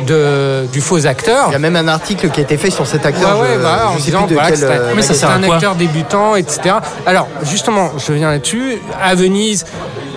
de, 0.05 0.65
du 0.71 0.81
faux 0.81 1.05
acteur. 1.07 1.45
il 1.49 1.53
y 1.53 1.55
a 1.55 1.59
même 1.59 1.75
un 1.75 1.87
article 1.87 2.29
qui 2.29 2.39
a 2.41 2.43
été 2.43 2.57
fait 2.57 2.69
sur 2.69 2.85
cet 2.85 3.05
acteur 3.05 3.39
Ouais, 3.39 3.49
ouais, 3.49 3.57
je 3.63 3.93
en 3.93 3.95
disant 3.95 4.27
voilà, 4.29 4.51
quel, 4.51 4.63
euh, 4.63 4.93
mais 4.95 5.01
ça, 5.01 5.13
c'est 5.13 5.25
un 5.25 5.41
acteur 5.43 5.75
débutant, 5.75 6.35
etc. 6.35 6.75
Alors, 7.05 7.27
justement, 7.43 7.91
je 7.97 8.13
viens 8.13 8.29
là-dessus. 8.31 8.81
À 9.01 9.15
Venise, 9.15 9.65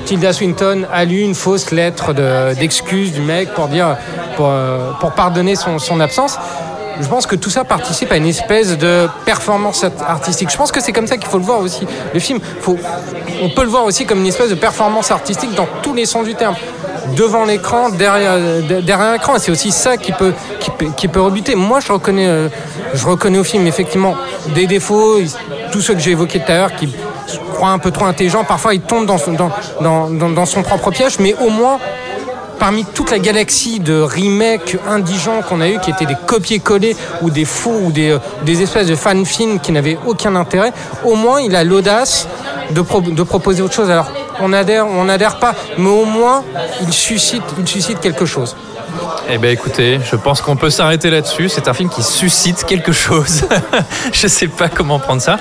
Tilda 0.05 0.33
Swinton 0.33 0.85
a 0.93 1.05
lu 1.05 1.21
une 1.21 1.35
fausse 1.35 1.71
lettre 1.71 2.13
de- 2.13 2.55
d'excuse 2.59 3.13
du 3.13 3.21
mec 3.21 3.55
pour 3.55 3.69
dire, 3.69 3.97
pour, 4.37 4.49
euh, 4.51 4.91
pour 5.01 5.13
pardonner 5.13 5.55
son, 5.55 5.79
son 5.79 6.01
absence. 6.01 6.39
Je 7.01 7.07
pense 7.07 7.27
que 7.27 7.37
tout 7.37 7.51
ça 7.51 7.65
participe 7.65 8.11
à 8.13 8.17
une 8.17 8.27
espèce 8.27 8.77
de 8.77 9.09
performance 9.25 9.85
artistique. 10.07 10.51
Je 10.51 10.57
pense 10.57 10.73
que 10.73 10.81
c'est 10.81 10.93
comme 10.93 11.07
ça 11.07 11.17
qu'il 11.17 11.29
faut 11.29 11.39
le 11.39 11.45
voir 11.45 11.61
aussi. 11.61 11.87
Le 12.13 12.21
film, 12.21 12.41
on 13.43 13.49
peut 13.51 13.63
le 13.63 13.69
voir 13.69 13.85
aussi 13.85 14.05
comme 14.07 14.21
une 14.21 14.27
espèce 14.27 14.51
de 14.51 14.55
performance 14.55 15.11
artistique 15.11 15.55
dans 15.55 15.67
tous 15.83 15.95
les 15.95 16.07
sens 16.07 16.25
du 16.25 16.35
terme. 16.35 16.55
Devant 17.17 17.45
l'écran, 17.45 17.89
derrière, 17.89 18.37
de- 18.37 18.81
derrière 18.81 19.13
l'écran. 19.13 19.35
C'est 19.39 19.51
aussi 19.51 19.71
ça 19.71 19.97
qui 19.97 20.13
peut, 20.13 20.33
qui, 20.97 21.09
peut, 21.09 21.21
rebuter. 21.21 21.55
Moi, 21.55 21.81
je 21.81 21.93
reconnais, 21.93 22.27
euh, 22.27 22.49
je 22.95 23.07
reconnais 23.07 23.39
au 23.39 23.45
film 23.45 23.67
effectivement 23.67 24.15
des 24.55 24.67
défauts, 24.67 25.19
tous 25.73 25.81
ceux 25.81 25.95
que 25.95 26.01
j'ai 26.01 26.11
évoqués 26.11 26.41
tout 26.41 26.53
à 26.53 26.57
l'heure 26.57 26.75
qui, 26.77 26.89
se 27.27 27.37
croit 27.55 27.69
un 27.71 27.79
peu 27.79 27.91
trop 27.91 28.07
intelligent. 28.07 28.43
Parfois, 28.45 28.73
il 28.75 28.81
tombe 28.81 29.05
dans 29.07 29.19
son, 29.19 29.33
dans, 29.33 29.51
dans, 29.83 30.09
dans- 30.11 30.31
dans 30.31 30.47
son 30.47 30.63
propre 30.63 30.91
piège, 30.91 31.19
mais 31.19 31.35
au 31.35 31.51
moins, 31.51 31.79
parmi 32.59 32.85
toute 32.85 33.11
la 33.11 33.19
galaxie 33.19 33.81
de 33.81 34.01
remakes 34.01 34.77
indigents 34.89 35.43
qu'on 35.49 35.61
a 35.61 35.69
eu, 35.69 35.79
qui 35.79 35.91
étaient 35.91 36.07
des 36.07 36.17
copier-coller 36.27 36.97
ou 37.23 37.31
des 37.31 37.45
faux 37.45 37.79
ou 37.85 37.93
des, 37.93 38.11
euh, 38.11 38.19
des 38.45 38.63
espèces 38.63 38.87
de 38.89 38.97
fan-films 38.97 39.61
qui 39.61 39.73
n'avaient 39.73 39.99
aucun 40.07 40.35
intérêt, 40.37 40.73
au 41.05 41.15
moins, 41.15 41.41
il 41.41 41.55
a 41.57 41.65
l'audace 41.65 42.27
de, 42.71 42.81
pro- 42.81 43.01
de 43.01 43.23
proposer 43.23 43.63
autre 43.63 43.75
chose. 43.75 43.91
Alors, 43.91 44.11
on 44.41 44.53
adhère, 44.53 44.87
on 44.87 45.05
n'adhère 45.05 45.39
pas, 45.39 45.55
mais 45.79 45.89
au 45.89 46.05
moins, 46.05 46.45
il 46.83 46.93
suscite 46.93 48.01
quelque 48.01 48.27
chose. 48.27 48.57
Eh 49.31 49.39
bien 49.39 49.51
écoutez, 49.51 50.01
je 50.11 50.17
pense 50.17 50.41
qu'on 50.41 50.57
peut 50.57 50.71
s'arrêter 50.71 51.11
là-dessus. 51.11 51.49
C'est 51.49 51.69
un 51.69 51.75
film 51.75 51.89
qui 51.89 52.03
suscite 52.03 52.65
quelque 52.65 52.93
chose. 52.93 53.45
je 54.13 54.27
sais 54.27 54.49
pas 54.49 54.69
comment 54.69 54.99
prendre 54.99 55.21
ça. 55.23 55.37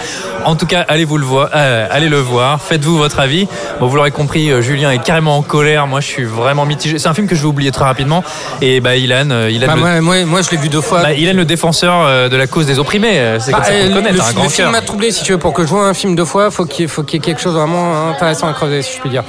En 0.45 0.55
tout 0.55 0.65
cas, 0.65 0.85
allez 0.87 1.05
vous 1.05 1.17
le 1.17 1.25
voir, 1.25 1.49
euh, 1.55 1.87
allez 1.89 2.09
le 2.09 2.19
voir. 2.19 2.61
Faites-vous 2.61 2.97
votre 2.97 3.19
avis. 3.19 3.47
Bon, 3.79 3.87
vous 3.87 3.95
l'aurez 3.95 4.11
compris, 4.11 4.51
euh, 4.51 4.61
Julien 4.61 4.91
est 4.91 5.01
carrément 5.03 5.37
en 5.37 5.41
colère. 5.41 5.87
Moi, 5.87 5.99
je 6.01 6.07
suis 6.07 6.23
vraiment 6.25 6.65
mitigé. 6.65 6.99
C'est 6.99 7.07
un 7.07 7.13
film 7.13 7.27
que 7.27 7.35
je 7.35 7.41
vais 7.41 7.47
oublier 7.47 7.71
très 7.71 7.85
rapidement. 7.85 8.23
Et 8.61 8.79
bah 8.81 8.95
Ilan, 8.95 9.29
euh, 9.31 9.49
Ilan, 9.49 9.67
Bah, 9.67 9.75
le, 9.75 9.79
moi, 9.81 10.01
moi, 10.01 10.25
moi, 10.25 10.41
je 10.41 10.49
l'ai 10.51 10.57
vu 10.57 10.69
deux 10.69 10.81
fois. 10.81 11.01
bah, 11.01 11.13
Ilan, 11.13 11.33
le 11.33 11.45
défenseur 11.45 12.29
de 12.29 12.35
la 12.35 12.47
cause 12.47 12.65
des 12.65 12.79
opprimés. 12.79 13.37
C'est 13.39 13.51
Bah, 13.51 13.57
comme 13.59 13.65
ça 13.65 13.71
qu'on 13.73 13.87
le 13.87 13.93
connaît. 13.93 14.11
le, 14.11 14.21
un 14.21 14.27
le 14.27 14.33
grand 14.33 14.49
film 14.49 14.65
cœur. 14.67 14.71
m'a 14.71 14.81
troublé, 14.81 15.11
si 15.11 15.23
tu 15.23 15.31
veux, 15.31 15.37
pour 15.37 15.53
que 15.53 15.63
je 15.63 15.67
vois 15.69 15.85
un 15.87 15.93
film 15.93 16.15
deux 16.15 16.25
fois, 16.25 16.51
faut 16.51 16.65
qu'il 16.65 16.87
faut 16.87 17.03
qu'il 17.03 17.19
y 17.19 17.21
ait 17.21 17.25
quelque 17.25 17.41
chose 17.41 17.53
vraiment 17.55 18.09
intéressant 18.09 18.47
à 18.47 18.53
creuser, 18.53 18.81
si 18.81 18.95
je 18.95 19.01
puis 19.01 19.09
dire. 19.09 19.23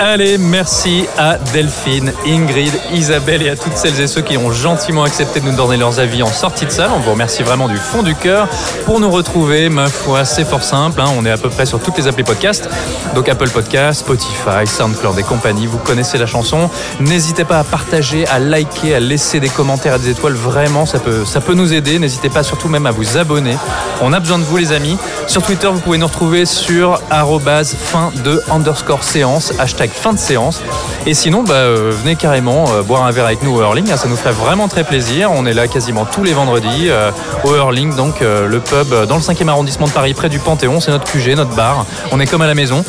Allez, 0.00 0.38
merci 0.38 1.06
à 1.16 1.38
Delphine, 1.52 2.12
Ingrid, 2.26 2.72
Isabelle 2.92 3.42
et 3.42 3.50
à 3.50 3.56
toutes 3.56 3.76
celles 3.76 4.00
et 4.00 4.08
ceux 4.08 4.22
qui 4.22 4.36
ont 4.36 4.50
gentiment 4.50 5.04
accepté 5.04 5.38
de 5.38 5.44
nous 5.48 5.56
donner 5.56 5.76
leurs 5.76 6.00
avis 6.00 6.22
en 6.24 6.32
sortie 6.32 6.66
de 6.66 6.70
salle. 6.70 6.90
On 6.96 6.98
vous 6.98 7.12
remercie 7.12 7.44
vraiment 7.44 7.68
du 7.68 7.76
fond 7.76 8.02
du 8.02 8.14
cœur. 8.16 8.48
Pour 8.86 8.98
nous 8.98 9.08
retrouver, 9.10 9.68
ma 9.68 9.86
foi, 9.86 10.24
c'est 10.24 10.44
fort 10.44 10.64
simple. 10.64 11.00
hein. 11.00 11.06
On 11.16 11.24
est 11.24 11.30
à 11.30 11.36
peu 11.38 11.48
près 11.48 11.64
sur 11.64 11.78
toutes 11.80 11.96
les 11.96 12.08
applis 12.08 12.24
podcast. 12.24 12.68
Donc 13.14 13.28
Apple 13.28 13.48
Podcast, 13.50 14.00
Spotify, 14.00 14.66
SoundCloud 14.66 15.16
et 15.18 15.22
compagnie. 15.22 15.66
Vous 15.68 15.78
connaissez 15.78 16.18
la 16.18 16.26
chanson. 16.26 16.68
N'hésitez 16.98 17.44
pas 17.44 17.60
à 17.60 17.64
partager, 17.64 18.26
à 18.26 18.40
liker, 18.40 18.96
à 18.96 19.00
laisser 19.00 19.38
des 19.38 19.48
commentaires 19.48 19.94
et 19.94 19.98
des 20.00 20.10
étoiles. 20.10 20.34
Vraiment, 20.34 20.86
ça 20.86 20.98
peut, 20.98 21.24
ça 21.24 21.40
peut 21.40 21.54
nous 21.54 21.72
aider. 21.72 22.00
N'hésitez 22.00 22.30
pas 22.30 22.42
surtout 22.42 22.68
même 22.68 22.86
à 22.86 22.90
vous 22.90 23.16
abonner. 23.16 23.56
On 24.02 24.12
a 24.12 24.18
besoin 24.18 24.38
de 24.40 24.44
vous, 24.44 24.56
les 24.56 24.72
amis. 24.72 24.98
Sur 25.28 25.42
Twitter, 25.42 25.68
vous 25.68 25.78
pouvez 25.80 25.98
nous 25.98 26.06
retrouver 26.08 26.46
sur 26.46 27.00
fin 27.08 28.12
de 28.24 28.42
underscore 28.50 29.04
séance, 29.04 29.52
fin 29.92 30.12
de 30.12 30.18
séance. 30.18 30.62
Et 31.06 31.14
sinon, 31.14 31.42
bah, 31.42 31.54
euh, 31.54 31.92
venez 31.92 32.16
carrément 32.16 32.64
euh, 32.70 32.82
boire 32.82 33.04
un 33.04 33.10
verre 33.10 33.26
avec 33.26 33.42
nous 33.42 33.54
au 33.54 33.60
Hurling. 33.60 33.90
hein, 33.90 33.96
ça 33.96 34.08
nous 34.08 34.16
ferait 34.16 34.32
vraiment 34.32 34.68
très 34.68 34.84
plaisir. 34.84 35.30
On 35.32 35.46
est 35.46 35.52
là 35.52 35.68
quasiment 35.68 36.04
tous 36.04 36.24
les 36.24 36.32
vendredis 36.32 36.88
euh, 36.88 37.10
au 37.44 37.54
Hurling, 37.54 37.94
donc 37.94 38.20
le 38.20 38.60
pub 38.60 39.06
dans 39.06 39.16
le 39.16 39.22
5e 39.22 39.48
arrondissement 39.48 39.86
de 39.86 39.92
Paris, 39.92 40.14
près 40.14 40.28
du 40.28 40.38
Panthéon. 40.38 40.80
C'est 40.80 40.90
notre 40.90 41.10
QG, 41.10 41.36
notre 41.36 41.54
bar. 41.54 41.86
On 42.12 42.20
est 42.20 42.26
comme 42.26 42.42
à 42.42 42.46
la 42.46 42.54
maison. 42.54 42.84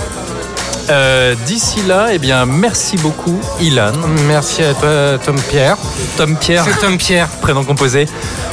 Euh, 0.90 1.34
D'ici 1.46 1.82
là, 1.88 2.08
eh 2.12 2.20
bien, 2.20 2.46
merci 2.46 2.98
beaucoup, 2.98 3.40
Ilan. 3.60 3.92
Merci 4.28 4.64
à 4.64 4.74
toi, 4.74 5.18
Tom 5.24 5.36
Pierre. 5.50 5.78
Tom 6.18 6.36
Pierre. 6.36 6.64
C'est 6.66 6.80
Tom 6.80 6.98
Pierre. 6.98 7.28
Prénom 7.42 7.64
composé. 7.64 8.06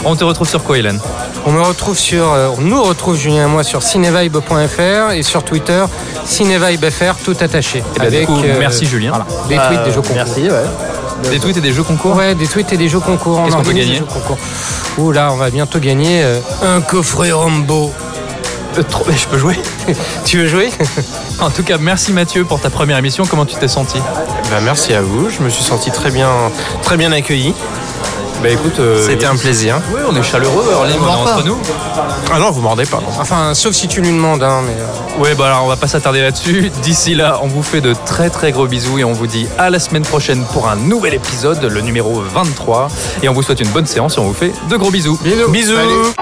On 0.04 0.16
te 0.16 0.24
retrouve 0.24 0.48
sur 0.48 0.62
quoi, 0.64 0.78
Ilan? 0.78 0.96
On 1.44 1.52
me 1.52 1.60
retrouve 1.60 1.98
sur, 1.98 2.32
euh, 2.32 2.48
on 2.56 2.60
nous 2.62 2.82
retrouve 2.82 3.16
Julien 3.16 3.44
et 3.46 3.50
moi 3.50 3.64
sur 3.64 3.82
cinevibe.fr 3.82 5.12
et 5.14 5.22
sur 5.22 5.42
Twitter 5.44 5.84
cinevibefr 6.24 7.16
tout 7.24 7.36
attaché. 7.40 7.82
Eh 7.96 7.98
ben, 7.98 8.10
du 8.20 8.26
coup, 8.26 8.40
merci, 8.58 8.86
Julien. 8.86 9.10
voilà, 9.10 9.26
des 9.48 9.56
Euh, 9.58 9.68
tweets, 9.68 9.84
des 9.84 9.90
jeux 9.92 10.00
concours. 10.02 10.14
Merci, 10.16 10.42
ouais. 10.50 11.30
Des 11.30 11.38
tweets 11.38 11.56
et 11.56 11.60
des 11.60 11.72
jeux 11.72 11.82
concours 11.84 12.16
Ouais, 12.16 12.34
des 12.34 12.46
tweets 12.46 12.72
et 12.72 12.76
des 12.76 12.88
jeux 12.88 12.98
concours. 13.00 13.38
On 13.38 13.44
Qu'est-ce 13.44 13.56
qu'on 13.56 13.62
peut 13.62 13.72
gagner? 13.72 14.02
Ouh 14.98 15.12
là, 15.12 15.30
on 15.32 15.36
va 15.36 15.50
bientôt 15.50 15.78
gagner 15.78 16.22
euh, 16.24 16.38
un 16.62 16.80
coffret 16.80 17.30
Rambo. 17.32 17.92
Euh, 18.78 18.82
trop- 18.82 19.04
Je 19.14 19.26
peux 19.26 19.38
jouer 19.38 19.58
Tu 20.24 20.38
veux 20.38 20.46
jouer 20.48 20.70
En 21.40 21.50
tout 21.50 21.62
cas, 21.62 21.76
merci 21.78 22.12
Mathieu 22.12 22.44
pour 22.44 22.60
ta 22.60 22.70
première 22.70 22.96
émission. 22.98 23.24
Comment 23.28 23.44
tu 23.46 23.56
t'es 23.56 23.68
senti 23.68 23.98
Bah, 24.50 24.58
merci 24.62 24.94
à 24.94 25.02
vous, 25.02 25.28
je 25.30 25.40
me 25.42 25.48
suis 25.50 25.62
senti 25.64 25.90
très 25.90 26.10
bien, 26.10 26.30
très 26.82 26.96
bien 26.96 27.12
accueilli. 27.12 27.54
Bah 28.42 28.48
écoute, 28.48 28.80
euh, 28.80 29.06
C'était 29.06 29.26
un 29.26 29.36
plaisir. 29.36 29.80
Oui, 29.94 30.00
on 30.10 30.16
est 30.16 30.22
chaleureux, 30.24 30.64
on 30.80 30.84
est 30.88 30.98
entre 30.98 31.44
nous. 31.44 31.56
Ah 32.32 32.40
non, 32.40 32.50
vous 32.50 32.60
mordez 32.60 32.84
pas. 32.86 32.96
non. 32.96 33.06
Enfin, 33.20 33.54
sauf 33.54 33.72
si 33.72 33.86
tu 33.86 34.00
lui 34.00 34.08
demandes, 34.10 34.42
hein, 34.42 34.62
mais. 34.66 34.72
euh, 34.72 35.22
Ouais, 35.22 35.34
bah 35.36 35.46
alors 35.46 35.62
on 35.64 35.68
va 35.68 35.76
pas 35.76 35.86
s'attarder 35.86 36.20
là-dessus. 36.22 36.72
D'ici 36.82 37.14
là, 37.14 37.38
on 37.42 37.46
vous 37.46 37.62
fait 37.62 37.80
de 37.80 37.94
très 38.04 38.30
très 38.30 38.50
gros 38.50 38.66
bisous 38.66 38.98
et 38.98 39.04
on 39.04 39.12
vous 39.12 39.28
dit 39.28 39.46
à 39.58 39.70
la 39.70 39.78
semaine 39.78 40.02
prochaine 40.02 40.42
pour 40.52 40.68
un 40.68 40.74
nouvel 40.74 41.14
épisode, 41.14 41.62
le 41.62 41.80
numéro 41.82 42.20
23. 42.34 42.88
Et 43.22 43.28
on 43.28 43.32
vous 43.32 43.42
souhaite 43.42 43.60
une 43.60 43.68
bonne 43.68 43.86
séance 43.86 44.16
et 44.16 44.20
on 44.20 44.24
vous 44.24 44.34
fait 44.34 44.52
de 44.68 44.76
gros 44.76 44.90
bisous. 44.90 45.18
Bisous. 45.22 45.50
Bisous. 45.50 45.76
Salut. 45.76 46.21